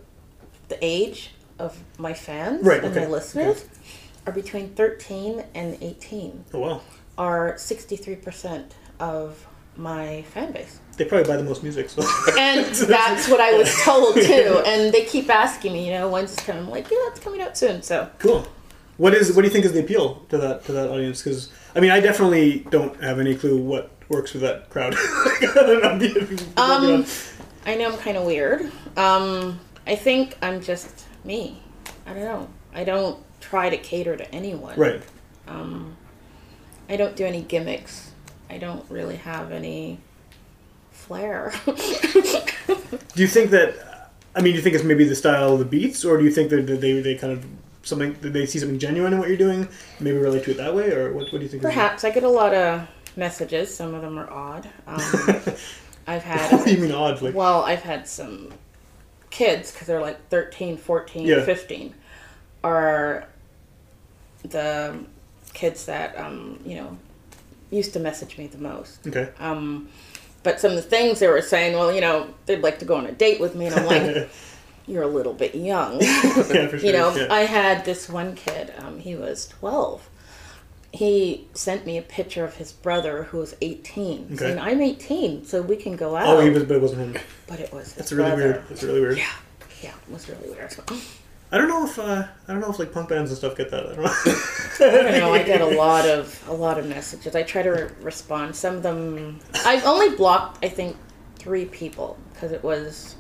the 0.70 0.78
age 0.82 1.32
of 1.60 1.78
my 1.98 2.14
fans 2.14 2.66
Right, 2.66 2.82
and 2.82 2.96
okay, 2.96 3.06
my 3.06 3.12
listeners, 3.12 3.66
are 4.26 4.32
between 4.34 4.70
13 4.70 5.44
and 5.54 5.78
18, 5.82 6.46
Oh 6.54 6.60
wow, 6.60 6.82
are 7.18 7.56
63% 7.58 8.72
of 9.02 9.46
my 9.76 10.22
fan 10.34 10.54
base. 10.54 10.80
They 10.98 11.06
probably 11.06 11.28
buy 11.28 11.38
the 11.38 11.44
most 11.44 11.64
music. 11.64 11.90
So. 11.90 12.02
And 12.38 12.66
that's 12.76 13.28
what 13.30 13.40
I 13.40 13.54
was 13.58 13.74
told 13.84 14.16
too. 14.16 14.64
And 14.66 14.94
they 14.94 15.06
keep 15.06 15.30
asking 15.30 15.74
me, 15.74 15.86
you 15.86 15.92
know, 15.92 16.10
when's 16.10 16.36
this 16.36 16.46
coming? 16.46 16.64
I'm 16.64 16.70
like, 16.70 16.90
yeah, 16.90 16.98
it's 17.08 17.20
coming 17.20 17.42
out 17.42 17.58
soon. 17.58 17.82
So 17.82 18.10
cool. 18.20 18.48
What 18.98 19.14
is? 19.14 19.34
What 19.34 19.42
do 19.42 19.48
you 19.48 19.54
think 19.54 19.66
is 19.66 19.74
the 19.74 19.82
appeal 19.82 20.26
to 20.30 20.38
that 20.38 20.64
to 20.66 20.72
that 20.72 20.90
audience? 20.90 21.22
Because 21.22 21.52
I 21.76 21.80
mean, 21.82 21.92
I 21.92 22.00
definitely 22.00 22.60
don't 22.70 23.02
have 23.04 23.20
any 23.20 23.36
clue 23.36 23.58
what 23.58 23.92
works 24.08 24.34
with 24.34 24.42
that 24.44 24.70
crowd. 24.70 24.96
Um, 26.58 27.06
I 27.66 27.76
know 27.76 27.92
I'm 27.92 27.98
kind 27.98 28.18
of 28.18 28.26
weird. 28.26 28.72
Um, 28.96 29.60
I 29.88 29.96
think 29.96 30.38
I'm 30.42 30.62
just 30.62 31.06
me. 31.24 31.62
I 32.06 32.14
don't 32.14 32.24
know. 32.24 32.48
I 32.74 32.84
don't 32.84 33.24
try 33.42 33.70
to 33.70 33.78
cater 33.78 34.16
to 34.16 34.36
anyone. 34.36 34.78
right. 34.78 35.02
Um, 35.48 35.96
I 36.90 36.96
don't 36.98 37.16
do 37.16 37.26
any 37.26 37.42
gimmicks. 37.42 38.12
I 38.50 38.58
don't 38.58 38.90
really 38.90 39.16
have 39.18 39.52
any 39.52 40.00
flair. 41.08 41.54
Do 41.66 43.22
you 43.22 43.28
think 43.28 43.52
that? 43.52 44.12
I 44.36 44.42
mean, 44.42 44.52
do 44.54 44.58
you 44.58 44.62
think 44.62 44.76
it's 44.76 44.84
maybe 44.84 45.06
the 45.06 45.16
style 45.16 45.54
of 45.54 45.60
the 45.60 45.66
beats, 45.66 46.04
or 46.04 46.18
do 46.18 46.24
you 46.24 46.32
think 46.32 46.50
that 46.50 46.64
they 46.82 47.00
they 47.02 47.16
kind 47.16 47.34
of 47.34 47.46
something 47.84 48.14
that 48.22 48.34
they 48.34 48.46
see 48.46 48.60
something 48.60 48.80
genuine 48.80 49.14
in 49.14 49.20
what 49.20 49.28
you're 49.28 49.38
doing, 49.38 49.68
maybe 50.00 50.18
relate 50.18 50.44
to 50.46 50.52
it 50.52 50.58
that 50.58 50.76
way, 50.76 50.92
or 50.92 51.14
what? 51.14 51.32
What 51.32 51.40
do 51.40 51.44
you 51.44 51.48
think? 51.48 51.62
Perhaps 51.62 52.04
I 52.04 52.10
get 52.12 52.24
a 52.24 52.30
lot 52.30 52.54
of 52.54 52.88
messages. 53.16 53.74
Some 53.74 53.94
of 53.94 54.02
them 54.02 54.18
are 54.18 54.30
odd. 54.30 54.68
Um, 54.88 55.00
I've 56.08 56.24
had. 56.24 56.52
what 56.52 56.66
do 56.66 56.72
you 56.74 56.82
mean 56.82 56.92
odd? 56.92 57.22
Like 57.22 57.34
Well, 57.34 57.64
I've 57.64 57.82
had 57.82 58.08
some 58.08 58.54
kids 59.30 59.72
because 59.72 59.88
they're 59.88 60.02
like 60.02 60.28
13, 60.30 60.78
14, 60.78 61.26
Yeah. 61.26 61.44
15 61.44 61.94
are 62.64 63.28
the 64.44 64.98
kids 65.54 65.86
that 65.86 66.18
um, 66.18 66.60
you 66.66 66.76
know 66.76 66.98
used 67.72 67.94
to 67.94 68.00
message 68.00 68.38
me 68.38 68.48
the 68.48 68.58
most. 68.58 69.06
okay. 69.08 69.30
Um, 69.40 69.90
but 70.46 70.60
some 70.62 70.72
of 70.72 70.78
the 70.78 70.84
things 70.84 71.20
they 71.20 71.28
were 71.28 71.42
saying, 71.42 71.74
well, 71.74 71.92
you 71.92 72.00
know, 72.00 72.34
they'd 72.46 72.62
like 72.62 72.80
to 72.80 72.86
go 72.86 72.96
on 72.96 73.08
a 73.08 73.12
date 73.12 73.42
with 73.42 73.56
me, 73.56 73.66
and 73.66 73.76
I'm 73.76 73.86
like, 73.88 74.30
you're 74.88 75.02
a 75.04 75.08
little 75.08 75.34
bit 75.34 75.56
young. 75.56 76.00
yeah, 76.02 76.22
sure. 76.44 76.76
you 76.78 76.94
know, 76.94 77.14
yeah. 77.16 77.28
I 77.32 77.42
had 77.42 77.84
this 77.84 78.08
one 78.08 78.36
kid. 78.36 78.72
Um, 78.78 79.00
he 79.00 79.16
was 79.16 79.48
12. 79.48 80.08
He 80.94 81.48
sent 81.56 81.86
me 81.86 81.98
a 81.98 82.02
picture 82.04 82.46
of 82.46 82.56
his 82.56 82.72
brother 82.72 83.24
who 83.24 83.40
was 83.40 83.56
18, 83.60 84.26
Okay. 84.28 84.36
saying, 84.38 84.60
"I'm 84.60 84.82
18, 84.82 85.46
so 85.46 85.62
we 85.62 85.76
can 85.76 85.96
go 85.98 86.16
out." 86.16 86.28
oh, 86.28 86.40
he 86.40 86.50
was, 86.52 86.64
but 86.64 86.76
it 86.78 86.82
wasn't 86.82 87.02
him. 87.16 87.24
but 87.48 87.60
it 87.60 87.74
was. 87.74 87.86
His 87.88 87.96
That's 87.96 88.12
really 88.14 88.36
weird. 88.36 88.64
That's 88.70 88.84
really 88.84 89.02
weird. 89.02 89.18
Yeah, 89.18 89.34
yeah, 89.82 89.90
it 90.08 90.14
was 90.14 90.30
really 90.30 90.50
weird. 90.52 90.74
I 91.52 91.58
don't 91.58 91.68
know 91.70 91.86
if 91.86 91.98
uh, 92.00 92.28
I 92.48 92.52
don't 92.52 92.60
know 92.62 92.70
if 92.72 92.80
like 92.80 92.92
punk 92.92 93.10
bands 93.10 93.30
and 93.32 93.38
stuff 93.38 93.56
get 93.56 93.70
that. 93.72 93.86
I 93.86 93.94
don't 93.94 94.04
know. 94.04 94.88
I 94.88 95.04
don't 95.12 95.20
know. 95.20 95.34
I 95.34 95.44
get 95.44 95.62
a 95.62 95.66
lot 95.78 96.06
of 96.08 96.44
a 96.50 96.54
lot 96.54 96.78
of 96.78 96.88
messages. 96.88 97.36
I 97.36 97.44
try 97.44 97.62
to 97.62 97.70
re- 97.70 97.90
respond. 98.02 98.56
Some 98.56 98.76
of 98.78 98.84
them, 98.84 99.40
I've 99.66 99.86
only 99.86 100.16
blocked. 100.16 100.64
I 100.66 100.70
think 100.70 100.98
three 101.38 101.66
people 101.66 102.18
because 102.34 102.52
it 102.52 102.64
was 102.64 103.16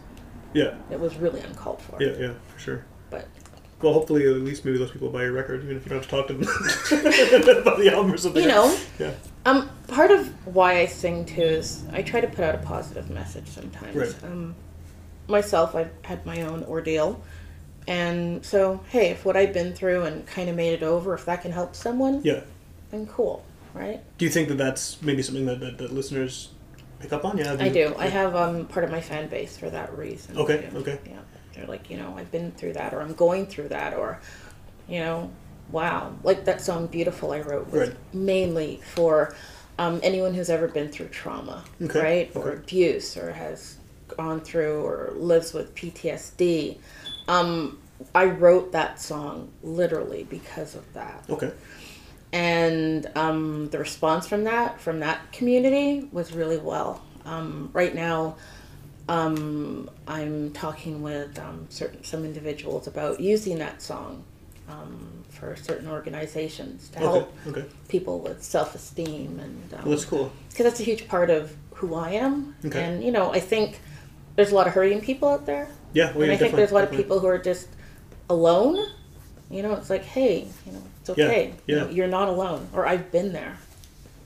yeah, 0.54 0.76
it 0.90 1.00
was 1.00 1.16
really 1.18 1.40
uncalled 1.42 1.82
for. 1.82 2.02
yeah, 2.02 2.14
yeah, 2.18 2.34
for 2.54 2.60
sure. 2.60 2.86
But 3.10 3.28
Well, 3.82 3.94
hopefully, 3.94 4.26
at 4.26 4.34
least 4.38 4.66
maybe 4.66 4.78
those 4.80 4.92
people 4.92 5.10
buy 5.10 5.24
your 5.24 5.34
record, 5.34 5.64
even 5.64 5.78
if 5.78 5.84
you 5.86 5.90
don't 5.92 6.00
have 6.00 6.10
to 6.10 6.16
talk 6.16 6.28
to 6.28 6.34
them 6.34 6.42
about 7.62 7.78
the 7.78 7.92
album 7.94 8.12
or 8.14 8.18
something. 8.18 8.42
you 8.42 8.48
know, 8.50 8.76
Yeah. 8.98 9.12
um, 9.46 9.70
part 9.88 10.12
of 10.12 10.28
why 10.48 10.80
I 10.80 10.86
sing 10.88 11.26
too 11.26 11.42
is 11.42 11.84
I 11.92 12.02
try 12.02 12.22
to 12.22 12.28
put 12.28 12.40
out 12.44 12.56
a 12.56 12.60
positive 12.60 13.10
message 13.12 13.48
sometimes. 13.48 13.96
Right. 13.96 14.16
Um, 14.24 14.56
myself, 15.28 15.76
I've 15.76 15.92
had 16.04 16.26
my 16.26 16.42
own 16.42 16.64
ordeal. 16.64 17.22
And 17.88 18.44
so, 18.46 18.82
hey, 18.90 19.10
if 19.12 19.26
what 19.26 19.38
I've 19.38 19.54
been 19.54 19.74
through 19.74 20.04
and 20.04 20.26
kind 20.26 20.50
of 20.50 20.56
made 20.56 20.74
it 20.74 20.84
over, 20.84 21.14
if 21.14 21.26
that 21.26 21.42
can 21.42 21.52
help 21.52 21.76
someone, 21.76 22.22
Yeah. 22.24 22.42
then 22.92 23.06
cool, 23.08 23.44
right? 23.74 24.02
Do 24.18 24.26
you 24.26 24.32
think 24.32 24.48
that 24.50 24.58
that's 24.58 25.02
maybe 25.02 25.22
something 25.22 25.46
that, 25.46 25.60
that, 25.60 25.78
that 25.78 25.94
listeners 25.94 26.50
pick 27.00 27.14
up 27.14 27.26
on? 27.26 27.38
Yeah. 27.38 27.56
I 27.60 27.70
do. 27.70 27.94
I 27.98 28.08
have 28.08 28.36
um, 28.36 28.66
part 28.66 28.86
of 28.86 28.92
my 28.92 29.02
fan 29.02 29.28
base 29.28 29.56
for 29.58 29.70
that 29.70 29.96
reason. 29.98 30.38
Okay, 30.38 30.68
too. 30.72 30.78
okay. 30.78 31.00
Yeah. 31.06 31.20
they're 31.54 31.68
like, 31.68 31.90
you 31.90 31.98
know, 31.98 32.16
I've 32.18 32.32
been 32.32 32.52
through 32.54 32.74
that, 32.74 32.94
or 32.94 33.02
I'm 33.02 33.14
going 33.14 33.46
through 33.46 33.68
that, 33.70 33.94
or, 33.94 34.20
you 34.88 35.00
know, 35.00 35.32
wow, 35.72 36.14
like 36.24 36.46
that 36.46 36.62
song 36.62 36.88
"Beautiful" 36.88 37.32
I 37.34 37.42
wrote 37.42 37.68
was 37.72 37.90
Right. 37.90 37.98
mainly 38.14 38.82
for 38.96 39.36
um, 39.78 40.00
anyone 40.04 40.34
who's 40.34 40.50
ever 40.50 40.68
been 40.68 40.90
through 40.90 41.10
trauma, 41.10 41.64
Okay, 41.82 42.00
right, 42.02 42.32
or 42.36 42.52
abuse, 42.54 43.16
or 43.18 43.32
has 43.32 43.78
gone 44.08 44.40
through 44.42 44.82
or 44.86 45.12
lives 45.16 45.54
with 45.54 45.74
PTSD. 45.76 46.78
Um, 47.28 47.80
I 48.14 48.26
wrote 48.26 48.72
that 48.74 49.00
song 49.02 49.52
literally 49.64 50.24
because 50.30 50.76
of 50.76 50.92
that 50.94 51.24
Okay. 51.30 51.52
and 52.34 53.10
um, 53.16 53.70
the 53.70 53.80
response 53.80 54.28
from 54.28 54.44
that 54.44 54.80
from 54.82 55.00
that 55.00 55.32
community 55.32 56.08
was 56.12 56.34
really 56.34 56.58
well. 56.58 57.02
Um, 57.26 57.70
right 57.74 57.96
now, 57.96 58.36
um, 59.08 59.90
I'm 60.08 60.52
talking 60.52 61.02
with 61.02 61.40
um, 61.40 61.68
certain 61.70 62.04
some 62.04 62.26
individuals 62.26 62.88
about 62.88 63.20
using 63.20 63.58
that 63.60 63.82
song 63.82 64.24
um, 64.68 65.24
for 65.30 65.56
certain 65.56 65.88
organizations 65.88 66.90
to 66.90 66.98
Okay. 66.98 67.06
help 67.06 67.34
Okay. 67.48 67.66
people 67.88 68.20
with 68.20 68.44
self 68.44 68.76
esteem 68.76 69.40
and 69.40 69.72
Well, 69.72 69.90
that's 69.92 70.06
cool. 70.06 70.32
because 70.50 70.66
that's 70.66 70.80
a 70.80 70.84
huge 70.84 71.08
part 71.08 71.30
of 71.30 71.56
who 71.76 71.96
I 71.96 72.12
am. 72.12 72.56
Okay. 72.66 72.84
And 72.84 73.04
you 73.04 73.12
know, 73.12 73.32
I 73.32 73.40
think 73.40 73.80
there's 74.36 74.52
a 74.52 74.56
lot 74.56 74.68
of 74.68 74.74
hurting 74.74 75.02
people 75.02 75.30
out 75.30 75.46
there. 75.46 75.70
Yeah. 75.96 76.12
Well, 76.12 76.22
and 76.22 76.28
yeah, 76.28 76.34
I 76.34 76.38
think 76.38 76.56
there's 76.56 76.72
a 76.72 76.76
lot 76.76 76.84
of 76.84 76.92
people 76.92 77.20
who 77.20 77.28
are 77.28 77.40
just 77.40 77.70
alone. 78.30 78.78
You 79.50 79.64
know, 79.64 79.74
it's 79.76 79.90
like, 79.90 80.04
hey, 80.04 80.48
you 80.66 80.72
know, 80.74 80.84
it's 81.02 81.10
Yeah, 81.18 81.26
okay. 81.26 81.54
You 81.68 81.76
yeah. 81.76 81.84
know, 81.84 81.90
you're 81.90 82.08
not 82.08 82.28
alone, 82.30 82.68
or 82.74 82.86
I've 82.86 83.12
been 83.12 83.32
there. 83.34 83.58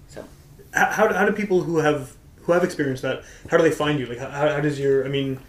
So 0.09 0.26
how, 0.74 0.86
how, 0.91 1.07
do- 1.07 1.15
how 1.15 1.26
do 1.26 1.32
people 1.34 1.61
who 1.61 1.78
have 1.78 2.15
who 2.43 2.53
have 2.53 2.63
experienced 2.63 3.03
that 3.03 3.24
how 3.51 3.57
do 3.57 3.63
they 3.63 3.70
find 3.70 3.99
you 3.99 4.07
like 4.07 4.17
how, 4.17 4.30
how 4.30 4.59
does 4.59 4.80
your 4.80 5.05
i 5.05 5.07
mean 5.07 5.39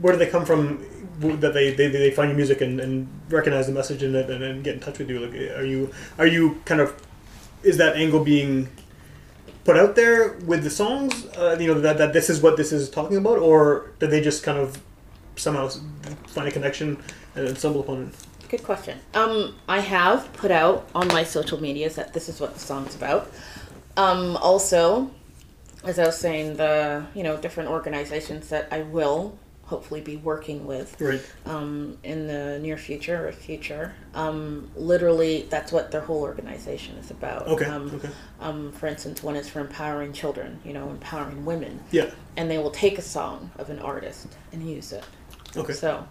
where 0.00 0.12
do 0.12 0.18
they 0.18 0.26
come 0.26 0.44
from 0.44 0.84
that 1.20 1.54
they, 1.54 1.72
they, 1.72 1.86
they 1.88 2.10
find 2.10 2.30
your 2.30 2.36
music 2.36 2.60
and, 2.60 2.80
and 2.80 3.06
recognize 3.28 3.68
the 3.68 3.72
message 3.72 4.02
in 4.02 4.12
it 4.16 4.28
and, 4.28 4.42
and 4.42 4.64
get 4.64 4.74
in 4.74 4.80
touch 4.80 4.98
with 4.98 5.08
you 5.08 5.20
like 5.20 5.34
are 5.56 5.64
you 5.64 5.92
are 6.18 6.26
you 6.26 6.60
kind 6.64 6.80
of 6.80 7.00
is 7.62 7.76
that 7.76 7.94
angle 7.96 8.24
being 8.24 8.68
put 9.64 9.76
out 9.76 9.94
there 9.94 10.32
with 10.46 10.62
the 10.64 10.70
songs 10.70 11.26
uh, 11.36 11.56
you 11.58 11.72
know 11.72 11.80
that, 11.80 11.98
that 11.98 12.12
this 12.12 12.28
is 12.28 12.40
what 12.40 12.56
this 12.56 12.72
is 12.72 12.90
talking 12.90 13.16
about 13.16 13.38
or 13.38 13.90
did 13.98 14.10
they 14.10 14.20
just 14.20 14.42
kind 14.42 14.58
of 14.58 14.80
somehow 15.36 15.68
find 16.26 16.48
a 16.48 16.50
connection 16.50 16.96
and 17.34 17.56
stumble 17.56 17.80
upon 17.80 18.02
it 18.02 18.14
good 18.52 18.62
question. 18.62 18.98
Um, 19.14 19.54
I 19.66 19.80
have 19.80 20.30
put 20.34 20.50
out 20.50 20.86
on 20.94 21.08
my 21.08 21.24
social 21.24 21.58
medias 21.58 21.94
that 21.94 22.12
this 22.12 22.28
is 22.28 22.38
what 22.38 22.52
the 22.52 22.60
song's 22.60 22.94
about. 22.94 23.32
Um, 23.96 24.36
also, 24.36 25.10
as 25.84 25.98
I 25.98 26.04
was 26.04 26.18
saying, 26.18 26.56
the 26.58 27.06
you 27.14 27.22
know 27.22 27.38
different 27.38 27.70
organizations 27.70 28.50
that 28.50 28.68
I 28.70 28.82
will 28.82 29.38
hopefully 29.72 30.02
be 30.02 30.16
working 30.16 30.66
with. 30.66 30.88
right 31.00 31.22
um, 31.46 31.96
in 32.04 32.26
the 32.26 32.58
near 32.58 32.76
future 32.76 33.26
or 33.26 33.32
future. 33.32 33.94
Um, 34.14 34.70
literally, 34.76 35.46
that's 35.48 35.72
what 35.72 35.90
their 35.90 36.02
whole 36.02 36.20
organization 36.20 36.96
is 36.96 37.10
about. 37.10 37.46
okay 37.48 37.64
Um, 37.64 37.90
okay 37.94 38.10
um, 38.40 38.72
for 38.72 38.86
instance, 38.86 39.22
one 39.22 39.34
is 39.34 39.48
for 39.48 39.60
empowering 39.60 40.12
children, 40.12 40.60
you 40.64 40.74
know, 40.74 40.90
empowering 40.90 41.44
women, 41.46 41.80
yeah 41.90 42.10
and 42.36 42.50
they 42.50 42.58
will 42.58 42.70
take 42.70 42.98
a 42.98 43.02
song 43.02 43.50
of 43.58 43.70
an 43.70 43.78
artist 43.78 44.28
and 44.52 44.68
use 44.68 44.92
it. 44.92 45.04
okay 45.56 45.72
So, 45.72 46.06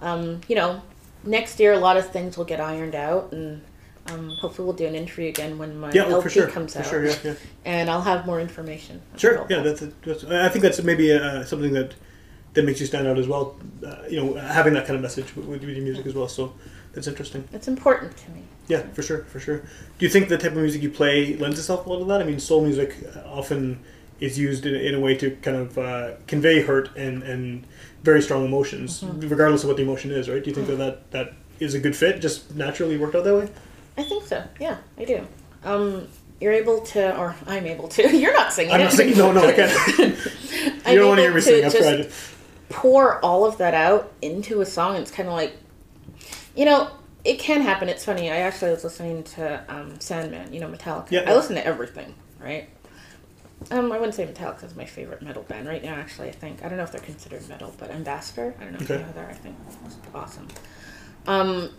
um, 0.00 0.40
you 0.48 0.56
know, 0.56 0.82
next 1.24 1.58
year 1.60 1.72
a 1.72 1.78
lot 1.78 1.96
of 1.96 2.10
things 2.10 2.36
will 2.36 2.44
get 2.44 2.60
ironed 2.60 2.94
out, 2.94 3.32
and 3.32 3.62
um, 4.08 4.30
hopefully 4.40 4.66
we'll 4.66 4.76
do 4.76 4.86
an 4.86 4.94
interview 4.94 5.28
again 5.28 5.58
when 5.58 5.78
my 5.78 5.90
yeah 5.92 6.04
well, 6.06 6.16
LP 6.16 6.24
for 6.24 6.30
sure 6.30 6.46
comes 6.48 6.72
for 6.74 6.80
out, 6.80 6.86
sure 6.86 7.04
yeah, 7.06 7.16
yeah. 7.24 7.34
and 7.64 7.90
I'll 7.90 8.02
have 8.12 8.26
more 8.26 8.40
information. 8.40 9.00
Sure. 9.16 9.46
Yeah, 9.48 9.60
that's, 9.62 9.82
that's. 10.04 10.24
I 10.24 10.48
think 10.48 10.62
that's 10.62 10.82
maybe 10.82 11.12
uh, 11.12 11.44
something 11.44 11.72
that 11.72 11.94
that 12.54 12.64
makes 12.64 12.80
you 12.80 12.86
stand 12.86 13.06
out 13.06 13.18
as 13.18 13.28
well. 13.28 13.56
Uh, 13.84 13.96
you 14.08 14.16
know, 14.16 14.34
having 14.34 14.74
that 14.74 14.86
kind 14.86 14.96
of 14.96 15.02
message 15.02 15.34
with, 15.36 15.46
with 15.46 15.62
your 15.62 15.82
music 15.82 16.06
as 16.06 16.14
well. 16.14 16.28
So 16.28 16.52
that's 16.92 17.06
interesting. 17.06 17.48
it's 17.52 17.68
important 17.68 18.16
to 18.16 18.30
me. 18.30 18.42
Yeah, 18.68 18.82
for 18.92 19.02
sure, 19.02 19.24
for 19.24 19.40
sure. 19.40 19.58
Do 19.58 20.06
you 20.06 20.08
think 20.08 20.28
the 20.28 20.38
type 20.38 20.52
of 20.52 20.58
music 20.58 20.82
you 20.82 20.90
play 20.90 21.36
lends 21.36 21.58
itself 21.58 21.86
a 21.86 21.90
lot 21.90 21.98
to 21.98 22.04
that? 22.06 22.20
I 22.20 22.24
mean, 22.24 22.38
soul 22.38 22.62
music 22.62 22.96
uh, 23.16 23.20
often 23.26 23.80
is 24.20 24.38
used 24.38 24.66
in, 24.66 24.74
in 24.74 24.94
a 24.94 25.00
way 25.00 25.16
to 25.16 25.30
kind 25.36 25.56
of 25.56 25.78
uh, 25.78 26.12
convey 26.26 26.62
hurt 26.62 26.94
and 26.96 27.22
and 27.22 27.66
very 28.02 28.22
strong 28.22 28.44
emotions, 28.44 29.02
regardless 29.04 29.62
of 29.62 29.68
what 29.68 29.76
the 29.76 29.82
emotion 29.82 30.10
is. 30.10 30.28
Right? 30.28 30.42
Do 30.42 30.50
you 30.50 30.54
think 30.54 30.68
that, 30.68 30.76
that 30.76 31.10
that 31.10 31.32
is 31.58 31.74
a 31.74 31.80
good 31.80 31.96
fit? 31.96 32.20
Just 32.20 32.54
naturally 32.54 32.96
worked 32.96 33.14
out 33.14 33.24
that 33.24 33.36
way? 33.36 33.48
I 33.98 34.04
think 34.04 34.26
so. 34.26 34.42
Yeah, 34.58 34.78
I 34.96 35.04
do. 35.04 35.26
Um, 35.64 36.08
you're 36.40 36.52
able 36.52 36.80
to, 36.80 37.16
or 37.18 37.34
I'm 37.46 37.66
able 37.66 37.88
to. 37.88 38.16
You're 38.16 38.32
not 38.32 38.52
singing. 38.52 38.72
I'm 38.72 38.80
not 38.80 38.92
saying 38.92 39.16
no, 39.16 39.32
no, 39.32 39.46
I 39.46 39.52
can't. 39.52 40.16
You 40.86 40.98
don't 40.98 41.08
want 41.08 41.18
to 41.18 41.22
hear 41.22 41.34
me 41.34 41.40
sing. 41.40 41.64
I've 41.64 41.74
tried. 41.74 42.10
Pour 42.70 43.22
all 43.24 43.44
of 43.44 43.58
that 43.58 43.74
out 43.74 44.12
into 44.22 44.60
a 44.62 44.66
song. 44.66 44.96
It's 44.96 45.10
kind 45.10 45.28
of 45.28 45.34
like, 45.34 45.54
you 46.56 46.64
know, 46.64 46.88
it 47.24 47.38
can 47.38 47.60
happen. 47.60 47.88
It's 47.88 48.04
funny. 48.04 48.30
I 48.30 48.36
actually 48.38 48.70
was 48.70 48.82
listening 48.84 49.22
to 49.24 49.62
um, 49.68 50.00
Sandman. 50.00 50.52
You 50.54 50.60
know, 50.60 50.68
Metallica. 50.68 51.10
Yeah. 51.10 51.24
I 51.26 51.34
listen 51.34 51.56
to 51.56 51.66
everything, 51.66 52.14
right? 52.40 52.68
Um, 53.70 53.92
I 53.92 53.98
wouldn't 53.98 54.14
say 54.14 54.26
Metallica 54.26 54.64
is 54.64 54.74
my 54.74 54.86
favorite 54.86 55.20
metal 55.20 55.42
band 55.42 55.68
right 55.68 55.82
now. 55.84 55.94
Actually, 55.94 56.28
I 56.28 56.32
think 56.32 56.64
I 56.64 56.68
don't 56.68 56.78
know 56.78 56.84
if 56.84 56.92
they're 56.92 57.00
considered 57.00 57.46
metal, 57.48 57.74
but 57.78 57.90
Ambassador. 57.90 58.54
I 58.58 58.64
don't 58.64 58.72
know 58.72 58.78
if 58.80 58.88
you 58.88 58.94
Okay. 58.94 59.04
know 59.04 59.12
that. 59.12 59.28
I 59.30 59.34
think 59.34 59.56
it's 59.84 59.96
awesome. 60.14 60.48
Um, 61.26 61.70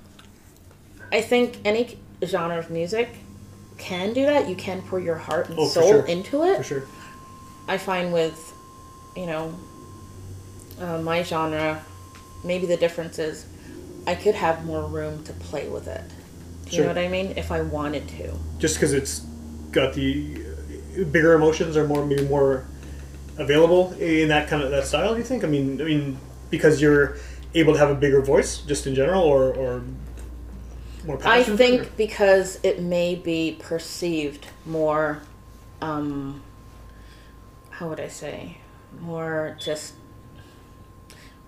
I 1.12 1.22
think 1.22 1.60
any 1.66 1.98
genre 2.24 2.58
of 2.60 2.70
music 2.70 3.10
can 3.78 4.14
do 4.14 4.26
that. 4.26 4.48
You 4.48 4.56
can 4.56 4.82
pour 4.84 5.00
your 5.00 5.16
heart 5.16 5.50
and 5.50 5.58
Oh, 5.58 5.68
soul 5.68 5.88
sure. 5.88 6.06
into 6.06 6.44
it. 6.44 6.58
For 6.58 6.64
sure. 6.64 6.84
I 7.68 7.78
find 7.80 8.14
with, 8.14 8.54
you 9.16 9.26
know, 9.26 9.56
uh, 10.82 11.02
my 11.02 11.24
genre, 11.24 11.84
maybe 12.44 12.66
the 12.66 12.78
difference 12.78 13.20
is 13.20 13.46
I 14.08 14.16
could 14.16 14.36
have 14.36 14.66
more 14.66 14.84
room 14.86 15.24
to 15.26 15.34
play 15.34 15.68
with 15.70 15.88
it. 15.88 16.02
Do 16.66 16.72
you 16.72 16.76
Sure. 16.78 16.82
know 16.86 16.90
what 16.90 16.98
I 16.98 17.08
mean? 17.08 17.34
If 17.38 17.52
I 17.52 17.62
wanted 17.62 18.08
to. 18.10 18.34
just 18.60 18.76
because 18.76 18.94
it's 18.94 19.22
got 19.72 19.94
the 19.94 20.38
bigger 21.12 21.34
emotions 21.34 21.78
are 21.78 21.88
more 21.88 22.06
maybe 22.06 22.24
more 22.28 22.66
available 23.38 23.94
in 23.94 24.28
that 24.30 24.48
kind 24.50 24.62
of 24.64 24.72
that 24.72 24.86
style. 24.86 25.14
Do 25.14 25.18
you 25.20 25.24
think? 25.26 25.44
I 25.44 25.48
mean, 25.48 25.82
I 25.82 25.86
mean, 25.86 26.18
because 26.50 26.82
you're 26.82 27.18
able 27.54 27.74
to 27.74 27.80
have 27.80 27.90
a 27.90 27.96
bigger 27.96 28.22
voice, 28.22 28.58
just 28.60 28.86
in 28.88 28.94
general, 28.96 29.24
or 29.24 29.54
or 29.54 29.82
more 31.06 31.20
I 31.26 31.44
think 31.44 31.82
or- 31.82 31.86
because 31.98 32.60
it 32.64 32.82
may 32.82 33.16
be 33.16 33.58
perceived 33.60 34.48
more, 34.66 35.22
um, 35.82 36.42
how 37.72 37.90
would 37.90 38.00
I 38.00 38.08
say, 38.10 38.58
more 39.00 39.56
just 39.60 39.94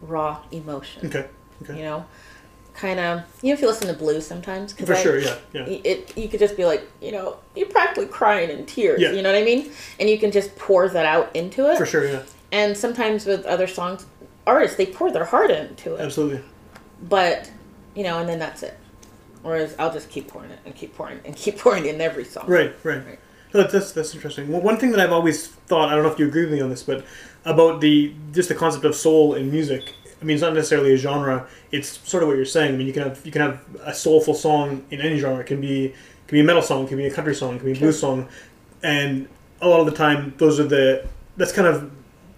raw 0.08 0.40
emotion. 0.52 1.08
Okay. 1.08 1.28
Okay. 1.64 1.78
You 1.78 1.84
know, 1.84 2.06
kind 2.74 3.00
of. 3.00 3.22
You 3.42 3.50
know, 3.50 3.54
if 3.54 3.62
you 3.62 3.68
listen 3.68 3.88
to 3.88 3.94
blues 3.94 4.26
sometimes, 4.28 4.74
For 4.74 4.94
I- 4.94 5.02
sure. 5.02 5.20
Yeah. 5.20 5.36
Yeah. 5.54 5.66
it 5.66 6.18
you 6.18 6.28
could 6.28 6.40
just 6.40 6.58
be 6.58 6.66
like 6.66 6.84
you 7.02 7.12
know 7.12 7.38
you're 7.56 7.68
practically 7.70 8.08
crying 8.08 8.50
in 8.50 8.66
tears 8.66 9.00
Yeah. 9.02 9.12
you 9.12 9.22
know 9.22 9.32
what 9.32 9.40
i 9.42 9.46
mean 9.46 9.72
and 10.00 10.10
you 10.10 10.18
can 10.18 10.32
just 10.32 10.56
pour 10.56 10.90
that 10.90 11.06
out 11.06 11.34
into 11.36 11.70
it 11.72 11.78
For 11.78 11.86
sure. 11.86 12.08
Yeah. 12.08 12.24
and 12.52 12.76
sometimes 12.76 13.26
with 13.28 13.46
other 13.46 13.68
songs 13.68 14.06
artists 14.48 14.76
they 14.78 14.88
pour 14.88 15.12
their 15.12 15.26
heart 15.26 15.52
into 15.52 15.94
it 15.96 16.02
Absolutely. 16.02 16.42
but 17.04 17.52
you 17.96 18.04
know 18.04 18.18
and 18.20 18.28
then 18.28 18.40
that's 18.40 18.64
it 18.64 18.76
whereas 19.44 19.76
i'll 19.78 19.94
just 19.94 20.10
keep 20.10 20.28
pouring 20.28 20.50
it 20.50 20.60
and 20.66 20.76
keep 20.76 20.96
pouring 20.96 21.20
and 21.26 21.36
keep 21.36 21.58
pouring 21.64 21.86
in 21.86 22.02
every 22.02 22.26
song 22.26 22.46
Right. 22.48 22.74
Right. 22.84 23.06
Right. 23.06 23.20
No, 23.54 23.64
that's 23.64 23.92
that's 23.92 24.14
interesting. 24.16 24.52
Well, 24.52 24.62
one 24.62 24.78
thing 24.78 24.92
that 24.92 25.00
I've 25.00 25.12
always 25.12 25.48
thought, 25.48 25.90
I 25.90 25.96
don't 25.96 26.04
know 26.04 26.12
if 26.12 26.18
you 26.18 26.28
agree 26.28 26.44
with 26.46 26.54
me 26.54 26.62
on 26.62 26.70
this, 26.70 26.84
but 26.84 27.06
about 27.46 27.82
the 27.82 28.14
just 28.32 28.50
the 28.50 28.56
concept 28.56 28.86
of 28.86 28.96
soul 28.96 29.36
in 29.36 29.52
music. 29.52 29.94
I 30.22 30.26
mean, 30.26 30.36
it's 30.36 30.42
not 30.42 30.54
necessarily 30.54 30.94
a 30.94 30.98
genre. 30.98 31.48
It's 31.72 32.00
sort 32.10 32.24
of 32.24 32.30
what 32.30 32.38
you're 32.38 32.46
saying. 32.46 32.74
I 32.74 32.78
mean, 32.78 32.88
you 32.88 32.94
can 32.94 33.04
have 33.04 33.26
you 33.26 33.32
can 33.32 33.42
have 33.42 33.62
a 33.84 33.94
soulful 33.94 34.34
song 34.34 34.84
in 34.90 35.02
any 35.02 35.20
genre. 35.20 35.42
It 35.42 35.48
can 35.48 35.62
be 35.62 35.86
it 35.88 35.96
can 36.28 36.38
be 36.38 36.40
a 36.40 36.44
metal 36.44 36.62
song, 36.62 36.86
it 36.86 36.88
can 36.88 36.98
be 36.98 37.06
a 37.06 37.14
country 37.14 37.36
song, 37.36 37.56
it 37.56 37.58
can 37.60 37.66
be 37.66 37.78
a 37.78 37.80
blues 37.80 38.00
song, 38.00 38.28
and 38.82 39.28
a 39.62 39.68
lot 39.68 39.82
of 39.82 39.86
the 39.86 39.92
time, 39.92 40.34
those 40.38 40.60
are 40.60 40.68
the 40.68 41.06
that's 41.38 41.52
kind 41.52 41.68
of 41.68 41.92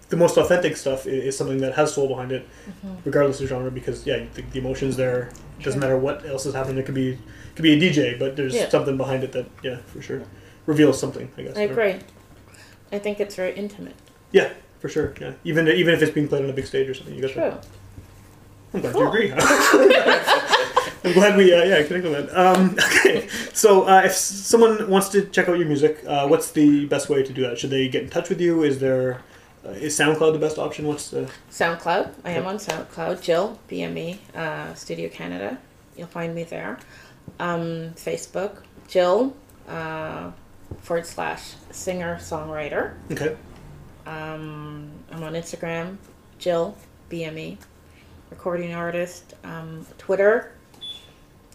the 0.08 0.16
most 0.16 0.36
authentic 0.36 0.76
stuff 0.76 1.06
is, 1.06 1.24
is 1.24 1.38
something 1.38 1.58
that 1.58 1.74
has 1.74 1.94
soul 1.94 2.08
behind 2.08 2.30
it, 2.32 2.46
mm-hmm. 2.68 2.94
regardless 3.04 3.40
of 3.40 3.48
genre. 3.48 3.70
Because 3.70 4.06
yeah, 4.06 4.24
the, 4.34 4.42
the 4.42 4.58
emotions 4.58 4.96
there 4.96 5.30
doesn't 5.62 5.80
matter 5.80 5.96
what 5.96 6.26
else 6.26 6.44
is 6.44 6.54
happening. 6.54 6.78
It 6.78 6.86
could 6.86 6.94
be 6.94 7.12
it 7.12 7.18
could 7.54 7.62
be 7.62 7.72
a 7.72 7.80
DJ, 7.80 8.18
but 8.18 8.36
there's 8.36 8.54
Yeah. 8.54 8.68
something 8.68 8.96
behind 8.96 9.24
it 9.24 9.32
that 9.32 9.46
yeah, 9.62 9.78
for 9.86 10.02
sure 10.02 10.22
reveals 10.66 10.98
something. 11.00 11.30
I 11.38 11.42
guess. 11.42 11.56
i 11.56 11.62
agree 11.62 11.96
i 12.92 12.98
think 12.98 13.20
it's 13.20 13.34
very 13.36 13.54
intimate 13.54 13.94
Yeah, 14.32 14.50
for 14.80 14.88
sure. 14.88 15.14
Yeah, 15.20 15.32
even 15.44 15.68
even 15.68 15.94
if 15.94 16.02
it's 16.02 16.12
being 16.12 16.28
played 16.28 16.44
on 16.44 16.50
a 16.50 16.52
big 16.52 16.66
stage 16.66 16.88
or 16.88 16.94
something, 16.94 17.14
you 17.14 17.22
got 17.22 17.30
true 17.30 17.52
I'm 18.74 18.80
glad 18.80 18.92
Cool. 18.92 19.02
you 19.02 19.08
agree. 19.08 19.32
I'm 21.04 21.12
glad 21.12 21.36
we 21.36 21.52
uh, 21.54 21.62
yeah 21.64 21.82
connect 21.86 22.04
on 22.06 22.12
that. 22.12 22.28
Um, 22.36 22.76
okay, 22.88 23.28
so 23.52 23.84
uh, 23.86 24.02
if 24.04 24.12
someone 24.12 24.90
wants 24.90 25.08
to 25.10 25.22
check 25.26 25.48
out 25.48 25.56
your 25.58 25.68
music, 25.68 26.02
uh, 26.06 26.26
what's 26.26 26.50
the 26.50 26.84
best 26.86 27.08
way 27.08 27.22
to 27.22 27.32
do 27.32 27.42
that? 27.42 27.58
Should 27.58 27.70
they 27.70 27.88
get 27.88 28.02
in 28.02 28.10
touch 28.10 28.28
with 28.28 28.40
you? 28.40 28.64
Is 28.64 28.78
there 28.80 29.22
uh, 29.64 29.70
is 29.70 29.96
SoundCloud 29.98 30.32
the 30.32 30.38
best 30.38 30.58
option? 30.58 30.86
What's 30.86 31.10
the 31.10 31.30
soundcloud 31.50 32.12
i 32.24 32.30
am 32.32 32.46
on 32.46 32.56
soundcloud 32.58 33.22
jill 33.22 33.58
bme 33.68 34.18
uh, 34.34 34.74
studio 34.74 35.08
canada 35.08 35.58
you'll 35.96 36.06
find 36.08 36.34
me 36.34 36.44
there 36.44 36.78
um, 37.40 37.92
facebook 37.94 38.62
jill 38.88 39.34
uh, 39.68 40.30
forward 40.82 41.06
slash 41.06 41.54
singer 41.70 42.16
songwriter 42.20 42.94
okay? 43.10 43.36
Um, 44.06 44.90
I'm 45.10 45.24
on 45.24 45.32
Instagram, 45.32 45.96
Jill 46.38 46.76
BME, 47.10 47.58
recording 48.30 48.72
artist. 48.72 49.34
Um, 49.42 49.84
Twitter, 49.98 50.52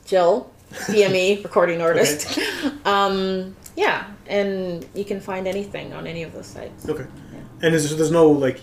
Jill, 0.05 0.51
BME, 0.71 1.43
recording 1.43 1.81
artist. 1.81 2.37
um, 2.85 3.55
yeah, 3.77 4.07
and 4.27 4.85
you 4.93 5.05
can 5.05 5.21
find 5.21 5.47
anything 5.47 5.93
on 5.93 6.05
any 6.07 6.23
of 6.23 6.33
those 6.33 6.47
sites. 6.47 6.87
Okay. 6.89 7.05
And 7.61 7.73
is 7.73 7.87
there, 7.89 7.97
there's 7.97 8.11
no 8.11 8.29
like 8.29 8.59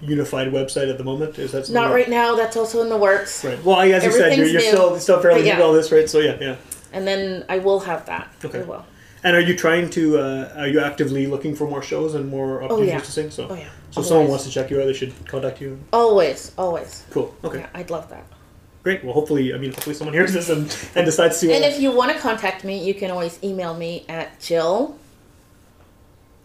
unified 0.00 0.48
website 0.48 0.90
at 0.90 0.98
the 0.98 1.04
moment? 1.04 1.38
Is 1.38 1.52
that 1.52 1.70
Not 1.70 1.88
that- 1.88 1.94
right 1.94 2.08
now. 2.08 2.34
That's 2.34 2.56
also 2.56 2.82
in 2.82 2.88
the 2.88 2.96
works. 2.96 3.44
Right. 3.44 3.62
Well, 3.64 3.76
I- 3.76 3.90
as 3.90 4.04
you 4.04 4.10
said, 4.10 4.36
you're, 4.36 4.46
you're 4.46 4.60
still 4.60 4.98
still 4.98 5.20
fairly 5.20 5.42
new 5.42 5.48
yeah. 5.48 5.56
to 5.58 5.64
all 5.64 5.72
this, 5.72 5.92
right? 5.92 6.08
So 6.08 6.18
yeah, 6.18 6.36
yeah. 6.40 6.56
And 6.92 7.06
then 7.06 7.44
I 7.48 7.58
will 7.58 7.80
have 7.80 8.06
that. 8.06 8.32
Okay. 8.44 8.60
I 8.60 8.64
will. 8.64 8.84
And 9.24 9.36
are 9.36 9.40
you 9.40 9.56
trying 9.56 9.90
to? 9.90 10.18
Uh, 10.18 10.52
are 10.56 10.68
you 10.68 10.80
actively 10.80 11.26
looking 11.26 11.54
for 11.54 11.68
more 11.68 11.82
shows 11.82 12.14
and 12.14 12.28
more 12.28 12.62
opportunities 12.62 12.92
yeah. 12.92 13.00
to 13.00 13.12
sing? 13.12 13.30
So, 13.30 13.48
Oh 13.50 13.54
yeah. 13.54 13.68
so 13.90 14.00
if 14.00 14.06
someone 14.06 14.28
wants 14.28 14.44
to 14.44 14.50
check 14.50 14.70
you 14.70 14.80
out, 14.80 14.86
they 14.86 14.92
should 14.92 15.12
contact 15.26 15.60
you. 15.60 15.78
Always, 15.92 16.52
always. 16.56 17.04
Cool. 17.10 17.34
Okay. 17.42 17.60
Yeah, 17.60 17.68
I'd 17.74 17.90
love 17.90 18.08
that. 18.10 18.24
Great. 18.82 19.04
Well, 19.04 19.12
hopefully, 19.12 19.52
I 19.52 19.58
mean, 19.58 19.72
hopefully, 19.72 19.94
someone 19.94 20.14
hears 20.20 20.32
this 20.32 20.48
and, 20.48 20.60
and 20.94 21.04
decides 21.04 21.40
to. 21.40 21.52
And 21.52 21.64
if 21.64 21.80
you 21.80 21.90
want 21.90 22.12
to 22.12 22.18
contact 22.18 22.64
me, 22.64 22.84
you 22.84 22.94
can 22.94 23.10
always 23.10 23.42
email 23.42 23.74
me 23.74 24.04
at 24.08 24.38
jill 24.40 24.96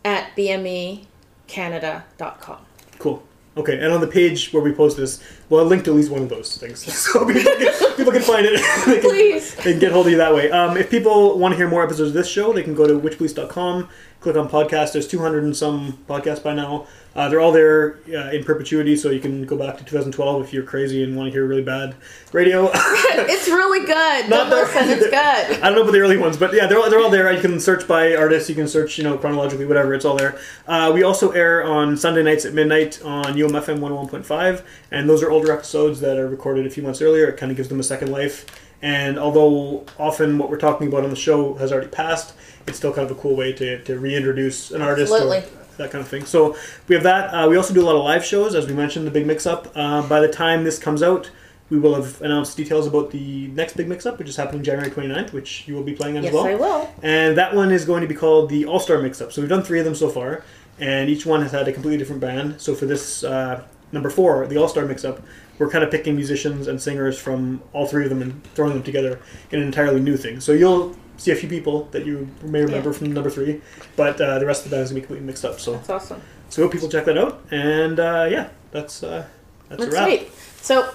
at 0.04 0.36
bmecanada.com. 0.36 2.66
Cool. 3.00 3.24
Okay, 3.56 3.78
and 3.78 3.94
on 3.94 4.02
the 4.02 4.08
page 4.08 4.52
where 4.52 4.64
we 4.64 4.72
post 4.72 4.98
this, 4.98 5.24
well, 5.50 5.64
link 5.64 5.84
to 5.84 5.92
at 5.92 5.96
least 5.96 6.10
one 6.10 6.24
of 6.24 6.30
those 6.30 6.58
things, 6.58 6.80
so 7.12 7.26
people 7.26 7.44
can, 7.44 7.96
people 7.96 8.12
can 8.12 8.22
find 8.22 8.48
it. 8.48 8.54
they, 8.86 9.00
can, 9.00 9.10
Please. 9.10 9.56
they 9.56 9.72
can 9.74 9.80
get 9.80 9.92
hold 9.92 10.08
of 10.08 10.12
you 10.12 10.18
that 10.18 10.34
way. 10.34 10.50
Um, 10.50 10.76
if 10.76 10.90
people 10.90 11.38
want 11.38 11.52
to 11.52 11.58
hear 11.58 11.70
more 11.70 11.84
episodes 11.84 12.10
of 12.10 12.14
this 12.16 12.28
show, 12.28 12.52
they 12.52 12.64
can 12.64 12.74
go 12.74 12.88
to 12.88 13.00
witchpolice.com, 13.00 13.90
click 14.24 14.38
on 14.38 14.50
podcast. 14.50 14.94
There's 14.94 15.08
200 15.08 15.44
and 15.44 15.56
some 15.56 16.00
podcasts 16.08 16.42
by 16.42 16.54
now. 16.54 16.88
Uh, 17.16 17.30
they're 17.30 17.42
all 17.42 17.52
there 17.52 18.00
uh, 18.08 18.32
in 18.32 18.44
perpetuity, 18.44 18.96
so 18.96 19.12
you 19.12 19.20
can 19.20 19.46
go 19.46 19.56
back 19.56 19.78
to 19.78 19.84
2012 19.84 20.46
if 20.46 20.54
you're 20.54 20.64
crazy 20.64 21.04
and 21.04 21.16
want 21.16 21.28
to 21.28 21.32
hear 21.32 21.46
really 21.46 21.62
bad 21.62 21.94
radio. 22.32 22.72
it's 22.74 23.48
really 23.48 23.86
good. 23.86 24.30
Not 24.30 24.50
the- 24.50 24.56
listen, 24.56 24.90
it's 24.90 25.04
good. 25.04 25.14
I 25.14 25.68
don't 25.68 25.76
know 25.76 25.82
about 25.82 25.92
the 25.92 26.00
early 26.00 26.18
ones, 26.18 26.38
but 26.38 26.54
yeah, 26.54 26.66
they're 26.66 26.80
all, 26.80 26.90
they're 26.90 27.02
all 27.02 27.12
there. 27.12 27.32
You 27.32 27.42
can 27.42 27.60
search 27.60 27.88
by 27.88 28.16
artist, 28.16 28.50
you 28.50 28.56
can 28.56 28.68
search, 28.68 28.98
you 28.98 29.04
know, 29.04 29.18
chronologically, 29.18 29.66
whatever. 29.66 29.94
It's 29.94 30.06
all 30.06 30.16
there. 30.16 30.40
Uh, 30.66 30.90
we 30.92 31.04
also 31.04 31.32
air 31.32 31.64
on 31.64 31.96
Sunday 31.98 32.24
nights 32.24 32.46
at 32.46 32.54
midnight 32.54 33.00
on 33.04 33.36
UMFM 33.36 33.80
101.5, 33.80 34.64
and 34.90 35.08
those 35.08 35.22
are 35.22 35.30
older 35.30 35.52
episodes 35.52 36.00
that 36.00 36.18
are 36.18 36.28
recorded 36.28 36.66
a 36.66 36.70
few 36.72 36.82
months 36.82 37.02
earlier. 37.02 37.28
It 37.28 37.38
kind 37.38 37.52
of 37.52 37.58
gives 37.58 37.70
them 37.70 37.80
a 37.80 37.84
second 37.84 38.12
life. 38.12 38.46
And 38.84 39.18
although 39.18 39.86
often 39.98 40.38
what 40.38 40.50
we're 40.50 40.58
talking 40.58 40.88
about 40.90 41.06
on 41.06 41.10
the 41.10 41.16
show 41.16 41.54
has 41.56 41.72
already 41.72 41.88
passed, 41.88 42.34
it's 42.68 42.78
still 42.78 42.94
kind 42.94 43.10
of 43.10 43.18
a 43.18 43.20
cool 43.20 43.36
way 43.36 43.54
to, 43.54 43.82
to 43.86 43.98
reintroduce 43.98 44.72
an 44.72 44.82
artist 44.82 45.10
or 45.12 45.30
that 45.78 45.90
kind 45.90 46.04
of 46.04 46.08
thing. 46.10 46.26
So 46.26 46.56
we 46.90 46.96
have 46.96 47.04
that. 47.04 47.30
Uh, 47.34 47.48
we 47.50 47.56
also 47.56 47.74
do 47.74 47.82
a 47.82 47.88
lot 47.88 47.96
of 47.96 48.04
live 48.04 48.26
shows, 48.26 48.54
as 48.56 48.68
we 48.68 48.74
mentioned, 48.74 49.08
the 49.08 49.12
Big 49.12 49.26
Mix 49.26 49.46
Up. 49.48 49.72
Uh, 49.74 50.06
by 50.08 50.20
the 50.20 50.28
time 50.28 50.66
this 50.66 50.78
comes 50.78 51.02
out, 51.02 51.32
we 51.70 51.80
will 51.80 51.96
have 51.96 52.22
announced 52.22 52.58
details 52.58 52.86
about 52.86 53.12
the 53.12 53.48
next 53.48 53.78
Big 53.78 53.88
Mix 53.88 54.06
Up, 54.06 54.20
which 54.20 54.28
is 54.28 54.36
happening 54.36 54.62
January 54.64 54.92
29th, 54.92 55.32
which 55.32 55.66
you 55.66 55.76
will 55.76 55.84
be 55.84 55.94
playing 55.94 56.18
on 56.18 56.24
Yes, 56.24 56.32
as 56.32 56.36
well. 56.36 56.46
Yes, 56.50 56.60
I 56.60 56.62
will. 56.62 56.94
And 57.02 57.38
that 57.38 57.56
one 57.56 57.72
is 57.72 57.86
going 57.86 58.02
to 58.02 58.08
be 58.08 58.16
called 58.16 58.50
the 58.50 58.66
All 58.66 58.82
Star 58.82 59.02
Mix 59.02 59.22
Up. 59.22 59.32
So 59.32 59.42
we've 59.42 59.50
done 59.50 59.64
three 59.64 59.80
of 59.80 59.86
them 59.86 59.96
so 59.96 60.10
far, 60.10 60.44
and 60.78 61.10
each 61.10 61.26
one 61.26 61.42
has 61.42 61.54
had 61.54 61.68
a 61.70 61.72
completely 61.74 61.98
different 61.98 62.20
band. 62.22 62.60
So 62.60 62.76
for 62.76 62.86
this 62.86 63.24
uh, 63.24 63.64
number 63.94 64.10
four, 64.10 64.46
the 64.46 64.58
All 64.58 64.68
Star 64.68 64.86
Mix 64.86 65.06
Up, 65.06 65.22
we're 65.60 65.70
kind 65.70 65.84
of 65.84 65.92
picking 65.92 66.16
musicians 66.16 66.68
and 66.68 66.82
singers 66.82 67.18
from 67.18 67.62
all 67.74 67.86
three 67.86 68.04
of 68.04 68.10
them 68.10 68.22
and 68.22 68.44
throwing 68.56 68.74
them 68.74 68.84
together 68.84 69.20
in 69.52 69.60
an 69.62 69.66
entirely 69.66 70.00
new 70.02 70.18
thing. 70.18 70.40
So 70.40 70.52
you'll 70.52 70.96
see 71.18 71.32
a 71.32 71.36
few 71.36 71.48
people 71.50 71.86
that 71.92 72.06
you 72.06 72.28
may 72.42 72.62
remember 72.62 72.90
Yeah. 72.90 72.96
from 72.98 73.14
number 73.14 73.30
three, 73.30 73.62
but 73.96 74.20
uh, 74.20 74.40
the 74.40 74.46
rest 74.46 74.66
of 74.66 74.72
the 74.72 74.76
band 74.76 74.86
is 74.86 74.90
going 74.92 75.02
to 75.02 75.02
be 75.02 75.08
completely 75.08 75.28
mixed 75.28 75.46
up. 75.46 75.60
So 75.60 75.74
That's 75.74 75.90
awesome. 75.90 76.22
so 76.50 76.64
hope 76.64 76.72
people 76.72 76.90
check 76.90 77.06
that 77.06 77.18
out. 77.18 77.44
And 77.52 78.00
uh, 78.00 78.28
yeah, 78.30 78.50
that's 78.72 79.04
uh, 79.04 79.26
that's, 79.70 79.84
That's 79.86 79.96
a 79.96 80.00
wrap 80.00 80.08
sweet. 80.08 80.32
So, 80.62 80.90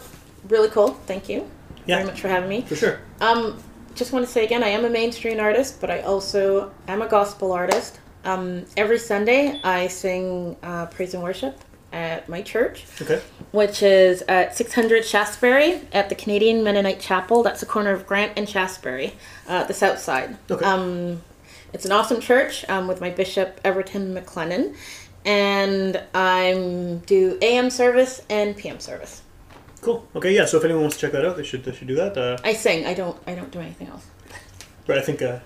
really 0.48 0.68
cool. 0.68 0.88
Thank 1.06 1.28
you 1.28 1.48
Yeah. 1.86 1.96
very 1.96 2.06
much 2.06 2.20
for 2.20 2.28
having 2.28 2.48
me. 2.48 2.62
for 2.62 2.74
sure. 2.76 3.00
Um, 3.20 3.58
just 3.94 4.12
want 4.12 4.24
to 4.26 4.30
say 4.30 4.44
again, 4.44 4.62
I 4.62 4.68
am 4.68 4.84
a 4.84 4.90
mainstream 4.90 5.38
artist, 5.40 5.80
but 5.80 5.90
I 5.90 6.00
also 6.00 6.72
am 6.88 7.02
a 7.02 7.08
gospel 7.08 7.52
artist. 7.52 7.98
Um, 8.24 8.64
every 8.76 8.98
Sunday, 8.98 9.60
I 9.64 9.86
sing 9.88 10.56
uh, 10.62 10.86
praise 10.86 11.14
and 11.14 11.22
worship 11.22 11.58
at 11.92 12.28
my 12.28 12.42
church, 12.42 12.84
Okay. 13.00 13.20
which 13.52 13.82
is 13.82 14.22
at 14.28 14.56
600 14.56 15.04
Shaftesbury 15.04 15.80
at 15.92 16.08
the 16.08 16.14
Canadian 16.14 16.62
Mennonite 16.62 17.00
Chapel. 17.00 17.42
That's 17.42 17.60
the 17.60 17.66
corner 17.66 17.92
of 17.92 18.06
Grant 18.06 18.32
and 18.36 18.48
Shaftesbury, 18.48 19.14
uh, 19.48 19.64
the 19.64 19.74
south 19.74 19.98
side. 19.98 20.36
Okay. 20.50 20.64
Um, 20.64 21.22
it's 21.72 21.84
an 21.84 21.92
awesome 21.92 22.20
church 22.20 22.68
um, 22.68 22.88
with 22.88 23.00
my 23.00 23.10
bishop 23.10 23.60
Everton 23.64 24.14
McLennan, 24.14 24.74
and 25.24 26.02
I 26.14 26.98
do 27.06 27.38
AM 27.42 27.70
service 27.70 28.22
and 28.30 28.56
PM 28.56 28.80
service. 28.80 29.22
Cool. 29.80 30.06
Okay. 30.16 30.34
Yeah. 30.34 30.44
So 30.46 30.56
if 30.58 30.64
anyone 30.64 30.82
wants 30.82 30.96
to 30.96 31.02
check 31.02 31.12
that 31.12 31.24
out, 31.24 31.36
they 31.36 31.44
should 31.44 31.64
they 31.64 31.72
should 31.72 31.86
do 31.88 31.94
that. 31.94 32.16
Uh, 32.18 32.36
I 32.42 32.52
sing. 32.54 32.84
I 32.86 32.94
don't. 32.94 33.16
I 33.26 33.34
don't 33.34 33.50
do 33.50 33.60
anything 33.60 33.86
else. 33.88 34.04
but 34.86 34.98
I 34.98 35.02
think 35.02 35.22
uh, 35.22 35.38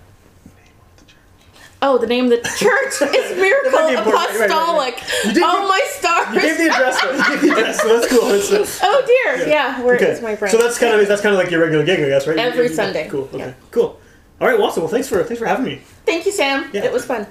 Oh, 1.84 1.98
the 1.98 2.06
name 2.06 2.26
of 2.26 2.30
the 2.30 2.36
church 2.58 3.02
is 3.14 3.36
Miracle 3.36 3.88
important. 3.88 4.06
Right, 4.06 4.14
right, 4.14 4.38
right, 4.40 4.50
Apostolic. 4.50 4.94
You 5.36 5.42
Oh 5.44 5.60
give- 5.60 5.68
my 5.68 5.82
stars! 5.90 6.34
you 6.34 6.40
gave 6.40 6.58
the 6.58 6.68
address. 6.72 7.00
though. 7.02 7.10
You 7.12 7.24
gave 7.28 7.40
the 7.42 7.50
address. 7.58 7.80
So 7.82 7.88
that's 7.98 8.08
cool. 8.08 8.28
That's, 8.28 8.50
uh, 8.52 8.78
oh 8.84 9.02
dear, 9.06 9.48
yeah. 9.48 9.82
Where 9.82 9.96
is 9.96 10.02
okay. 10.02 10.20
my 10.22 10.34
brain? 10.36 10.50
So 10.52 10.58
that's 10.58 10.78
kind 10.78 11.00
of 11.00 11.08
that's 11.08 11.20
kind 11.22 11.34
of 11.34 11.40
like 11.40 11.50
your 11.50 11.60
regular 11.60 11.84
gig, 11.84 12.00
I 12.00 12.08
guess, 12.08 12.26
right? 12.26 12.38
Every 12.38 12.64
You- 12.64 12.70
you- 12.70 12.76
Sunday. 12.76 13.08
Cool. 13.08 13.24
Okay. 13.32 13.38
Yeah. 13.38 13.52
Cool. 13.72 13.98
All 14.40 14.48
right. 14.48 14.56
Well, 14.58 14.68
awesome. 14.68 14.82
Well, 14.84 14.90
thanks 14.92 15.08
for 15.08 15.22
thanks 15.24 15.40
for 15.40 15.46
having 15.46 15.64
me. 15.64 15.82
Thank 16.06 16.24
you, 16.26 16.32
Sam. 16.32 16.70
Yeah. 16.72 16.84
It 16.84 16.92
was 16.92 17.04
fun. 17.04 17.26